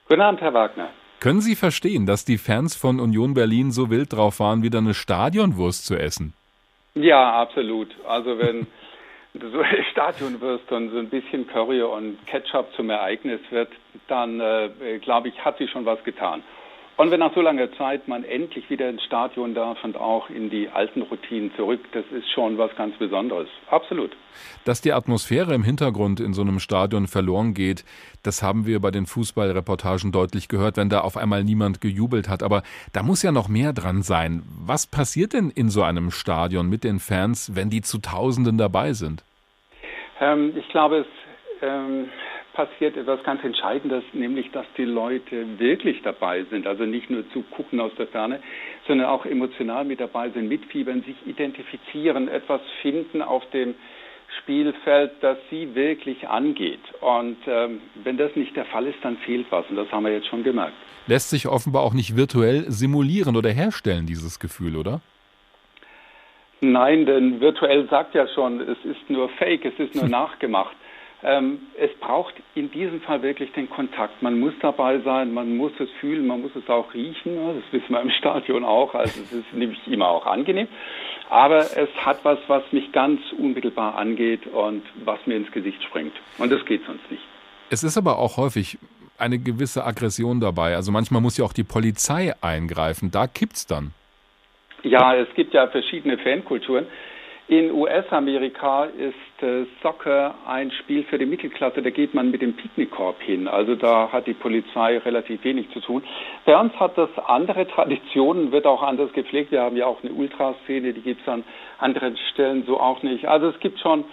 Guten 0.10 0.22
Abend, 0.22 0.42
Herr 0.42 0.56
Wagner. 0.56 0.90
Können 1.20 1.42
Sie 1.42 1.56
verstehen, 1.56 2.08
dass 2.08 2.26
die 2.26 2.40
Fans 2.40 2.76
von 2.76 3.00
Union 3.00 3.36
Berlin 3.36 3.70
so 3.70 3.92
wild 3.92 4.14
drauf 4.14 4.40
waren, 4.40 4.64
wieder 4.64 4.80
eine 4.80 4.96
Stadionwurst 4.96 5.86
zu 5.86 5.96
essen? 5.96 6.34
Ja, 6.96 7.40
absolut. 7.40 7.90
Also 8.08 8.40
wenn 8.40 8.66
so 9.34 9.64
Stadionwürste 9.92 10.76
und 10.76 10.90
so 10.92 10.98
ein 10.98 11.10
bisschen 11.10 11.48
Curry 11.48 11.82
und 11.82 12.18
Ketchup 12.28 12.74
zum 12.76 12.90
Ereignis 12.90 13.40
wird, 13.50 13.70
dann 14.08 14.40
äh, 14.40 15.00
glaube 15.02 15.30
ich, 15.30 15.44
hat 15.44 15.58
sie 15.58 15.68
schon 15.68 15.86
was 15.86 16.04
getan. 16.04 16.44
Und 17.02 17.10
wenn 17.10 17.20
nach 17.20 17.34
so 17.34 17.42
langer 17.42 17.72
Zeit 17.80 18.08
man 18.08 18.24
endlich 18.24 18.70
wieder 18.70 18.88
ins 18.88 19.04
Stadion 19.04 19.56
darf 19.56 19.84
und 19.84 19.98
auch 19.98 20.30
in 20.30 20.52
die 20.52 20.70
alten 20.70 21.02
Routinen 21.02 21.52
zurück, 21.56 21.80
das 21.94 22.06
ist 22.12 22.30
schon 22.30 22.60
was 22.60 22.76
ganz 22.76 22.96
Besonderes. 22.98 23.48
Absolut. 23.72 24.16
Dass 24.66 24.82
die 24.82 24.94
Atmosphäre 24.94 25.56
im 25.56 25.64
Hintergrund 25.64 26.20
in 26.20 26.36
so 26.36 26.44
einem 26.44 26.60
Stadion 26.60 27.08
verloren 27.08 27.56
geht, 27.56 27.86
das 28.22 28.44
haben 28.44 28.68
wir 28.68 28.80
bei 28.80 28.92
den 28.92 29.08
Fußballreportagen 29.08 30.12
deutlich 30.12 30.48
gehört, 30.48 30.78
wenn 30.78 30.90
da 30.90 31.00
auf 31.02 31.18
einmal 31.18 31.44
niemand 31.44 31.82
gejubelt 31.82 32.30
hat. 32.30 32.44
Aber 32.44 32.62
da 32.94 33.02
muss 33.02 33.24
ja 33.24 33.32
noch 33.32 33.50
mehr 33.50 33.74
dran 33.74 34.04
sein. 34.04 34.44
Was 34.64 34.86
passiert 34.86 35.34
denn 35.34 35.50
in 35.50 35.70
so 35.70 35.82
einem 35.82 36.12
Stadion 36.12 36.70
mit 36.70 36.84
den 36.84 37.00
Fans, 37.00 37.56
wenn 37.56 37.72
die 37.72 37.82
zu 37.82 37.98
Tausenden 37.98 38.60
dabei 38.60 38.94
sind? 38.94 39.24
Ähm, 40.20 40.54
ich 40.56 40.70
glaube, 40.70 40.98
es 40.98 41.08
ähm, 41.64 42.10
passiert 42.54 42.98
etwas 42.98 43.24
ganz 43.24 43.44
Entscheidendes, 43.44 44.04
nämlich 44.14 44.52
dass 44.52 44.66
die 44.78 44.86
Leute 44.86 45.60
wirklich 45.60 46.02
dabei 46.04 46.44
sind, 46.50 46.68
also 46.68 46.84
nicht 46.86 47.10
nur 47.10 47.30
zu 47.32 47.44
gucken 47.44 47.80
aus 47.80 47.92
der 47.98 48.08
Ferne, 48.08 48.40
sondern 48.88 49.08
auch 49.08 49.26
emotional 49.26 49.86
mit 49.86 50.00
dabei 50.00 50.30
sind, 50.30 50.48
mitfiebern, 50.48 51.04
sich 51.04 51.16
identifizieren, 51.26 52.28
etwas 52.28 52.62
finden 52.82 53.22
auf 53.22 53.50
dem 53.52 53.76
Spielfeld, 54.40 55.12
das 55.22 55.38
sie 55.50 55.76
wirklich 55.76 56.28
angeht. 56.28 56.80
Und 57.02 57.38
ähm, 57.48 57.82
wenn 58.04 58.18
das 58.18 58.36
nicht 58.36 58.56
der 58.56 58.66
Fall 58.66 58.88
ist, 58.88 58.98
dann 59.02 59.18
fehlt 59.18 59.48
was. 59.50 59.66
Und 59.70 59.76
das 59.76 59.92
haben 59.92 60.06
wir 60.06 60.14
jetzt 60.14 60.28
schon 60.28 60.44
gemerkt. 60.44 60.74
Lässt 61.08 61.30
sich 61.30 61.48
offenbar 61.48 61.84
auch 61.84 61.94
nicht 61.94 62.16
virtuell 62.16 62.66
simulieren 62.70 63.36
oder 63.36 63.50
herstellen, 63.50 64.06
dieses 64.06 64.40
Gefühl, 64.40 64.78
oder? 64.78 65.02
Nein, 66.62 67.06
denn 67.08 67.42
virtuell 67.42 67.90
sagt 67.90 68.14
ja 68.14 68.28
schon, 68.28 68.62
es 68.62 68.78
ist 68.86 69.10
nur 69.10 69.30
Fake, 69.30 69.66
es 69.66 69.78
ist 69.80 69.96
nur 69.96 70.08
nachgemacht. 70.08 70.76
Ähm, 71.24 71.60
es 71.78 71.92
braucht 72.00 72.34
in 72.56 72.72
diesem 72.72 73.02
Fall 73.02 73.22
wirklich 73.22 73.52
den 73.54 73.70
Kontakt. 73.70 74.22
Man 74.24 74.40
muss 74.40 74.54
dabei 74.60 75.00
sein, 75.00 75.34
man 75.34 75.56
muss 75.56 75.72
es 75.80 75.90
fühlen, 76.00 76.26
man 76.26 76.42
muss 76.42 76.52
es 76.56 76.68
auch 76.68 76.94
riechen. 76.94 77.36
Das 77.36 77.64
wissen 77.72 77.94
wir 77.94 78.02
im 78.02 78.10
Stadion 78.10 78.64
auch. 78.64 78.96
Also 78.96 79.22
es 79.22 79.32
ist 79.32 79.54
nämlich 79.54 79.80
immer 79.88 80.08
auch 80.08 80.26
angenehm. 80.26 80.68
Aber 81.30 81.60
es 81.60 81.90
hat 82.04 82.26
was, 82.26 82.40
was 82.48 82.64
mich 82.72 82.92
ganz 82.92 83.22
unmittelbar 83.38 83.96
angeht 83.96 84.48
und 84.48 84.84
was 85.06 85.20
mir 85.28 85.36
ins 85.36 85.52
Gesicht 85.52 85.82
springt. 85.84 86.14
Und 86.40 86.52
das 86.52 86.66
geht 86.66 86.86
sonst 86.86 87.10
nicht. 87.12 87.24
Es 87.70 87.84
ist 87.84 87.98
aber 87.98 88.18
auch 88.18 88.38
häufig 88.38 88.80
eine 89.18 89.38
gewisse 89.38 89.86
Aggression 89.86 90.40
dabei. 90.40 90.76
Also 90.76 90.92
manchmal 90.92 91.22
muss 91.22 91.38
ja 91.38 91.46
auch 91.46 91.54
die 91.54 91.64
Polizei 91.64 92.34
eingreifen. 92.42 93.12
Da 93.12 93.28
kippt's 93.28 93.68
dann. 93.68 93.94
Ja, 94.84 95.16
es 95.16 95.28
gibt 95.36 95.54
ja 95.54 95.68
verschiedene 95.68 96.18
Fankulturen. 96.18 96.88
In 97.52 97.70
US-Amerika 97.74 98.86
ist 98.86 99.44
äh, 99.44 99.66
Soccer 99.84 100.36
ein 100.48 100.72
Spiel 100.72 101.04
für 101.04 101.18
die 101.18 101.26
Mittelklasse. 101.26 101.82
Da 101.82 101.90
geht 101.90 102.14
man 102.14 102.32
mit 102.32 102.42
dem 102.42 102.54
Picknickkorb 102.56 103.22
hin. 103.22 103.50
Also 103.50 103.76
da 103.76 104.10
hat 104.10 104.26
die 104.26 104.34
Polizei 104.34 104.98
relativ 105.00 105.44
wenig 105.44 105.70
zu 105.72 105.82
tun. 105.82 106.02
Bei 106.46 106.58
uns 106.58 106.74
hat 106.80 106.98
das 106.98 107.10
andere 107.26 107.68
Traditionen, 107.68 108.54
wird 108.54 108.66
auch 108.66 108.82
anders 108.82 109.12
gepflegt. 109.12 109.52
Wir 109.52 109.64
haben 109.64 109.76
ja 109.76 109.86
auch 109.86 110.02
eine 110.02 110.14
Ultraszene, 110.14 110.94
die 110.94 111.02
gibt 111.02 111.24
es 111.24 111.28
an 111.28 111.44
anderen 111.78 112.16
Stellen 112.32 112.64
so 112.66 112.80
auch 112.80 113.04
nicht. 113.04 113.28
Also 113.28 113.50
es 113.50 113.60
gibt 113.60 113.82
schon 113.82 114.06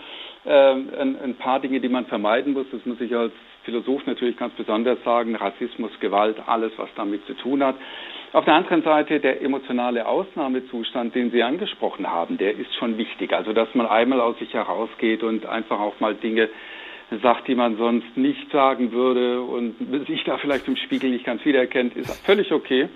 äh, 0.44 0.72
ein, 0.72 1.16
ein 1.22 1.36
paar 1.36 1.60
Dinge, 1.60 1.78
die 1.78 1.88
man 1.88 2.06
vermeiden 2.06 2.54
muss. 2.54 2.66
Das 2.72 2.84
muss 2.86 3.00
ich 3.00 3.14
als 3.14 3.32
Philosoph 3.62 4.04
natürlich 4.06 4.36
ganz 4.36 4.52
besonders 4.54 4.98
sagen. 5.04 5.36
Rassismus, 5.36 5.92
Gewalt, 6.00 6.38
alles, 6.48 6.72
was 6.76 6.88
damit 6.96 7.24
zu 7.26 7.34
tun 7.34 7.62
hat. 7.62 7.76
Auf 8.32 8.44
der 8.44 8.54
anderen 8.54 8.82
Seite 8.82 9.20
der 9.20 9.42
emotionale 9.42 10.06
Ausnahmezustand, 10.06 11.14
den 11.14 11.30
Sie 11.30 11.42
angesprochen 11.42 12.06
haben, 12.06 12.36
der 12.36 12.56
ist 12.56 12.74
schon 12.78 12.98
wichtig. 12.98 13.32
Also 13.32 13.52
dass 13.52 13.68
man 13.74 13.86
einmal 13.86 14.20
aus 14.20 14.38
sich 14.38 14.52
herausgeht 14.52 15.22
und 15.22 15.46
einfach 15.46 15.80
auch 15.80 15.98
mal 16.00 16.14
Dinge 16.14 16.50
sagt, 17.22 17.48
die 17.48 17.54
man 17.54 17.78
sonst 17.78 18.16
nicht 18.16 18.50
sagen 18.52 18.92
würde 18.92 19.40
und 19.40 19.76
sich 20.06 20.24
da 20.24 20.36
vielleicht 20.36 20.68
im 20.68 20.76
Spiegel 20.76 21.10
nicht 21.10 21.24
ganz 21.24 21.42
wiedererkennt, 21.44 21.96
ist 21.96 22.24
völlig 22.24 22.52
okay. 22.52 22.88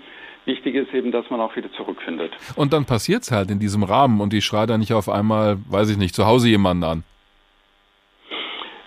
Wichtig 0.45 0.75
ist 0.75 0.93
eben, 0.93 1.11
dass 1.11 1.29
man 1.29 1.39
auch 1.39 1.55
wieder 1.55 1.71
zurückfindet. 1.71 2.33
Und 2.55 2.73
dann 2.73 2.85
passiert's 2.85 3.31
halt 3.31 3.49
in 3.49 3.59
diesem 3.59 3.81
Rahmen 3.81 4.21
und 4.21 4.33
ich 4.33 4.45
schreie 4.45 4.67
da 4.67 4.77
nicht 4.77 4.93
auf 4.93 5.09
einmal, 5.09 5.57
weiß 5.69 5.89
ich 5.89 5.97
nicht, 5.97 6.13
zu 6.13 6.27
Hause 6.27 6.49
jemanden 6.49 6.83
an. 6.83 7.03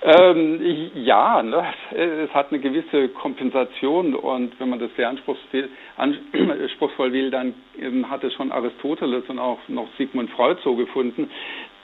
Ähm, 0.08 0.60
ja, 0.94 1.42
ne, 1.42 1.64
es 1.90 2.32
hat 2.32 2.52
eine 2.52 2.60
gewisse 2.60 3.08
Kompensation 3.08 4.14
und 4.14 4.52
wenn 4.60 4.68
man 4.68 4.78
das 4.78 4.90
sehr 4.96 5.08
anspruchsvoll, 5.08 7.12
will, 7.12 7.32
dann 7.32 7.54
ähm, 7.76 8.08
hat 8.08 8.22
es 8.22 8.32
schon 8.34 8.52
Aristoteles 8.52 9.24
und 9.26 9.40
auch 9.40 9.58
noch 9.66 9.88
Sigmund 9.98 10.30
Freud 10.30 10.60
so 10.62 10.76
gefunden. 10.76 11.28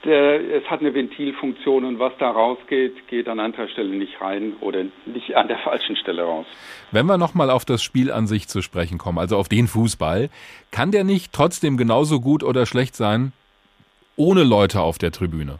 Es 0.04 0.64
hat 0.68 0.80
eine 0.80 0.94
Ventilfunktion 0.94 1.84
und 1.84 1.98
was 1.98 2.12
da 2.18 2.30
rausgeht, 2.30 3.08
geht 3.08 3.28
an 3.28 3.40
anderer 3.40 3.68
Stelle 3.68 3.90
nicht 3.90 4.20
rein 4.20 4.54
oder 4.60 4.84
nicht 5.06 5.36
an 5.36 5.48
der 5.48 5.58
falschen 5.58 5.96
Stelle 5.96 6.22
raus. 6.22 6.46
Wenn 6.92 7.06
wir 7.06 7.18
nochmal 7.18 7.50
auf 7.50 7.64
das 7.64 7.82
Spiel 7.82 8.12
an 8.12 8.28
sich 8.28 8.46
zu 8.46 8.62
sprechen 8.62 8.98
kommen, 8.98 9.18
also 9.18 9.36
auf 9.36 9.48
den 9.48 9.66
Fußball, 9.66 10.28
kann 10.70 10.92
der 10.92 11.02
nicht 11.02 11.32
trotzdem 11.32 11.76
genauso 11.76 12.20
gut 12.20 12.44
oder 12.44 12.66
schlecht 12.66 12.94
sein 12.94 13.32
ohne 14.16 14.44
Leute 14.44 14.80
auf 14.80 14.98
der 14.98 15.10
Tribüne? 15.10 15.58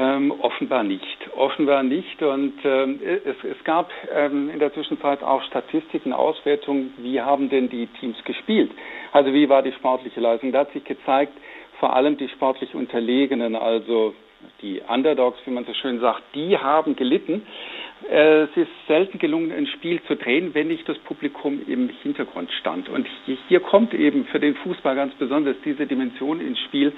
Ähm, 0.00 0.32
offenbar 0.40 0.82
nicht. 0.82 1.28
Offenbar 1.36 1.82
nicht. 1.82 2.22
Und 2.22 2.54
ähm, 2.64 3.00
es, 3.04 3.36
es, 3.44 3.64
gab 3.64 3.90
ähm, 4.10 4.48
in 4.48 4.58
der 4.58 4.72
Zwischenzeit 4.72 5.22
auch 5.22 5.42
Statistiken, 5.42 6.14
Auswertungen, 6.14 6.94
wie 6.98 7.20
haben 7.20 7.50
denn 7.50 7.68
die 7.68 7.86
Teams 7.98 8.16
gespielt? 8.24 8.70
Also 9.12 9.34
wie 9.34 9.50
war 9.50 9.60
die 9.62 9.72
sportliche 9.72 10.20
Leistung? 10.20 10.52
Da 10.52 10.60
hat 10.60 10.72
sich 10.72 10.84
gezeigt, 10.84 11.34
vor 11.80 11.94
allem 11.94 12.16
die 12.16 12.30
sportlich 12.30 12.74
Unterlegenen, 12.74 13.54
also 13.54 14.14
die 14.62 14.80
Underdogs, 14.88 15.38
wie 15.44 15.50
man 15.50 15.66
so 15.66 15.74
schön 15.74 16.00
sagt, 16.00 16.22
die 16.34 16.56
haben 16.56 16.96
gelitten. 16.96 17.42
Äh, 18.08 18.42
es 18.44 18.56
ist 18.56 18.70
selten 18.86 19.18
gelungen, 19.18 19.52
ein 19.52 19.66
Spiel 19.66 20.00
zu 20.04 20.16
drehen, 20.16 20.54
wenn 20.54 20.68
nicht 20.68 20.88
das 20.88 20.98
Publikum 20.98 21.60
im 21.66 21.90
Hintergrund 22.02 22.50
stand. 22.60 22.88
Und 22.88 23.06
hier 23.48 23.60
kommt 23.60 23.92
eben 23.94 24.24
für 24.26 24.40
den 24.40 24.54
Fußball 24.56 24.94
ganz 24.96 25.14
besonders 25.14 25.56
diese 25.64 25.86
Dimension 25.86 26.40
ins 26.40 26.58
Spiel, 26.60 26.92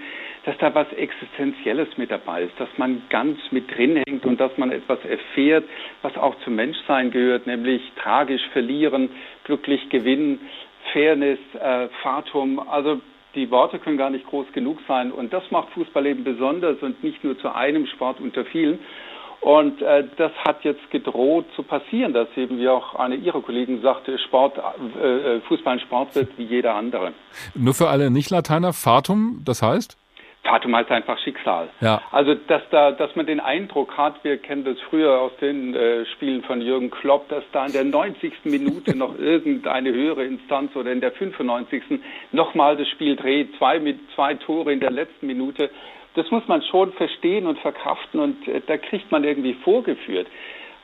dass 0.45 0.57
da 0.59 0.75
was 0.75 0.93
Existenzielles 0.93 1.89
mit 1.97 2.11
dabei 2.11 2.45
ist, 2.45 2.59
dass 2.59 2.69
man 2.77 3.03
ganz 3.11 3.39
mit 3.51 3.77
drin 3.77 4.03
hängt 4.07 4.25
und 4.25 4.41
dass 4.41 4.57
man 4.59 4.71
etwas 4.71 5.05
erfährt, 5.05 5.65
was 6.03 6.17
auch 6.17 6.37
zum 6.45 6.57
Menschsein 6.57 7.11
gehört, 7.11 7.47
nämlich 7.47 7.83
tragisch 7.97 8.43
verlieren, 8.53 9.11
glücklich 9.45 9.89
gewinnen, 9.89 10.41
Fairness, 10.93 11.39
äh, 11.61 11.89
Fatum. 12.03 12.59
Also 12.59 13.01
die 13.35 13.51
Worte 13.51 13.79
können 13.79 13.97
gar 13.97 14.11
nicht 14.11 14.27
groß 14.27 14.53
genug 14.53 14.79
sein. 14.87 15.11
Und 15.11 15.33
das 15.33 15.51
macht 15.51 15.71
Fußball 15.71 16.07
eben 16.07 16.25
besonders 16.25 16.83
und 16.83 17.03
nicht 17.03 17.25
nur 17.25 17.39
zu 17.39 17.55
einem 17.55 17.87
Sport 17.87 18.21
unter 18.21 18.45
vielen. 18.45 18.79
Und 19.43 19.83
äh, 19.83 20.05
das 20.17 20.31
hat 20.45 20.63
jetzt 20.63 20.89
gedroht 20.93 21.47
zu 21.57 21.65
passieren, 21.65 22.13
dass 22.13 22.29
eben, 22.37 22.59
wie 22.59 22.69
auch 22.69 22.95
eine 22.95 23.17
Ihrer 23.17 23.43
Kollegen 23.43 23.83
sagte, 23.83 24.17
Sport, 24.21 24.57
äh, 24.57 25.37
äh, 25.37 25.41
Fußball 25.41 25.75
ein 25.75 25.81
Sport 25.81 26.15
wird 26.15 26.39
wie 26.39 26.45
jeder 26.45 26.77
andere. 26.77 27.13
Nur 27.57 27.75
für 27.75 27.89
alle 27.89 28.13
Nicht-Lateiner, 28.13 28.73
Fatum, 28.73 29.43
das 29.45 29.61
heißt? 29.61 29.99
Fatum 30.45 30.77
heißt 30.77 30.93
einfach 30.93 31.19
Schicksal. 31.19 31.69
Ja. 31.81 32.03
Also 32.13 32.35
dass 32.35 32.63
da, 32.71 32.93
dass 32.93 33.17
man 33.17 33.27
den 33.27 33.41
Eindruck 33.41 33.97
hat, 33.97 34.23
wir 34.23 34.39
kennen 34.39 34.65
das 34.65 34.77
früher 34.91 35.21
aus 35.21 35.33
den 35.41 35.75
äh, 35.75 36.05
Spielen 36.07 36.43
von 36.45 36.61
Jürgen 36.61 36.91
Klopp, 36.91 37.29
dass 37.29 37.43
da 37.53 37.67
in 37.67 37.73
der 37.73 37.85
90. 37.85 38.33
Minute 38.45 38.97
noch 38.97 39.19
irgendeine 39.19 39.93
höhere 39.93 40.25
Instanz 40.25 40.75
oder 40.77 40.93
in 40.93 41.01
der 41.01 41.13
95. 41.13 41.83
nochmal 42.31 42.77
das 42.77 42.89
Spiel 42.89 43.17
dreht, 43.17 43.57
zwei 43.59 43.81
mit 43.81 43.99
zwei 44.15 44.35
Tore 44.35 44.73
in 44.73 44.81
der 44.81 44.91
letzten 44.91 45.27
Minute 45.27 45.71
das 46.15 46.31
muss 46.31 46.47
man 46.49 46.63
schon 46.63 46.93
verstehen 46.93 47.47
und 47.47 47.59
verkraften 47.59 48.21
und 48.21 48.49
äh, 48.49 48.61
da 48.67 48.77
kriegt 48.77 49.11
man 49.11 49.25
irgendwie 49.25 49.55
vorgeführt, 49.55 50.27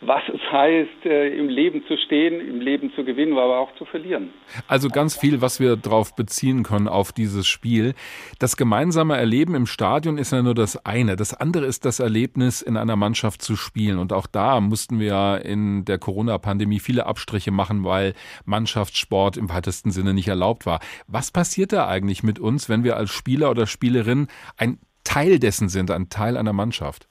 was 0.00 0.22
es 0.32 0.40
heißt, 0.52 1.06
äh, 1.06 1.36
im 1.36 1.48
Leben 1.48 1.82
zu 1.88 1.96
stehen, 1.96 2.40
im 2.40 2.60
Leben 2.60 2.92
zu 2.94 3.04
gewinnen, 3.04 3.32
aber 3.32 3.58
auch 3.58 3.74
zu 3.76 3.84
verlieren. 3.84 4.30
Also 4.68 4.88
ganz 4.88 5.16
viel, 5.16 5.40
was 5.40 5.58
wir 5.58 5.76
darauf 5.76 6.14
beziehen 6.14 6.62
können, 6.62 6.86
auf 6.86 7.12
dieses 7.12 7.48
Spiel. 7.48 7.94
Das 8.38 8.56
gemeinsame 8.56 9.16
Erleben 9.16 9.54
im 9.56 9.66
Stadion 9.66 10.16
ist 10.16 10.32
ja 10.32 10.40
nur 10.42 10.54
das 10.54 10.84
eine. 10.86 11.16
Das 11.16 11.34
andere 11.34 11.66
ist 11.66 11.84
das 11.84 11.98
Erlebnis, 11.98 12.62
in 12.62 12.76
einer 12.76 12.94
Mannschaft 12.94 13.42
zu 13.42 13.56
spielen. 13.56 13.98
Und 13.98 14.12
auch 14.12 14.28
da 14.28 14.60
mussten 14.60 15.00
wir 15.00 15.06
ja 15.08 15.36
in 15.36 15.84
der 15.84 15.98
Corona-Pandemie 15.98 16.78
viele 16.78 17.06
Abstriche 17.06 17.50
machen, 17.50 17.84
weil 17.84 18.14
Mannschaftssport 18.44 19.36
im 19.36 19.48
weitesten 19.48 19.90
Sinne 19.90 20.14
nicht 20.14 20.28
erlaubt 20.28 20.64
war. 20.64 20.78
Was 21.08 21.32
passiert 21.32 21.72
da 21.72 21.88
eigentlich 21.88 22.22
mit 22.22 22.38
uns, 22.38 22.68
wenn 22.68 22.84
wir 22.84 22.96
als 22.96 23.10
Spieler 23.10 23.50
oder 23.50 23.66
Spielerin 23.66 24.28
ein 24.56 24.78
Teil 25.08 25.38
dessen 25.38 25.70
sind, 25.70 25.90
ein 25.90 26.10
Teil 26.10 26.36
einer 26.36 26.52
Mannschaft? 26.52 27.08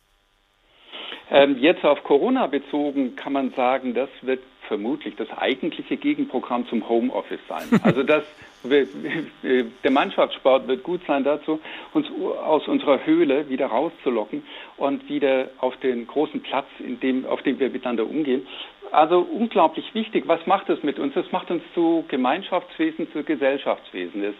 Ähm, 1.31 1.57
jetzt 1.59 1.83
auf 1.83 2.03
Corona 2.03 2.45
bezogen 2.47 3.15
kann 3.15 3.33
man 3.33 3.51
sagen, 3.51 3.95
das 3.95 4.09
wird 4.21 4.41
vermutlich 4.67 5.15
das 5.15 5.29
eigentliche 5.35 5.97
Gegenprogramm 5.97 6.67
zum 6.67 6.87
Homeoffice 6.87 7.39
sein. 7.49 7.67
Also 7.83 8.03
das, 8.03 8.23
der 8.63 9.91
Mannschaftssport 9.91 10.67
wird 10.67 10.83
gut 10.83 11.01
sein 11.07 11.23
dazu, 11.23 11.59
uns 11.93 12.07
aus 12.43 12.67
unserer 12.67 13.05
Höhle 13.05 13.49
wieder 13.49 13.67
rauszulocken 13.67 14.43
und 14.77 15.09
wieder 15.09 15.49
auf 15.57 15.75
den 15.77 16.05
großen 16.05 16.41
Platz, 16.41 16.67
in 16.79 16.99
dem, 16.99 17.25
auf 17.25 17.41
dem 17.41 17.59
wir 17.59 17.69
miteinander 17.69 18.05
umgehen. 18.05 18.45
Also 18.91 19.19
unglaublich 19.19 19.93
wichtig. 19.93 20.27
Was 20.27 20.45
macht 20.47 20.69
es 20.69 20.81
mit 20.83 20.99
uns? 20.99 21.15
Es 21.15 21.31
macht 21.31 21.51
uns 21.51 21.61
zu 21.73 22.05
Gemeinschaftswesen, 22.07 23.11
zu 23.11 23.23
Gesellschaftswesen. 23.23 24.23
Es 24.23 24.35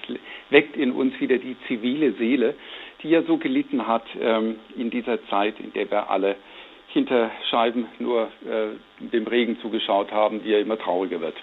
weckt 0.50 0.78
in 0.78 0.92
uns 0.92 1.20
wieder 1.20 1.38
die 1.38 1.58
zivile 1.68 2.14
Seele 2.14 2.56
die 3.04 3.10
ja 3.10 3.24
so 3.24 3.38
gelitten 3.38 3.88
hat 3.88 4.04
ähm, 4.20 4.56
in 4.76 4.90
dieser 4.90 5.24
Zeit, 5.28 5.60
in 5.60 5.74
der 5.74 5.90
wir 5.90 6.10
alle 6.10 6.36
hinter 6.98 7.30
Scheiben 7.50 7.86
nur 8.00 8.30
äh, 8.46 9.10
dem 9.12 9.28
Regen 9.28 9.58
zugeschaut 9.62 10.12
haben, 10.12 10.44
wie 10.44 10.54
er 10.54 10.62
immer 10.62 10.80
trauriger 10.80 11.20
wird. 11.20 11.36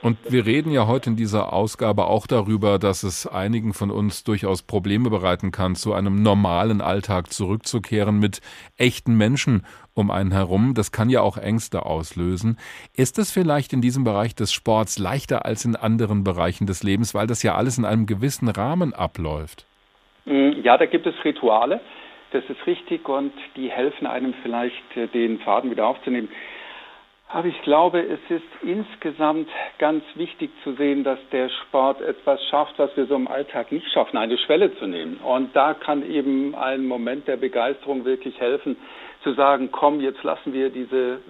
Und 0.00 0.16
wir 0.28 0.46
reden 0.46 0.70
ja 0.70 0.86
heute 0.86 1.10
in 1.10 1.16
dieser 1.16 1.52
Ausgabe 1.52 2.06
auch 2.06 2.26
darüber, 2.26 2.78
dass 2.78 3.02
es 3.02 3.26
einigen 3.26 3.74
von 3.74 3.90
uns 3.90 4.24
durchaus 4.24 4.62
Probleme 4.62 5.10
bereiten 5.10 5.50
kann, 5.50 5.74
zu 5.74 5.92
einem 5.92 6.22
normalen 6.22 6.80
Alltag 6.80 7.32
zurückzukehren 7.32 8.20
mit 8.20 8.40
echten 8.76 9.14
Menschen 9.16 9.66
um 9.92 10.10
einen 10.10 10.32
herum. 10.32 10.72
Das 10.72 10.92
kann 10.92 11.10
ja 11.10 11.20
auch 11.20 11.36
Ängste 11.36 11.84
auslösen. 11.84 12.56
Ist 12.96 13.18
es 13.18 13.30
vielleicht 13.30 13.72
in 13.72 13.82
diesem 13.82 14.04
Bereich 14.04 14.34
des 14.34 14.52
Sports 14.52 14.98
leichter 14.98 15.44
als 15.44 15.64
in 15.64 15.76
anderen 15.76 16.24
Bereichen 16.24 16.66
des 16.66 16.82
Lebens, 16.82 17.12
weil 17.12 17.26
das 17.26 17.42
ja 17.42 17.54
alles 17.54 17.76
in 17.76 17.84
einem 17.84 18.06
gewissen 18.06 18.48
Rahmen 18.48 18.94
abläuft? 18.94 19.66
Mm, 20.24 20.62
ja, 20.62 20.78
da 20.78 20.86
gibt 20.86 21.06
es 21.06 21.14
Rituale, 21.24 21.80
das 22.32 22.44
ist 22.48 22.66
richtig 22.66 23.08
und 23.08 23.32
die 23.56 23.70
helfen 23.70 24.06
einem 24.06 24.34
vielleicht, 24.42 24.96
äh, 24.96 25.06
den 25.08 25.40
Faden 25.40 25.70
wieder 25.70 25.86
aufzunehmen. 25.86 26.28
Aber 27.34 27.48
ich 27.48 27.62
glaube, 27.62 28.00
es 28.00 28.20
ist 28.28 28.44
insgesamt 28.62 29.48
ganz 29.78 30.04
wichtig 30.16 30.50
zu 30.62 30.74
sehen, 30.74 31.02
dass 31.02 31.18
der 31.30 31.48
Sport 31.48 32.02
etwas 32.02 32.44
schafft, 32.50 32.78
was 32.78 32.94
wir 32.94 33.06
so 33.06 33.14
im 33.14 33.26
Alltag 33.26 33.72
nicht 33.72 33.90
schaffen, 33.90 34.18
eine 34.18 34.36
Schwelle 34.36 34.76
zu 34.76 34.86
nehmen. 34.86 35.16
Und 35.16 35.56
da 35.56 35.72
kann 35.72 36.08
eben 36.08 36.54
ein 36.54 36.86
Moment 36.86 37.26
der 37.28 37.38
Begeisterung 37.38 38.04
wirklich 38.04 38.38
helfen, 38.38 38.76
zu 39.22 39.32
sagen, 39.32 39.70
komm, 39.72 40.00
jetzt 40.00 40.22
lassen 40.24 40.52
wir 40.52 40.68
diese 40.68 41.20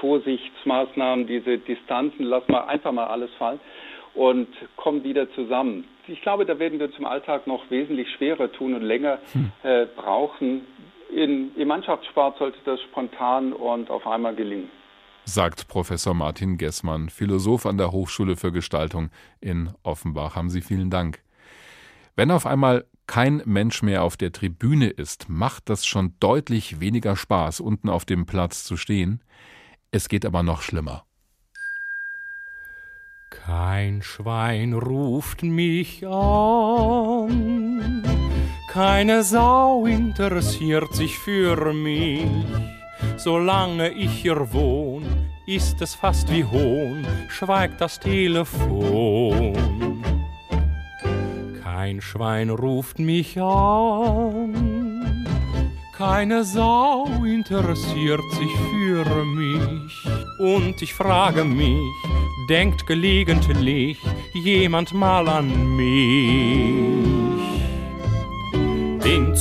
Vorsichtsmaßnahmen, 0.00 1.26
diese 1.26 1.56
Distanzen, 1.56 2.26
lassen 2.26 2.52
wir 2.52 2.68
einfach 2.68 2.92
mal 2.92 3.06
alles 3.06 3.32
fallen 3.38 3.60
und 4.14 4.48
kommen 4.76 5.04
wieder 5.04 5.30
zusammen. 5.32 5.88
Ich 6.08 6.22
glaube, 6.22 6.46
da 6.46 6.58
werden 6.58 6.78
wir 6.78 6.92
zum 6.92 7.04
Alltag 7.04 7.46
noch 7.46 7.68
wesentlich 7.70 8.08
schwerer 8.16 8.50
tun 8.52 8.74
und 8.74 8.82
länger 8.82 9.18
hm. 9.32 9.52
äh, 9.62 9.86
brauchen. 9.86 10.62
In, 11.14 11.54
Im 11.56 11.68
Mannschaftssport 11.68 12.38
sollte 12.38 12.58
das 12.64 12.80
spontan 12.82 13.52
und 13.52 13.90
auf 13.90 14.06
einmal 14.06 14.34
gelingen. 14.34 14.70
Sagt 15.24 15.66
Professor 15.66 16.14
Martin 16.14 16.56
Gessmann, 16.56 17.08
Philosoph 17.08 17.66
an 17.66 17.78
der 17.78 17.90
Hochschule 17.90 18.36
für 18.36 18.52
Gestaltung 18.52 19.10
in 19.40 19.70
Offenbach. 19.82 20.36
Haben 20.36 20.50
Sie 20.50 20.60
vielen 20.60 20.90
Dank. 20.90 21.20
Wenn 22.14 22.30
auf 22.30 22.46
einmal 22.46 22.84
kein 23.08 23.42
Mensch 23.44 23.82
mehr 23.82 24.04
auf 24.04 24.16
der 24.16 24.32
Tribüne 24.32 24.88
ist, 24.88 25.28
macht 25.28 25.68
das 25.68 25.84
schon 25.86 26.14
deutlich 26.20 26.80
weniger 26.80 27.16
Spaß, 27.16 27.60
unten 27.60 27.88
auf 27.88 28.04
dem 28.04 28.26
Platz 28.26 28.64
zu 28.64 28.76
stehen. 28.76 29.22
Es 29.90 30.08
geht 30.08 30.24
aber 30.24 30.42
noch 30.42 30.62
schlimmer. 30.62 31.04
Kein 33.28 34.02
Schwein 34.02 34.72
ruft 34.72 35.42
mich 35.42 36.06
an, 36.06 37.32
keine 38.70 39.24
Sau 39.24 39.84
interessiert 39.84 40.94
sich 40.94 41.18
für 41.18 41.72
mich. 41.72 42.24
Solange 43.16 43.90
ich 43.90 44.12
hier 44.12 44.52
wohn, 44.52 45.04
ist 45.46 45.82
es 45.82 45.96
fast 45.96 46.30
wie 46.30 46.44
Hohn, 46.44 47.04
schweigt 47.28 47.80
das 47.80 47.98
Telefon. 47.98 49.54
Kein 51.64 52.00
Schwein 52.00 52.50
ruft 52.50 53.00
mich 53.00 53.40
an, 53.40 54.65
keine 55.96 56.44
Sau 56.44 57.06
interessiert 57.24 58.20
sich 58.32 58.52
für 58.70 59.24
mich. 59.24 60.06
Und 60.38 60.82
ich 60.82 60.92
frage 60.92 61.44
mich, 61.44 61.80
denkt 62.48 62.86
gelegentlich 62.86 63.98
jemand 64.34 64.92
mal 64.92 65.26
an 65.28 65.76
mich? 65.76 66.96
Den 69.04 69.34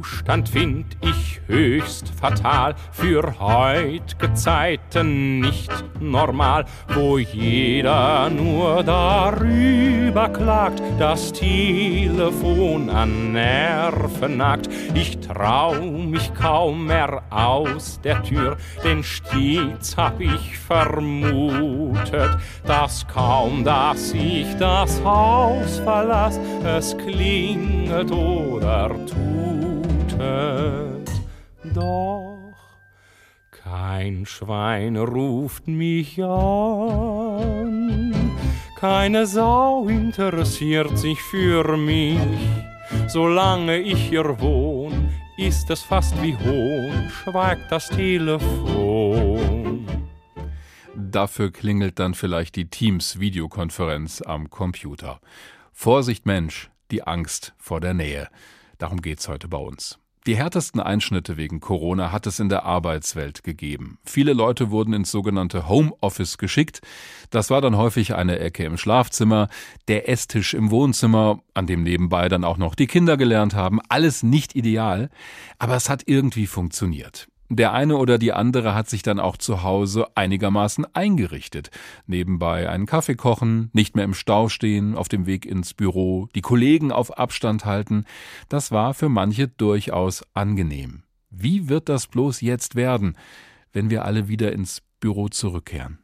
Zustand 0.00 0.48
find 0.48 0.96
ich 1.02 1.42
höchst 1.46 2.08
fatal, 2.18 2.74
für 2.90 3.34
heut'ge 3.38 4.32
Zeiten 4.32 5.40
nicht 5.40 5.70
normal, 6.00 6.64
wo 6.94 7.18
jeder 7.18 8.30
nur 8.30 8.82
darüber 8.82 10.30
klagt, 10.30 10.80
das 10.98 11.32
Telefon 11.32 12.88
an 12.88 13.32
Nerven 13.32 14.38
nagt. 14.38 14.70
Ich 14.94 15.18
trau 15.18 15.74
mich 15.74 16.32
kaum 16.32 16.86
mehr 16.86 17.22
aus 17.28 18.00
der 18.00 18.22
Tür, 18.22 18.56
denn 18.82 19.02
stets 19.02 19.98
hab 19.98 20.18
ich 20.18 20.58
vermutet, 20.58 22.38
dass 22.64 23.06
kaum, 23.06 23.64
dass 23.64 24.14
ich 24.14 24.46
das 24.58 25.02
Haus 25.04 25.78
verlass, 25.80 26.40
es 26.64 26.96
klinget 26.96 28.10
oder 28.10 28.90
tutet. 30.20 31.10
Doch 31.74 32.38
kein 33.50 34.26
Schwein 34.26 34.96
ruft 34.96 35.68
mich 35.68 36.22
an, 36.22 38.14
keine 38.76 39.26
Sau 39.26 39.86
interessiert 39.88 40.98
sich 40.98 41.20
für 41.20 41.76
mich. 41.76 42.18
Solange 43.06 43.78
ich 43.78 44.08
hier 44.08 44.40
wohn, 44.40 45.10
ist 45.36 45.70
es 45.70 45.82
fast 45.82 46.20
wie 46.22 46.36
Hohn, 46.36 47.10
schweigt 47.10 47.70
das 47.70 47.88
Telefon. 47.88 49.86
Dafür 50.94 51.52
klingelt 51.52 51.98
dann 51.98 52.14
vielleicht 52.14 52.56
die 52.56 52.68
Teams-Videokonferenz 52.68 54.22
am 54.22 54.48
Computer. 54.48 55.20
Vorsicht 55.72 56.26
Mensch, 56.26 56.70
die 56.90 57.02
Angst 57.02 57.54
vor 57.58 57.80
der 57.80 57.94
Nähe. 57.94 58.28
Darum 58.78 59.02
geht's 59.02 59.28
heute 59.28 59.48
bei 59.48 59.58
uns. 59.58 59.99
Die 60.26 60.36
härtesten 60.36 60.80
Einschnitte 60.80 61.38
wegen 61.38 61.60
Corona 61.60 62.12
hat 62.12 62.26
es 62.26 62.40
in 62.40 62.50
der 62.50 62.64
Arbeitswelt 62.64 63.42
gegeben. 63.42 63.98
Viele 64.04 64.34
Leute 64.34 64.70
wurden 64.70 64.92
ins 64.92 65.10
sogenannte 65.10 65.66
Homeoffice 65.66 66.36
geschickt. 66.36 66.82
Das 67.30 67.48
war 67.48 67.62
dann 67.62 67.78
häufig 67.78 68.14
eine 68.14 68.38
Ecke 68.38 68.64
im 68.64 68.76
Schlafzimmer, 68.76 69.48
der 69.88 70.10
Esstisch 70.10 70.52
im 70.52 70.70
Wohnzimmer, 70.70 71.40
an 71.54 71.66
dem 71.66 71.82
nebenbei 71.82 72.28
dann 72.28 72.44
auch 72.44 72.58
noch 72.58 72.74
die 72.74 72.86
Kinder 72.86 73.16
gelernt 73.16 73.54
haben. 73.54 73.80
Alles 73.88 74.22
nicht 74.22 74.54
ideal, 74.54 75.08
aber 75.58 75.74
es 75.74 75.88
hat 75.88 76.02
irgendwie 76.04 76.46
funktioniert. 76.46 77.29
Der 77.52 77.72
eine 77.72 77.96
oder 77.96 78.16
die 78.16 78.32
andere 78.32 78.76
hat 78.76 78.88
sich 78.88 79.02
dann 79.02 79.18
auch 79.18 79.36
zu 79.36 79.64
Hause 79.64 80.06
einigermaßen 80.14 80.86
eingerichtet. 80.94 81.70
Nebenbei 82.06 82.70
einen 82.70 82.86
Kaffee 82.86 83.16
kochen, 83.16 83.70
nicht 83.72 83.96
mehr 83.96 84.04
im 84.04 84.14
Stau 84.14 84.48
stehen, 84.48 84.94
auf 84.94 85.08
dem 85.08 85.26
Weg 85.26 85.46
ins 85.46 85.74
Büro, 85.74 86.28
die 86.36 86.42
Kollegen 86.42 86.92
auf 86.92 87.18
Abstand 87.18 87.64
halten. 87.64 88.04
Das 88.48 88.70
war 88.70 88.94
für 88.94 89.08
manche 89.08 89.48
durchaus 89.48 90.22
angenehm. 90.32 91.02
Wie 91.28 91.68
wird 91.68 91.88
das 91.88 92.06
bloß 92.06 92.40
jetzt 92.40 92.76
werden, 92.76 93.16
wenn 93.72 93.90
wir 93.90 94.04
alle 94.04 94.28
wieder 94.28 94.52
ins 94.52 94.82
Büro 95.00 95.28
zurückkehren? 95.28 95.98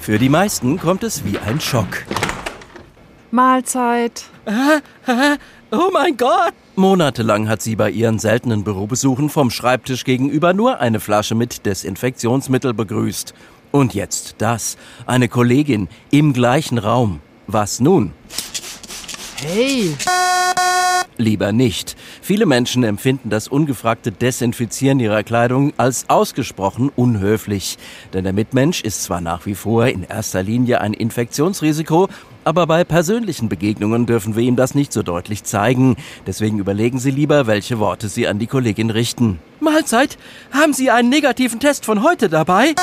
Für 0.00 0.18
die 0.18 0.30
meisten 0.30 0.78
kommt 0.78 1.04
es 1.04 1.22
wie 1.26 1.36
ein 1.38 1.60
Schock. 1.60 2.06
Mahlzeit. 3.30 4.24
Oh 5.72 5.88
mein 5.92 6.16
Gott! 6.16 6.52
Monatelang 6.74 7.48
hat 7.48 7.62
sie 7.62 7.76
bei 7.76 7.90
ihren 7.90 8.18
seltenen 8.18 8.64
Bürobesuchen 8.64 9.28
vom 9.28 9.50
Schreibtisch 9.50 10.02
gegenüber 10.02 10.52
nur 10.52 10.80
eine 10.80 10.98
Flasche 10.98 11.36
mit 11.36 11.64
Desinfektionsmittel 11.64 12.74
begrüßt. 12.74 13.34
Und 13.70 13.94
jetzt 13.94 14.34
das. 14.38 14.76
Eine 15.06 15.28
Kollegin 15.28 15.88
im 16.10 16.32
gleichen 16.32 16.78
Raum. 16.78 17.20
Was 17.46 17.78
nun? 17.78 18.10
Hey! 19.36 19.94
Lieber 21.20 21.52
nicht. 21.52 21.96
Viele 22.22 22.46
Menschen 22.46 22.82
empfinden 22.82 23.28
das 23.28 23.46
ungefragte 23.46 24.10
Desinfizieren 24.10 25.00
ihrer 25.00 25.22
Kleidung 25.22 25.74
als 25.76 26.08
ausgesprochen 26.08 26.90
unhöflich. 26.96 27.76
Denn 28.14 28.24
der 28.24 28.32
Mitmensch 28.32 28.80
ist 28.80 29.02
zwar 29.02 29.20
nach 29.20 29.44
wie 29.44 29.54
vor 29.54 29.86
in 29.86 30.04
erster 30.04 30.42
Linie 30.42 30.80
ein 30.80 30.94
Infektionsrisiko, 30.94 32.08
aber 32.44 32.66
bei 32.66 32.84
persönlichen 32.84 33.48
Begegnungen 33.48 34.06
dürfen 34.06 34.36
wir 34.36 34.42
ihm 34.42 34.56
das 34.56 34.74
nicht 34.74 34.92
so 34.92 35.02
deutlich 35.02 35.44
zeigen. 35.44 35.96
Deswegen 36.26 36.58
überlegen 36.58 36.98
Sie 36.98 37.10
lieber, 37.10 37.46
welche 37.46 37.78
Worte 37.78 38.08
Sie 38.08 38.26
an 38.26 38.38
die 38.38 38.46
Kollegin 38.46 38.90
richten. 38.90 39.38
Mahlzeit! 39.60 40.18
Haben 40.52 40.72
Sie 40.72 40.90
einen 40.90 41.08
negativen 41.08 41.60
Test 41.60 41.84
von 41.84 42.02
heute 42.02 42.28
dabei? 42.28 42.74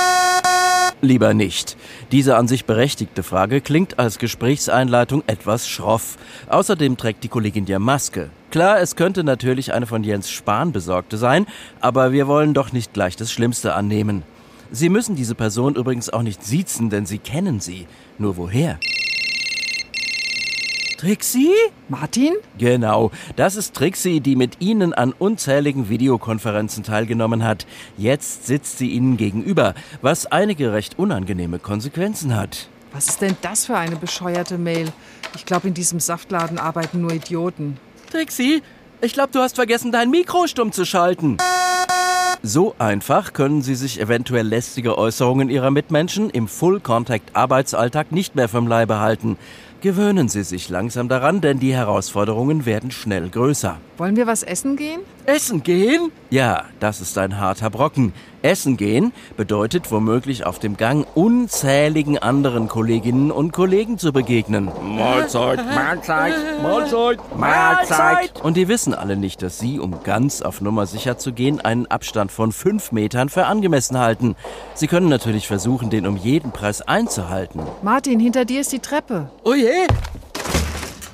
Lieber 1.01 1.33
nicht. 1.33 1.77
Diese 2.11 2.37
an 2.37 2.47
sich 2.47 2.65
berechtigte 2.65 3.21
Frage 3.21 3.61
klingt 3.61 3.99
als 3.99 4.17
Gesprächseinleitung 4.17 5.23
etwas 5.27 5.67
schroff. 5.67 6.17
Außerdem 6.47 6.97
trägt 6.97 7.23
die 7.23 7.27
Kollegin 7.27 7.67
ja 7.67 7.77
Maske. 7.77 8.29
Klar, 8.49 8.79
es 8.79 8.95
könnte 8.95 9.23
natürlich 9.23 9.73
eine 9.73 9.85
von 9.85 10.03
Jens 10.03 10.31
Spahn 10.31 10.71
besorgte 10.71 11.17
sein, 11.17 11.45
aber 11.81 12.13
wir 12.13 12.27
wollen 12.27 12.53
doch 12.53 12.71
nicht 12.71 12.93
gleich 12.93 13.15
das 13.15 13.31
Schlimmste 13.31 13.75
annehmen. 13.75 14.23
Sie 14.71 14.89
müssen 14.89 15.15
diese 15.15 15.35
Person 15.35 15.75
übrigens 15.75 16.09
auch 16.09 16.23
nicht 16.23 16.43
siezen, 16.43 16.89
denn 16.89 17.05
Sie 17.05 17.19
kennen 17.19 17.59
sie. 17.59 17.87
Nur 18.17 18.37
woher? 18.37 18.79
Trixie? 20.97 21.53
Martin? 21.89 22.33
Genau, 22.57 23.11
das 23.35 23.55
ist 23.55 23.75
Trixie, 23.75 24.19
die 24.19 24.35
mit 24.35 24.59
Ihnen 24.59 24.95
an 24.95 25.13
unzähligen 25.13 25.89
Videokonferenzen 25.89 26.83
teilgenommen 26.83 27.43
hat. 27.43 27.67
Jetzt 27.97 28.47
sitzt 28.47 28.79
sie 28.79 28.89
Ihnen 28.89 29.15
gegenüber, 29.15 29.75
was 30.01 30.25
einige 30.25 30.73
recht 30.73 30.97
unangenehme 30.97 31.59
Konsequenzen 31.59 32.35
hat. 32.35 32.67
Was 32.93 33.09
ist 33.09 33.21
denn 33.21 33.37
das 33.43 33.67
für 33.67 33.77
eine 33.77 33.95
bescheuerte 33.95 34.57
Mail? 34.57 34.91
Ich 35.35 35.45
glaube, 35.45 35.67
in 35.67 35.75
diesem 35.75 35.99
Saftladen 35.99 36.57
arbeiten 36.57 37.01
nur 37.01 37.11
Idioten. 37.11 37.77
Trixie, 38.09 38.63
ich 38.99 39.13
glaube, 39.13 39.29
du 39.31 39.39
hast 39.39 39.55
vergessen, 39.55 39.91
dein 39.91 40.09
Mikro 40.09 40.47
stumm 40.47 40.71
zu 40.71 40.83
schalten. 40.83 41.37
So 42.43 42.75
einfach 42.79 43.33
können 43.33 43.61
Sie 43.61 43.75
sich 43.75 43.99
eventuell 43.99 44.47
lästige 44.47 44.97
Äußerungen 44.97 45.49
Ihrer 45.49 45.69
Mitmenschen 45.69 46.29
im 46.29 46.47
Full-Contact-Arbeitsalltag 46.47 48.11
nicht 48.11 48.35
mehr 48.35 48.47
vom 48.47 48.67
Leibe 48.67 48.99
halten. 48.99 49.37
Gewöhnen 49.81 50.27
Sie 50.27 50.41
sich 50.41 50.69
langsam 50.69 51.07
daran, 51.07 51.39
denn 51.39 51.59
die 51.59 51.71
Herausforderungen 51.71 52.65
werden 52.65 52.89
schnell 52.89 53.29
größer. 53.29 53.77
Wollen 53.97 54.15
wir 54.15 54.25
was 54.25 54.41
essen 54.41 54.75
gehen? 54.75 55.01
Essen 55.27 55.61
gehen? 55.61 56.11
Ja, 56.29 56.65
das 56.81 56.99
ist 56.99 57.17
ein 57.17 57.39
harter 57.39 57.69
Brocken. 57.69 58.11
Essen 58.41 58.75
gehen 58.75 59.13
bedeutet 59.37 59.91
womöglich 59.91 60.45
auf 60.45 60.59
dem 60.59 60.75
Gang 60.75 61.07
unzähligen 61.15 62.17
anderen 62.17 62.67
Kolleginnen 62.67 63.31
und 63.31 63.53
Kollegen 63.53 63.97
zu 63.97 64.11
begegnen. 64.11 64.69
Mahlzeit, 64.83 65.59
Mahlzeit, 65.75 66.33
Mahlzeit, 66.61 67.37
Mahlzeit. 67.37 68.41
Und 68.43 68.57
die 68.57 68.67
wissen 68.67 68.93
alle 68.93 69.15
nicht, 69.15 69.41
dass 69.41 69.57
Sie, 69.59 69.79
um 69.79 70.03
ganz 70.03 70.41
auf 70.41 70.59
Nummer 70.59 70.85
sicher 70.85 71.17
zu 71.17 71.31
gehen, 71.31 71.61
einen 71.61 71.87
Abstand 71.87 72.31
von 72.31 72.51
fünf 72.51 72.91
Metern 72.91 73.29
für 73.29 73.45
angemessen 73.45 73.97
halten. 73.97 74.35
Sie 74.73 74.87
können 74.87 75.07
natürlich 75.07 75.47
versuchen, 75.47 75.89
den 75.89 76.05
um 76.05 76.17
jeden 76.17 76.51
Preis 76.51 76.81
einzuhalten. 76.81 77.61
Martin, 77.81 78.19
hinter 78.19 78.43
dir 78.43 78.61
ist 78.61 78.73
die 78.73 78.79
Treppe. 78.79 79.31
Oh 79.45 79.53
je! 79.53 79.87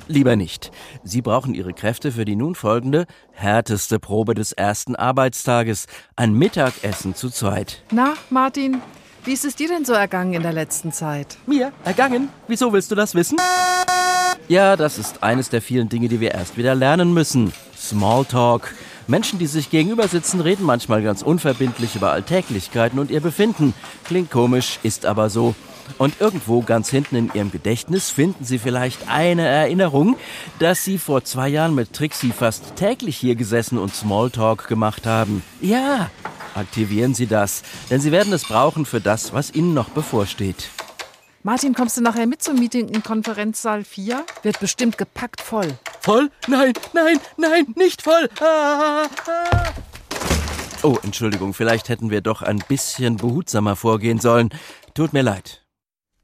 Lieber 0.06 0.36
nicht. 0.36 0.70
Sie 1.02 1.22
brauchen 1.22 1.54
Ihre 1.54 1.72
Kräfte 1.72 2.12
für 2.12 2.24
die 2.24 2.36
nun 2.36 2.54
folgende, 2.54 3.06
härteste 3.32 3.98
Probe 3.98 4.34
des 4.34 4.52
ersten 4.52 4.96
Arbeitstages. 4.96 5.86
Ein 6.16 6.34
Mittagessen 6.34 7.14
zu 7.14 7.30
zweit. 7.30 7.82
Na, 7.90 8.14
Martin, 8.30 8.82
wie 9.24 9.32
ist 9.32 9.44
es 9.44 9.56
dir 9.56 9.68
denn 9.68 9.84
so 9.84 9.94
ergangen 9.94 10.34
in 10.34 10.42
der 10.42 10.52
letzten 10.52 10.92
Zeit? 10.92 11.38
Mir? 11.46 11.72
Ergangen? 11.84 12.28
Wieso 12.46 12.72
willst 12.72 12.90
du 12.90 12.94
das 12.94 13.14
wissen? 13.14 13.38
Ja, 14.48 14.76
das 14.76 14.98
ist 14.98 15.22
eines 15.22 15.48
der 15.48 15.62
vielen 15.62 15.88
Dinge, 15.88 16.08
die 16.08 16.20
wir 16.20 16.32
erst 16.32 16.58
wieder 16.58 16.74
lernen 16.74 17.14
müssen. 17.14 17.52
Smalltalk. 17.76 18.74
Menschen, 19.06 19.38
die 19.38 19.46
sich 19.46 19.70
gegenüber 19.70 20.08
sitzen, 20.08 20.40
reden 20.40 20.64
manchmal 20.64 21.02
ganz 21.02 21.22
unverbindlich 21.22 21.96
über 21.96 22.12
Alltäglichkeiten 22.12 22.98
und 22.98 23.10
ihr 23.10 23.20
Befinden. 23.20 23.72
Klingt 24.04 24.30
komisch, 24.30 24.78
ist 24.82 25.06
aber 25.06 25.30
so. 25.30 25.54
Und 25.98 26.20
irgendwo 26.20 26.62
ganz 26.62 26.90
hinten 26.90 27.16
in 27.16 27.30
ihrem 27.34 27.50
Gedächtnis 27.50 28.10
finden 28.10 28.44
sie 28.44 28.58
vielleicht 28.58 29.08
eine 29.08 29.46
Erinnerung, 29.46 30.16
dass 30.58 30.84
sie 30.84 30.98
vor 30.98 31.24
zwei 31.24 31.48
Jahren 31.48 31.74
mit 31.74 31.92
Trixie 31.92 32.32
fast 32.32 32.76
täglich 32.76 33.16
hier 33.16 33.34
gesessen 33.34 33.78
und 33.78 33.94
Smalltalk 33.94 34.68
gemacht 34.68 35.06
haben. 35.06 35.42
Ja, 35.60 36.10
Aktivieren 36.54 37.14
Sie 37.14 37.26
das, 37.26 37.62
denn 37.90 38.00
Sie 38.00 38.12
werden 38.12 38.32
es 38.32 38.44
brauchen 38.44 38.86
für 38.86 39.00
das, 39.00 39.32
was 39.32 39.52
Ihnen 39.52 39.74
noch 39.74 39.88
bevorsteht. 39.88 40.70
Martin, 41.42 41.74
kommst 41.74 41.96
du 41.96 42.00
nachher 42.00 42.26
mit 42.26 42.42
zum 42.42 42.58
Meeting 42.58 42.88
in 42.88 43.02
Konferenzsaal 43.02 43.84
4? 43.84 44.24
Wird 44.42 44.60
bestimmt 44.60 44.96
gepackt 44.96 45.40
voll. 45.40 45.76
Voll? 46.00 46.30
Nein, 46.46 46.72
nein, 46.94 47.18
nein, 47.36 47.66
nicht 47.76 48.02
voll. 48.02 48.30
Ah, 48.40 49.06
ah. 49.26 49.72
Oh, 50.82 50.96
Entschuldigung, 51.02 51.54
vielleicht 51.54 51.88
hätten 51.88 52.10
wir 52.10 52.20
doch 52.20 52.42
ein 52.42 52.62
bisschen 52.68 53.16
behutsamer 53.16 53.74
vorgehen 53.74 54.20
sollen. 54.20 54.50
Tut 54.94 55.12
mir 55.12 55.22
leid. 55.22 55.63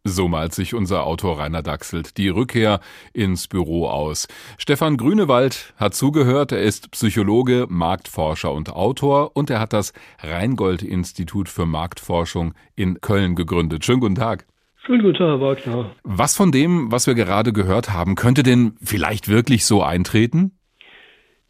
So 0.05 0.29
malt 0.29 0.55
sich 0.55 0.73
unser 0.73 1.05
Autor 1.05 1.39
Rainer 1.39 1.63
Dachselt 1.63 2.17
die 2.17 2.31
Rückkehr 2.31 2.81
ins 3.13 3.49
Büro 3.49 3.87
aus. 3.87 4.29
Stefan 4.57 4.97
Grünewald 4.97 5.75
hat 5.77 5.95
zugehört. 5.95 6.53
Er 6.53 6.63
ist 6.63 6.91
Psychologe, 6.93 7.67
Marktforscher 7.69 8.51
und 8.51 8.71
Autor 8.71 9.37
und 9.37 9.51
er 9.51 9.61
hat 9.61 9.75
das 9.75 9.93
Rheingold-Institut 10.23 11.51
für 11.51 11.67
Marktforschung 11.67 12.55
in 12.77 13.03
Köln 13.03 13.35
gegründet. 13.35 13.85
Schönen 13.85 14.01
guten 14.01 14.15
Tag. 14.15 14.47
Schönen 14.87 15.03
guten 15.03 15.19
Tag, 15.19 15.29
Herr 15.29 15.41
Wagner. 15.43 15.91
Was 16.03 16.35
von 16.35 16.51
dem, 16.51 16.91
was 16.91 17.07
wir 17.07 17.15
gerade 17.15 17.53
gehört 17.53 17.93
haben, 17.93 18.15
könnte 18.15 18.43
denn 18.43 18.77
vielleicht 18.81 19.29
wirklich 19.29 19.67
so 19.67 19.83
eintreten? 19.83 20.53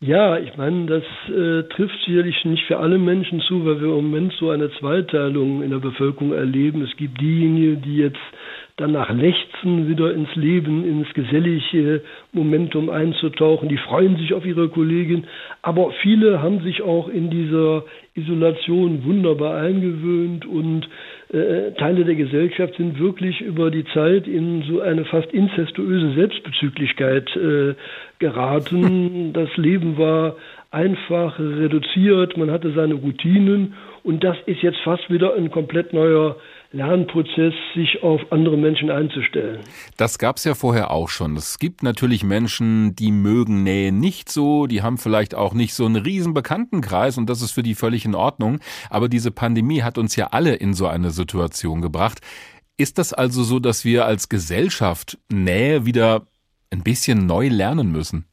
Ja, 0.03 0.39
ich 0.39 0.57
meine, 0.57 0.87
das 0.87 1.03
äh, 1.29 1.63
trifft 1.75 1.99
sicherlich 2.07 2.43
nicht 2.47 2.65
für 2.67 2.79
alle 2.79 2.97
Menschen 2.97 3.41
zu, 3.43 3.67
weil 3.67 3.83
wir 3.83 3.89
im 3.99 4.07
Moment 4.07 4.33
so 4.41 4.49
eine 4.49 4.71
Zweiteilung 4.79 5.63
in 5.63 5.71
der 5.71 5.79
Bevölkerung 5.79 6.33
erleben. 6.33 6.81
Es 6.81 6.97
gibt 6.97 7.21
diejenigen, 7.21 7.83
die 7.83 7.99
jetzt 7.99 8.19
danach 8.81 9.11
lechzen, 9.11 9.89
wieder 9.89 10.13
ins 10.13 10.35
Leben, 10.35 10.85
ins 10.85 11.13
gesellige 11.13 12.03
Momentum 12.33 12.89
einzutauchen. 12.89 13.69
Die 13.69 13.77
freuen 13.77 14.17
sich 14.17 14.33
auf 14.33 14.47
ihre 14.47 14.71
Kollegin. 14.71 15.27
Aber 15.61 15.93
viele 16.03 16.43
haben 16.43 16.63
sich 16.63 16.81
auch 16.81 17.09
in 17.09 17.29
dieser 17.29 17.85
Isolation 18.15 19.05
wunderbar 19.05 19.61
eingewöhnt 19.61 20.47
und 20.47 20.89
äh, 21.33 21.73
Teile 21.73 22.05
der 22.05 22.15
Gesellschaft 22.15 22.75
sind 22.77 22.99
wirklich 22.99 23.41
über 23.43 23.71
die 23.71 23.85
Zeit 23.93 24.27
in 24.27 24.63
so 24.63 24.81
eine 24.81 25.05
fast 25.05 25.31
inzestuöse 25.33 26.15
Selbstbezüglichkeit 26.15 27.29
äh, 27.37 27.75
geraten. 28.19 29.33
Das 29.41 29.57
Leben 29.57 29.97
war 29.97 30.37
einfach 30.71 31.39
reduziert, 31.39 32.37
man 32.37 32.51
hatte 32.51 32.73
seine 32.73 32.95
Routinen 32.95 33.75
und 34.03 34.25
das 34.25 34.37
ist 34.47 34.63
jetzt 34.63 34.79
fast 34.79 35.11
wieder 35.11 35.35
ein 35.35 35.51
komplett 35.51 35.93
neuer 35.93 36.37
Lernprozess, 36.73 37.53
sich 37.75 38.03
auf 38.03 38.21
andere 38.31 38.57
Menschen 38.57 38.91
einzustellen. 38.91 39.59
Das 39.97 40.19
gab 40.19 40.37
es 40.37 40.45
ja 40.45 40.55
vorher 40.55 40.93
auch 40.93 41.09
schon. 41.09 41.37
Es 41.37 41.59
gibt 41.59 41.83
natürlich 41.83 42.23
Menschen, 42.23 42.95
die 42.95 43.11
mögen 43.11 43.65
Nähe 43.65 43.91
nicht 43.91 44.31
so, 44.31 44.67
die 44.67 44.81
haben 44.81 44.97
vielleicht 44.97 45.35
auch 45.35 45.53
nicht 45.53 45.75
so 45.75 45.85
einen 45.85 45.97
riesen 45.97 46.33
Bekanntenkreis 46.33 47.19
und 47.19 47.29
das 47.29 47.43
ist 47.43 47.51
für 47.51 47.65
die 47.65 47.75
völlig 47.75 48.05
in 48.05 48.15
Ordnung. 48.15 48.61
Aber 48.89 49.09
diese 49.09 49.33
Pandemie 49.33 49.83
hat 49.83 49.99
uns 49.99 50.15
ja 50.15 50.29
alle 50.29 50.55
in 50.55 50.73
so 50.73 50.87
eine 50.87 51.11
Situation 51.11 51.81
gebracht. 51.81 52.21
Ist 52.77 52.99
das 52.99 53.13
also 53.13 53.43
so, 53.43 53.59
dass 53.59 53.85
wir 53.85 54.07
als 54.07 54.29
Gesellschaft 54.29 55.19
Nähe 55.29 55.87
wieder 55.87 56.27
ein 56.71 56.85
bisschen 56.85 57.27
neu 57.27 57.49
lernen 57.49 57.91
müssen? 57.91 58.30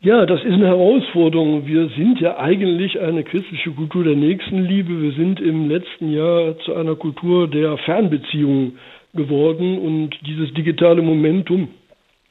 Ja, 0.00 0.26
das 0.26 0.40
ist 0.40 0.52
eine 0.52 0.66
Herausforderung. 0.66 1.66
Wir 1.66 1.88
sind 1.96 2.20
ja 2.20 2.38
eigentlich 2.38 3.00
eine 3.00 3.24
christliche 3.24 3.70
Kultur 3.70 4.04
der 4.04 4.14
Nächstenliebe. 4.14 5.00
Wir 5.02 5.12
sind 5.12 5.40
im 5.40 5.70
letzten 5.70 6.12
Jahr 6.12 6.58
zu 6.58 6.74
einer 6.74 6.96
Kultur 6.96 7.48
der 7.48 7.78
Fernbeziehungen 7.78 8.78
geworden 9.14 9.78
und 9.78 10.10
dieses 10.26 10.52
digitale 10.52 11.00
Momentum 11.00 11.68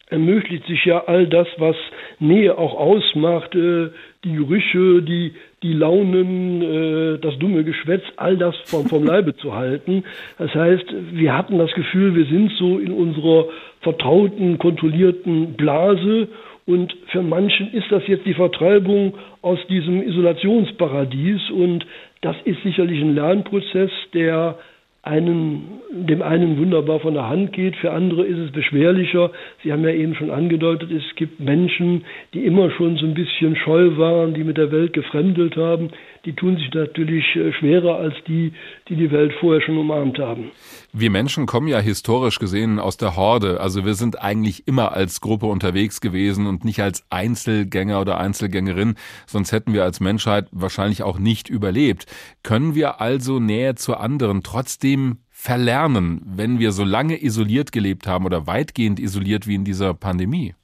ermöglicht 0.07 0.67
sich 0.67 0.85
ja 0.85 1.05
all 1.07 1.25
das, 1.25 1.47
was 1.57 1.75
Nähe 2.19 2.55
auch 2.55 2.75
ausmacht, 2.75 3.55
äh, 3.55 3.89
die 4.23 4.33
Gerüche, 4.33 5.01
die, 5.01 5.33
die 5.63 5.73
Launen, 5.73 6.61
äh, 6.61 7.17
das 7.17 7.37
dumme 7.39 7.63
Geschwätz, 7.63 8.03
all 8.15 8.37
das 8.37 8.55
vom, 8.65 8.87
vom 8.87 9.03
Leibe 9.11 9.35
zu 9.37 9.55
halten. 9.55 10.03
Das 10.37 10.53
heißt, 10.53 10.85
wir 11.11 11.35
hatten 11.35 11.57
das 11.57 11.71
Gefühl, 11.73 12.15
wir 12.15 12.25
sind 12.25 12.51
so 12.59 12.77
in 12.77 12.91
unserer 12.91 13.45
vertrauten, 13.81 14.59
kontrollierten 14.59 15.53
Blase 15.53 16.27
und 16.65 16.95
für 17.11 17.21
manchen 17.21 17.71
ist 17.73 17.91
das 17.91 18.07
jetzt 18.07 18.25
die 18.25 18.33
Vertreibung 18.33 19.13
aus 19.43 19.59
diesem 19.67 20.01
Isolationsparadies. 20.01 21.51
Und 21.51 21.85
das 22.21 22.35
ist 22.43 22.61
sicherlich 22.63 22.99
ein 23.01 23.13
Lernprozess, 23.13 23.91
der 24.15 24.57
einen, 25.03 25.81
dem 25.91 26.23
einen 26.23 26.57
wunderbar 26.57 26.99
von 26.99 27.13
der 27.13 27.29
Hand 27.29 27.53
geht, 27.53 27.75
für 27.75 27.91
andere 27.91 28.25
ist 28.25 28.39
es 28.39 28.51
beschwerlicher. 28.51 29.29
Sie 29.63 29.71
haben 29.71 29.83
ja 29.83 29.91
eben 29.91 30.15
schon 30.15 30.31
angedeutet, 30.31 30.89
es 30.91 31.03
gibt 31.15 31.39
Menschen, 31.39 32.05
die 32.33 32.43
immer 32.43 32.71
schon 32.71 32.97
so 32.97 33.05
ein 33.05 33.13
bisschen 33.13 33.55
scheu 33.55 33.97
waren, 33.97 34.33
die 34.33 34.43
mit 34.43 34.57
der 34.57 34.71
Welt 34.71 34.93
gefremdelt 34.93 35.57
haben. 35.57 35.91
Die 36.25 36.33
tun 36.33 36.57
sich 36.57 36.73
natürlich 36.73 37.23
äh, 37.35 37.53
schwerer 37.53 37.97
als 37.97 38.15
die, 38.27 38.53
die 38.89 38.95
die 38.95 39.11
Welt 39.11 39.33
vorher 39.39 39.61
schon 39.61 39.77
umarmt 39.77 40.19
haben. 40.19 40.51
Wir 40.91 41.09
Menschen 41.09 41.45
kommen 41.45 41.67
ja 41.67 41.79
historisch 41.79 42.39
gesehen 42.39 42.79
aus 42.79 42.97
der 42.97 43.15
Horde. 43.15 43.61
Also 43.61 43.85
wir 43.85 43.93
sind 43.93 44.21
eigentlich 44.21 44.67
immer 44.67 44.91
als 44.91 45.21
Gruppe 45.21 45.45
unterwegs 45.45 46.01
gewesen 46.01 46.47
und 46.47 46.65
nicht 46.65 46.79
als 46.81 47.05
Einzelgänger 47.09 48.01
oder 48.01 48.17
Einzelgängerin. 48.17 48.95
Sonst 49.25 49.51
hätten 49.51 49.73
wir 49.73 49.83
als 49.83 49.99
Menschheit 49.99 50.47
wahrscheinlich 50.51 51.03
auch 51.03 51.19
nicht 51.19 51.49
überlebt. 51.49 52.05
Können 52.43 52.75
wir 52.75 53.01
also 53.01 53.39
Nähe 53.39 53.75
zu 53.75 53.95
anderen 53.95 54.43
trotzdem 54.43 54.65
trotzdem 54.65 55.17
verlernen, 55.29 56.21
wenn 56.25 56.59
wir 56.59 56.71
so 56.71 56.83
lange 56.83 57.21
isoliert 57.23 57.71
gelebt 57.71 58.07
haben 58.07 58.25
oder 58.25 58.47
weitgehend 58.47 58.99
isoliert 58.99 59.47
wie 59.47 59.55
in 59.55 59.63
dieser 59.63 59.93
Pandemie? 59.93 60.55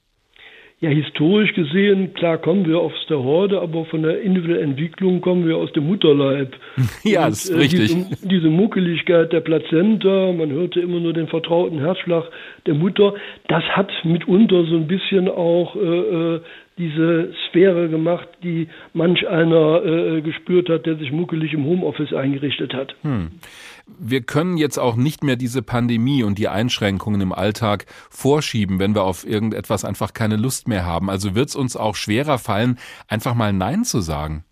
Ja, 0.82 0.90
historisch 0.90 1.54
gesehen, 1.54 2.12
klar 2.12 2.38
kommen 2.38 2.66
wir 2.66 2.80
aus 2.80 2.92
der 3.08 3.20
Horde, 3.20 3.60
aber 3.60 3.84
von 3.84 4.02
der 4.02 4.20
individuellen 4.20 4.70
Entwicklung 4.70 5.20
kommen 5.20 5.46
wir 5.46 5.56
aus 5.56 5.72
dem 5.74 5.86
Mutterleib. 5.86 6.56
ja, 7.04 7.28
das 7.28 7.44
ist 7.44 7.50
äh, 7.50 7.58
richtig. 7.58 7.94
Diese, 7.94 8.28
diese, 8.28 8.48
Muckeligkeit 8.48 9.32
der 9.32 9.42
Plazenta, 9.42 10.32
man 10.32 10.50
hörte 10.50 10.80
immer 10.80 10.98
nur 10.98 11.12
den 11.12 11.28
vertrauten 11.28 11.78
Herzschlag 11.78 12.24
der 12.66 12.74
Mutter, 12.74 13.14
das 13.46 13.62
hat 13.62 13.92
mitunter 14.02 14.64
so 14.64 14.74
ein 14.74 14.88
bisschen 14.88 15.28
auch 15.28 15.76
äh, 15.76 15.78
äh 15.78 16.40
diese 16.78 17.34
Sphäre 17.46 17.90
gemacht, 17.90 18.26
die 18.42 18.66
manch 18.94 19.28
einer 19.28 19.84
äh, 19.84 20.20
gespürt 20.22 20.70
hat, 20.70 20.86
der 20.86 20.96
sich 20.96 21.12
muckelig 21.12 21.52
im 21.52 21.66
Homeoffice 21.66 22.14
eingerichtet 22.14 22.72
hat. 22.72 22.94
Hm. 23.02 23.28
Wir 23.86 24.22
können 24.22 24.56
jetzt 24.56 24.78
auch 24.78 24.96
nicht 24.96 25.24
mehr 25.24 25.36
diese 25.36 25.62
Pandemie 25.62 26.22
und 26.22 26.38
die 26.38 26.48
Einschränkungen 26.48 27.20
im 27.20 27.32
Alltag 27.32 27.86
vorschieben, 28.10 28.78
wenn 28.78 28.94
wir 28.94 29.04
auf 29.04 29.26
irgendetwas 29.26 29.84
einfach 29.84 30.12
keine 30.12 30.36
Lust 30.36 30.68
mehr 30.68 30.86
haben. 30.86 31.10
Also 31.10 31.34
wird 31.34 31.48
es 31.48 31.56
uns 31.56 31.76
auch 31.76 31.94
schwerer 31.94 32.38
fallen, 32.38 32.78
einfach 33.08 33.34
mal 33.34 33.52
Nein 33.52 33.84
zu 33.84 34.00
sagen. 34.00 34.44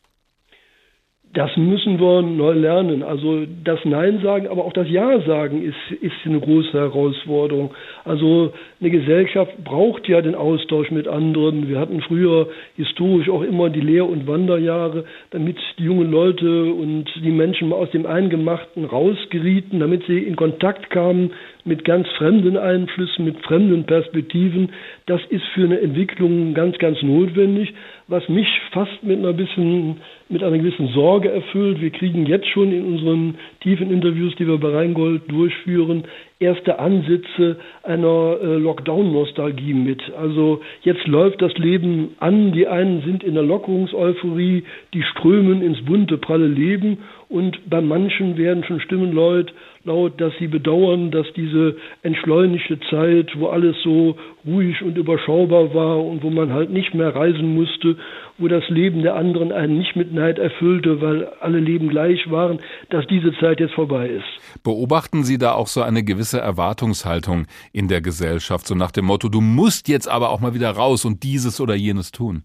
Das 1.32 1.56
müssen 1.56 2.00
wir 2.00 2.22
neu 2.22 2.54
lernen. 2.54 3.04
Also 3.04 3.46
das 3.62 3.78
Nein 3.84 4.20
sagen, 4.20 4.48
aber 4.48 4.64
auch 4.64 4.72
das 4.72 4.88
Ja 4.88 5.20
sagen 5.24 5.62
ist, 5.62 6.00
ist 6.00 6.12
eine 6.24 6.40
große 6.40 6.72
Herausforderung. 6.72 7.72
Also 8.04 8.52
eine 8.80 8.90
Gesellschaft 8.90 9.62
braucht 9.62 10.08
ja 10.08 10.22
den 10.22 10.34
Austausch 10.34 10.90
mit 10.90 11.06
anderen. 11.06 11.68
Wir 11.68 11.78
hatten 11.78 12.00
früher 12.00 12.48
historisch 12.76 13.28
auch 13.28 13.42
immer 13.42 13.68
die 13.68 13.82
Lehr- 13.82 14.08
und 14.08 14.26
Wanderjahre, 14.26 15.04
damit 15.30 15.58
die 15.78 15.84
jungen 15.84 16.10
Leute 16.10 16.72
und 16.72 17.04
die 17.22 17.30
Menschen 17.30 17.68
mal 17.68 17.76
aus 17.76 17.90
dem 17.90 18.06
Eingemachten 18.06 18.86
rausgerieten, 18.86 19.80
damit 19.80 20.04
sie 20.06 20.20
in 20.20 20.34
Kontakt 20.34 20.88
kamen 20.88 21.32
mit 21.64 21.84
ganz 21.84 22.08
fremden 22.16 22.56
Einflüssen, 22.56 23.26
mit 23.26 23.38
fremden 23.40 23.84
Perspektiven. 23.84 24.70
Das 25.04 25.20
ist 25.28 25.44
für 25.52 25.64
eine 25.64 25.80
Entwicklung 25.80 26.54
ganz, 26.54 26.78
ganz 26.78 27.02
notwendig, 27.02 27.74
was 28.08 28.26
mich 28.30 28.48
fast 28.72 29.02
mit 29.02 29.18
einer 29.18 29.34
bisschen, 29.34 29.98
mit 30.30 30.42
einer 30.42 30.56
gewissen 30.56 30.88
Sorge 30.88 31.30
erfüllt. 31.30 31.82
Wir 31.82 31.90
kriegen 31.90 32.24
jetzt 32.24 32.48
schon 32.48 32.72
in 32.72 32.84
unseren 32.86 33.34
tiefen 33.62 33.90
Interviews, 33.90 34.34
die 34.36 34.46
wir 34.46 34.56
bei 34.56 34.70
Rheingold 34.70 35.30
durchführen, 35.30 36.04
erste 36.40 36.78
Ansätze 36.78 37.58
einer 37.82 38.38
äh, 38.42 38.56
Lockdown-Nostalgie 38.56 39.74
mit. 39.74 40.02
Also 40.18 40.62
jetzt 40.82 41.06
läuft 41.06 41.42
das 41.42 41.52
Leben 41.58 42.16
an. 42.18 42.52
Die 42.52 42.66
einen 42.66 43.02
sind 43.02 43.22
in 43.22 43.34
der 43.34 43.42
Lockerungseuphorie, 43.42 44.64
die 44.94 45.02
strömen 45.02 45.62
ins 45.62 45.84
bunte, 45.84 46.16
pralle 46.16 46.48
Leben 46.48 46.98
und 47.28 47.70
bei 47.70 47.80
manchen 47.80 48.36
werden 48.38 48.64
schon 48.64 48.80
Stimmen 48.80 49.12
laut, 49.12 49.52
laut, 49.84 50.20
dass 50.20 50.32
sie 50.38 50.46
bedauern, 50.46 51.10
dass 51.10 51.26
diese 51.34 51.76
entschleunigte 52.02 52.78
Zeit, 52.90 53.30
wo 53.38 53.48
alles 53.48 53.76
so 53.82 54.16
ruhig 54.46 54.82
und 54.82 54.96
überschaubar 54.98 55.74
war 55.74 56.04
und 56.04 56.22
wo 56.22 56.30
man 56.30 56.52
halt 56.52 56.70
nicht 56.70 56.94
mehr 56.94 57.14
reisen 57.14 57.54
musste, 57.54 57.96
wo 58.38 58.48
das 58.48 58.68
Leben 58.68 59.02
der 59.02 59.16
anderen 59.16 59.52
einen 59.52 59.78
nicht 59.78 59.96
mit 59.96 60.12
Neid 60.12 60.38
erfüllte, 60.38 61.00
weil 61.00 61.26
alle 61.40 61.60
Leben 61.60 61.88
gleich 61.88 62.30
waren, 62.30 62.58
dass 62.90 63.06
diese 63.06 63.32
Zeit 63.38 63.60
jetzt 63.60 63.74
vorbei 63.74 64.08
ist. 64.08 64.62
Beobachten 64.62 65.24
Sie 65.24 65.38
da 65.38 65.52
auch 65.52 65.66
so 65.66 65.82
eine 65.82 66.02
gewisse 66.02 66.40
Erwartungshaltung 66.40 67.46
in 67.72 67.88
der 67.88 68.00
Gesellschaft, 68.00 68.66
so 68.66 68.74
nach 68.74 68.90
dem 68.90 69.06
Motto, 69.06 69.28
du 69.28 69.40
musst 69.40 69.88
jetzt 69.88 70.08
aber 70.08 70.30
auch 70.30 70.40
mal 70.40 70.54
wieder 70.54 70.70
raus 70.70 71.04
und 71.04 71.22
dieses 71.22 71.60
oder 71.60 71.74
jenes 71.74 72.12
tun? 72.12 72.44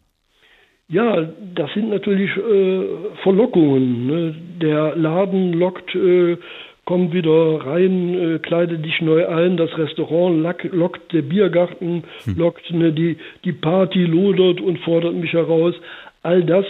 Ja, 0.88 1.27
das 1.55 1.73
sind 1.73 1.89
natürlich 1.89 2.29
äh, 2.38 2.83
Verlockungen. 3.23 4.05
Ne? 4.05 4.36
Der 4.61 4.95
Laden 4.95 5.53
lockt 5.53 5.95
äh, 5.95 6.38
komm 6.86 7.11
wieder 7.11 7.65
rein, 7.65 8.36
äh, 8.36 8.39
kleide 8.39 8.77
dich 8.77 9.01
neu 9.01 9.27
ein, 9.27 9.57
das 9.57 9.75
Restaurant 9.77 10.41
lock, 10.41 10.63
lockt, 10.71 11.13
der 11.13 11.23
Biergarten 11.23 12.03
hm. 12.23 12.38
lockt, 12.38 12.71
ne, 12.71 12.93
die, 12.93 13.17
die 13.43 13.53
Party 13.53 14.05
lodert 14.05 14.61
und 14.61 14.79
fordert 14.79 15.15
mich 15.15 15.33
heraus. 15.33 15.73
All 16.21 16.43
das 16.43 16.65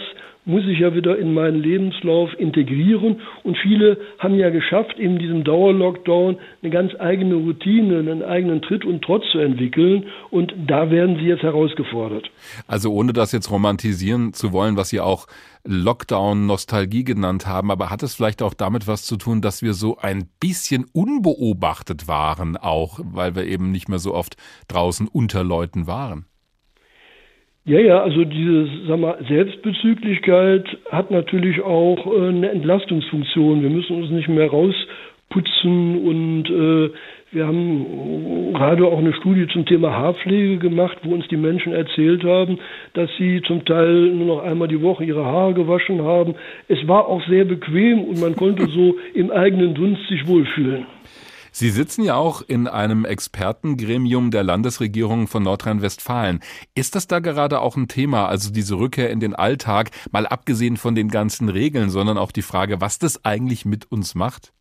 muss 0.46 0.62
ich 0.64 0.78
ja 0.78 0.94
wieder 0.94 1.18
in 1.18 1.34
meinen 1.34 1.60
Lebenslauf 1.60 2.30
integrieren. 2.38 3.20
Und 3.42 3.58
viele 3.58 3.98
haben 4.20 4.38
ja 4.38 4.48
geschafft, 4.50 4.96
in 4.96 5.18
diesem 5.18 5.42
Dauerlockdown 5.42 6.38
eine 6.62 6.70
ganz 6.70 6.92
eigene 6.98 7.34
Routine, 7.34 7.98
einen 7.98 8.22
eigenen 8.22 8.62
Tritt 8.62 8.84
und 8.84 9.02
Trotz 9.02 9.24
zu 9.32 9.38
entwickeln. 9.38 10.06
Und 10.30 10.54
da 10.66 10.90
werden 10.90 11.16
sie 11.16 11.26
jetzt 11.26 11.42
herausgefordert. 11.42 12.30
Also 12.68 12.92
ohne 12.92 13.12
das 13.12 13.32
jetzt 13.32 13.50
romantisieren 13.50 14.32
zu 14.32 14.52
wollen, 14.52 14.76
was 14.76 14.90
Sie 14.90 15.00
auch 15.00 15.26
Lockdown-Nostalgie 15.66 17.04
genannt 17.04 17.46
haben, 17.46 17.70
aber 17.70 17.90
hat 17.90 18.02
es 18.02 18.14
vielleicht 18.14 18.42
auch 18.42 18.54
damit 18.54 18.86
was 18.86 19.04
zu 19.04 19.16
tun, 19.16 19.40
dass 19.40 19.62
wir 19.62 19.74
so 19.74 19.98
ein 19.98 20.28
bisschen 20.40 20.86
unbeobachtet 20.92 22.08
waren, 22.08 22.56
auch 22.56 23.00
weil 23.02 23.34
wir 23.34 23.44
eben 23.44 23.70
nicht 23.70 23.88
mehr 23.88 23.98
so 23.98 24.14
oft 24.14 24.36
draußen 24.68 25.08
unter 25.08 25.44
Leuten 25.44 25.86
waren? 25.86 26.26
Ja, 27.66 27.80
ja, 27.80 28.00
also 28.00 28.24
diese 28.24 28.68
sag 28.86 29.00
mal, 29.00 29.18
Selbstbezüglichkeit 29.26 30.68
hat 30.92 31.10
natürlich 31.10 31.60
auch 31.62 32.06
äh, 32.06 32.28
eine 32.28 32.50
Entlastungsfunktion. 32.50 33.60
Wir 33.60 33.70
müssen 33.70 33.96
uns 34.00 34.10
nicht 34.10 34.28
mehr 34.28 34.48
rausputzen 34.48 36.06
und 36.06 36.48
äh, 36.48 36.92
wir 37.32 37.46
haben 37.46 38.52
gerade 38.54 38.86
auch 38.86 38.98
eine 38.98 39.12
Studie 39.12 39.46
zum 39.52 39.66
Thema 39.66 39.92
Haarpflege 39.92 40.58
gemacht, 40.58 40.98
wo 41.02 41.12
uns 41.12 41.26
die 41.28 41.36
Menschen 41.36 41.72
erzählt 41.72 42.24
haben, 42.24 42.58
dass 42.94 43.10
sie 43.18 43.42
zum 43.46 43.64
Teil 43.64 44.12
nur 44.12 44.26
noch 44.26 44.42
einmal 44.42 44.68
die 44.68 44.80
Woche 44.80 45.04
ihre 45.04 45.24
Haare 45.24 45.54
gewaschen 45.54 46.02
haben. 46.02 46.34
Es 46.68 46.86
war 46.86 47.06
auch 47.06 47.22
sehr 47.28 47.44
bequem 47.44 48.04
und 48.04 48.20
man 48.20 48.36
konnte 48.36 48.66
so 48.68 48.96
im 49.12 49.30
eigenen 49.30 49.74
Dunst 49.74 50.08
sich 50.08 50.26
wohlfühlen. 50.26 50.86
Sie 51.50 51.70
sitzen 51.70 52.04
ja 52.04 52.16
auch 52.16 52.42
in 52.46 52.68
einem 52.68 53.06
Expertengremium 53.06 54.30
der 54.30 54.44
Landesregierung 54.44 55.26
von 55.26 55.42
Nordrhein-Westfalen. 55.42 56.40
Ist 56.74 56.94
das 56.94 57.06
da 57.06 57.18
gerade 57.18 57.60
auch 57.60 57.76
ein 57.76 57.88
Thema, 57.88 58.26
also 58.28 58.52
diese 58.52 58.78
Rückkehr 58.78 59.10
in 59.10 59.20
den 59.20 59.34
Alltag, 59.34 59.90
mal 60.12 60.26
abgesehen 60.26 60.76
von 60.76 60.94
den 60.94 61.08
ganzen 61.08 61.48
Regeln, 61.48 61.88
sondern 61.88 62.18
auch 62.18 62.30
die 62.30 62.42
Frage, 62.42 62.82
was 62.82 62.98
das 62.98 63.24
eigentlich 63.24 63.64
mit 63.64 63.90
uns 63.90 64.14
macht? 64.14 64.52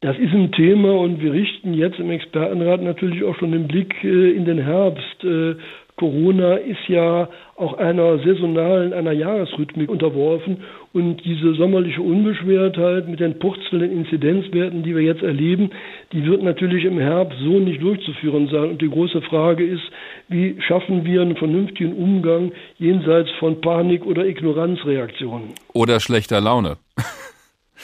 Das 0.00 0.18
ist 0.18 0.32
ein 0.32 0.52
Thema 0.52 0.92
und 0.92 1.22
wir 1.22 1.32
richten 1.32 1.72
jetzt 1.72 1.98
im 1.98 2.10
Expertenrat 2.10 2.82
natürlich 2.82 3.24
auch 3.24 3.36
schon 3.36 3.52
den 3.52 3.66
Blick 3.66 3.94
äh, 4.04 4.32
in 4.32 4.44
den 4.44 4.58
Herbst. 4.58 5.24
Äh, 5.24 5.54
Corona 5.96 6.56
ist 6.56 6.86
ja 6.88 7.30
auch 7.56 7.78
einer 7.78 8.18
saisonalen, 8.18 8.92
einer 8.92 9.12
Jahresrhythmik 9.12 9.88
unterworfen 9.88 10.58
und 10.92 11.24
diese 11.24 11.54
sommerliche 11.54 12.02
Unbeschwertheit 12.02 13.08
mit 13.08 13.20
den 13.20 13.38
purzelnden 13.38 13.90
Inzidenzwerten, 13.90 14.82
die 14.82 14.94
wir 14.94 15.02
jetzt 15.02 15.22
erleben, 15.22 15.70
die 16.12 16.26
wird 16.26 16.42
natürlich 16.42 16.84
im 16.84 16.98
Herbst 16.98 17.38
so 17.38 17.58
nicht 17.58 17.80
durchzuführen 17.80 18.48
sein. 18.48 18.70
Und 18.70 18.82
die 18.82 18.90
große 18.90 19.22
Frage 19.22 19.64
ist, 19.64 19.84
wie 20.28 20.60
schaffen 20.60 21.06
wir 21.06 21.22
einen 21.22 21.36
vernünftigen 21.36 21.94
Umgang 21.94 22.52
jenseits 22.78 23.30
von 23.38 23.62
Panik 23.62 24.04
oder 24.04 24.26
Ignoranzreaktionen? 24.26 25.54
Oder 25.72 26.00
schlechter 26.00 26.42
Laune. 26.42 26.76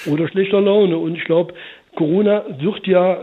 oder 0.07 0.29
schlechter 0.29 0.61
Laune. 0.61 0.99
Und 0.99 1.17
ich 1.17 1.25
glaube, 1.25 1.55
Corona 2.03 2.42
wird 2.59 2.84
ja 2.88 3.18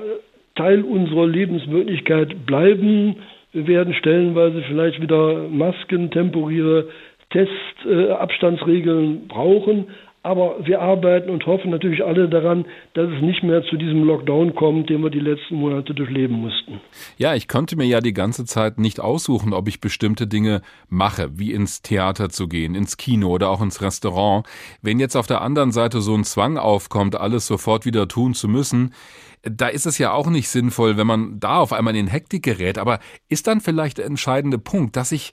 Teil 0.56 0.84
unserer 0.84 1.28
Lebenswirklichkeit 1.28 2.46
bleiben. 2.46 3.18
Wir 3.52 3.68
werden 3.68 3.94
stellenweise 3.94 4.62
vielleicht 4.70 5.02
wieder 5.02 5.50
Masken, 5.50 6.12
temporäre 6.12 6.88
Test, 7.30 7.52
äh, 7.86 8.12
brauchen. 9.28 9.88
Aber 10.22 10.66
wir 10.66 10.82
arbeiten 10.82 11.30
und 11.30 11.46
hoffen 11.46 11.72
natürlich 11.72 12.04
alle 12.04 12.28
daran, 12.28 12.66
dass 12.94 13.10
es 13.10 13.22
nicht 13.22 13.42
mehr 13.42 13.64
zu 13.64 13.78
diesem 13.78 14.04
Lockdown 14.04 14.54
kommt, 14.54 14.90
den 14.90 15.02
wir 15.02 15.10
die 15.10 15.20
letzten 15.20 15.56
Monate 15.56 15.94
durchleben 15.94 16.36
mussten. 16.42 16.82
Ja, 17.18 17.36
ich 17.36 17.48
konnte 17.48 17.78
mir 17.78 17.86
ja 17.86 18.02
die 18.02 18.14
ganze 18.14 18.44
Zeit 18.44 18.80
nicht 18.80 19.00
aussuchen, 19.00 19.54
ob 19.54 19.70
ich 19.70 19.80
bestimmte 19.80 20.28
Dinge 20.28 20.62
mache, 20.90 21.40
wie 21.40 21.54
ins 21.54 21.82
Theater 21.82 22.30
zu 22.30 22.50
gehen, 22.50 22.76
ins 22.76 22.98
Kino 22.98 23.30
oder 23.30 23.50
auch 23.50 23.62
ins 23.62 23.82
Restaurant. 23.82 24.46
Wenn 24.82 25.00
jetzt 25.00 25.16
auf 25.16 25.28
der 25.28 25.42
anderen 25.42 25.72
Seite 25.72 26.02
so 26.02 26.16
ein 26.16 26.26
Zwang 26.26 26.58
aufkommt, 26.58 27.16
alles 27.16 27.48
sofort 27.48 27.86
wieder 27.86 28.10
tun 28.10 28.34
zu 28.34 28.50
müssen, 28.50 28.94
da 29.44 29.68
ist 29.68 29.86
es 29.86 29.98
ja 29.98 30.12
auch 30.12 30.30
nicht 30.30 30.50
sinnvoll, 30.50 30.98
wenn 30.98 31.08
man 31.08 31.40
da 31.40 31.60
auf 31.60 31.72
einmal 31.72 31.96
in 31.96 32.08
Hektik 32.08 32.44
gerät. 32.44 32.78
Aber 32.78 33.00
ist 33.30 33.48
dann 33.48 33.62
vielleicht 33.62 34.00
der 34.00 34.06
entscheidende 34.06 34.58
Punkt, 34.58 34.98
dass 34.98 35.14
ich 35.14 35.32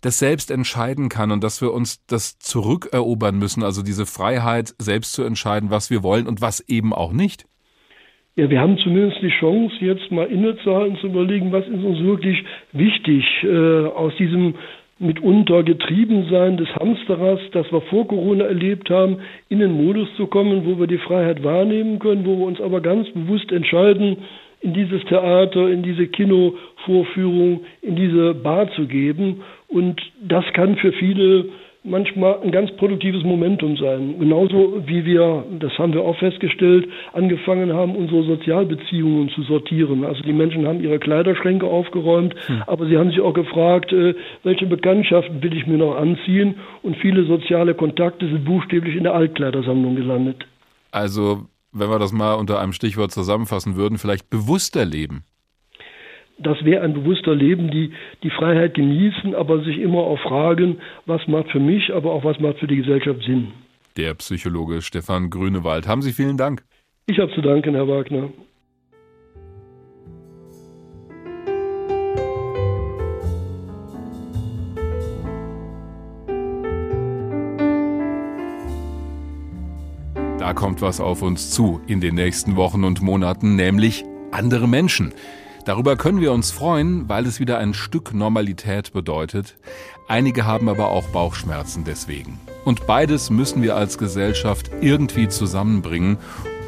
das 0.00 0.18
selbst 0.18 0.50
entscheiden 0.50 1.08
kann 1.08 1.30
und 1.30 1.42
dass 1.42 1.60
wir 1.60 1.72
uns 1.72 2.04
das 2.06 2.38
zurückerobern 2.38 3.38
müssen, 3.38 3.62
also 3.62 3.82
diese 3.82 4.06
Freiheit, 4.06 4.74
selbst 4.78 5.12
zu 5.12 5.22
entscheiden, 5.22 5.70
was 5.70 5.90
wir 5.90 6.02
wollen 6.02 6.26
und 6.26 6.40
was 6.40 6.60
eben 6.68 6.92
auch 6.92 7.12
nicht? 7.12 7.44
Ja, 8.36 8.48
wir 8.48 8.60
haben 8.60 8.78
zumindest 8.78 9.20
die 9.20 9.32
Chance, 9.40 9.74
jetzt 9.80 10.12
mal 10.12 10.26
innezuhalten, 10.26 10.96
zu 10.98 11.08
überlegen, 11.08 11.50
was 11.50 11.66
ist 11.66 11.82
uns 11.82 11.98
wirklich 12.00 12.44
wichtig 12.72 13.24
äh, 13.42 13.86
aus 13.86 14.12
diesem 14.16 14.54
mitunter 15.00 15.62
Getriebensein 15.62 16.56
des 16.56 16.68
Hamsterers, 16.76 17.40
das 17.52 17.70
wir 17.72 17.80
vor 17.82 18.06
Corona 18.06 18.44
erlebt 18.44 18.90
haben, 18.90 19.18
in 19.48 19.60
den 19.60 19.72
Modus 19.72 20.08
zu 20.16 20.26
kommen, 20.26 20.66
wo 20.66 20.78
wir 20.78 20.86
die 20.86 20.98
Freiheit 20.98 21.42
wahrnehmen 21.44 21.98
können, 21.98 22.24
wo 22.26 22.38
wir 22.38 22.46
uns 22.46 22.60
aber 22.60 22.80
ganz 22.80 23.08
bewusst 23.10 23.50
entscheiden, 23.52 24.18
in 24.60 24.74
dieses 24.74 25.04
Theater, 25.04 25.68
in 25.68 25.82
diese 25.82 26.08
Kinovorführung, 26.08 27.60
in 27.80 27.94
diese 27.94 28.34
Bar 28.34 28.70
zu 28.72 28.86
geben. 28.86 29.42
Und 29.68 30.00
das 30.20 30.44
kann 30.54 30.76
für 30.76 30.92
viele 30.92 31.46
manchmal 31.84 32.40
ein 32.42 32.52
ganz 32.52 32.70
produktives 32.76 33.22
Momentum 33.22 33.76
sein. 33.76 34.18
Genauso 34.18 34.82
wie 34.86 35.04
wir, 35.04 35.44
das 35.58 35.72
haben 35.78 35.92
wir 35.92 36.02
auch 36.02 36.18
festgestellt, 36.18 36.88
angefangen 37.12 37.72
haben, 37.72 37.94
unsere 37.96 38.24
Sozialbeziehungen 38.24 39.28
zu 39.30 39.42
sortieren. 39.42 40.04
Also 40.04 40.22
die 40.22 40.32
Menschen 40.32 40.66
haben 40.66 40.82
ihre 40.82 40.98
Kleiderschränke 40.98 41.66
aufgeräumt, 41.66 42.34
hm. 42.46 42.62
aber 42.66 42.86
sie 42.86 42.96
haben 42.96 43.10
sich 43.10 43.20
auch 43.20 43.34
gefragt, 43.34 43.92
äh, 43.92 44.14
welche 44.42 44.66
Bekanntschaften 44.66 45.42
will 45.42 45.56
ich 45.56 45.66
mir 45.66 45.78
noch 45.78 45.96
anziehen? 45.96 46.56
Und 46.82 46.96
viele 46.96 47.24
soziale 47.24 47.74
Kontakte 47.74 48.26
sind 48.26 48.44
buchstäblich 48.44 48.96
in 48.96 49.04
der 49.04 49.14
Altkleidersammlung 49.14 49.96
gelandet. 49.96 50.46
Also, 50.90 51.46
wenn 51.72 51.90
wir 51.90 51.98
das 51.98 52.12
mal 52.12 52.34
unter 52.34 52.60
einem 52.60 52.72
Stichwort 52.72 53.12
zusammenfassen 53.12 53.76
würden, 53.76 53.98
vielleicht 53.98 54.30
bewusster 54.30 54.84
leben 54.84 55.24
das 56.38 56.64
wäre 56.64 56.82
ein 56.82 56.94
bewusster 56.94 57.34
Leben, 57.34 57.70
die 57.70 57.92
die 58.22 58.30
Freiheit 58.30 58.74
genießen, 58.74 59.34
aber 59.34 59.62
sich 59.64 59.78
immer 59.78 59.98
auch 59.98 60.20
fragen, 60.20 60.78
was 61.06 61.26
macht 61.26 61.50
für 61.50 61.60
mich, 61.60 61.92
aber 61.92 62.12
auch 62.12 62.24
was 62.24 62.38
macht 62.38 62.58
für 62.58 62.66
die 62.66 62.76
Gesellschaft 62.76 63.22
Sinn. 63.24 63.48
Der 63.96 64.14
Psychologe 64.14 64.80
Stefan 64.80 65.30
Grünewald. 65.30 65.88
Haben 65.88 66.02
Sie 66.02 66.12
vielen 66.12 66.36
Dank. 66.36 66.62
Ich 67.06 67.18
habe 67.18 67.32
zu 67.34 67.40
danken, 67.40 67.74
Herr 67.74 67.88
Wagner. 67.88 68.30
Da 80.38 80.54
kommt 80.54 80.80
was 80.80 81.00
auf 81.00 81.20
uns 81.22 81.50
zu 81.50 81.80
in 81.88 82.00
den 82.00 82.14
nächsten 82.14 82.56
Wochen 82.56 82.84
und 82.84 83.02
Monaten, 83.02 83.56
nämlich 83.56 84.04
andere 84.30 84.68
Menschen. 84.68 85.12
Darüber 85.68 85.96
können 85.96 86.22
wir 86.22 86.32
uns 86.32 86.50
freuen, 86.50 87.10
weil 87.10 87.26
es 87.26 87.40
wieder 87.40 87.58
ein 87.58 87.74
Stück 87.74 88.14
Normalität 88.14 88.94
bedeutet. 88.94 89.58
Einige 90.08 90.46
haben 90.46 90.66
aber 90.70 90.88
auch 90.88 91.06
Bauchschmerzen 91.08 91.84
deswegen. 91.84 92.40
Und 92.64 92.86
beides 92.86 93.28
müssen 93.28 93.60
wir 93.60 93.76
als 93.76 93.98
Gesellschaft 93.98 94.70
irgendwie 94.80 95.28
zusammenbringen, 95.28 96.16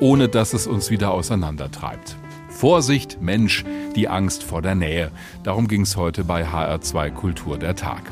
ohne 0.01 0.29
dass 0.29 0.53
es 0.53 0.67
uns 0.67 0.91
wieder 0.91 1.13
auseinandertreibt. 1.13 2.17
Vorsicht, 2.51 3.23
Mensch, 3.23 3.65
die 3.97 4.07
Angst 4.07 4.43
vor 4.43 4.61
der 4.61 4.75
Nähe. 4.75 5.11
Darum 5.45 5.67
ging 5.67 5.81
es 5.81 5.97
heute 5.97 6.23
bei 6.23 6.47
HR2 6.47 7.11
Kultur 7.11 7.57
der 7.57 7.77
Tag. 7.77 8.03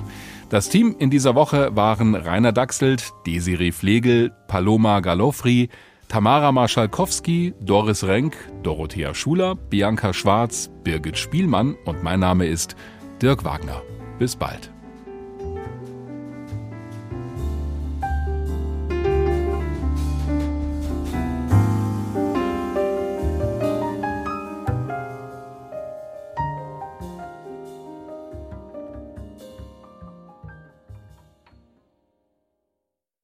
Das 0.49 0.71
Team 0.71 0.97
in 0.99 1.11
dieser 1.11 1.35
Woche 1.35 1.77
waren 1.77 2.15
Rainer 2.15 2.53
Dachselt, 2.53 3.13
Desiree 3.27 3.73
Flegel, 3.73 4.33
Paloma 4.47 5.01
Galofri, 5.01 5.69
Tamara 6.09 6.53
Marschalkowski, 6.53 7.53
Doris 7.61 8.03
Renk, 8.03 8.35
Dorothea 8.63 9.15
Schuler, 9.15 9.55
Bianca 9.55 10.15
Schwarz, 10.15 10.71
Birgit 10.83 11.19
Spielmann 11.19 11.77
und 11.85 12.03
mein 12.03 12.21
Name 12.21 12.47
ist 12.47 12.77
Dirk 13.21 13.45
Wagner. 13.45 13.83
Bis 14.19 14.35
bald. 14.35 14.71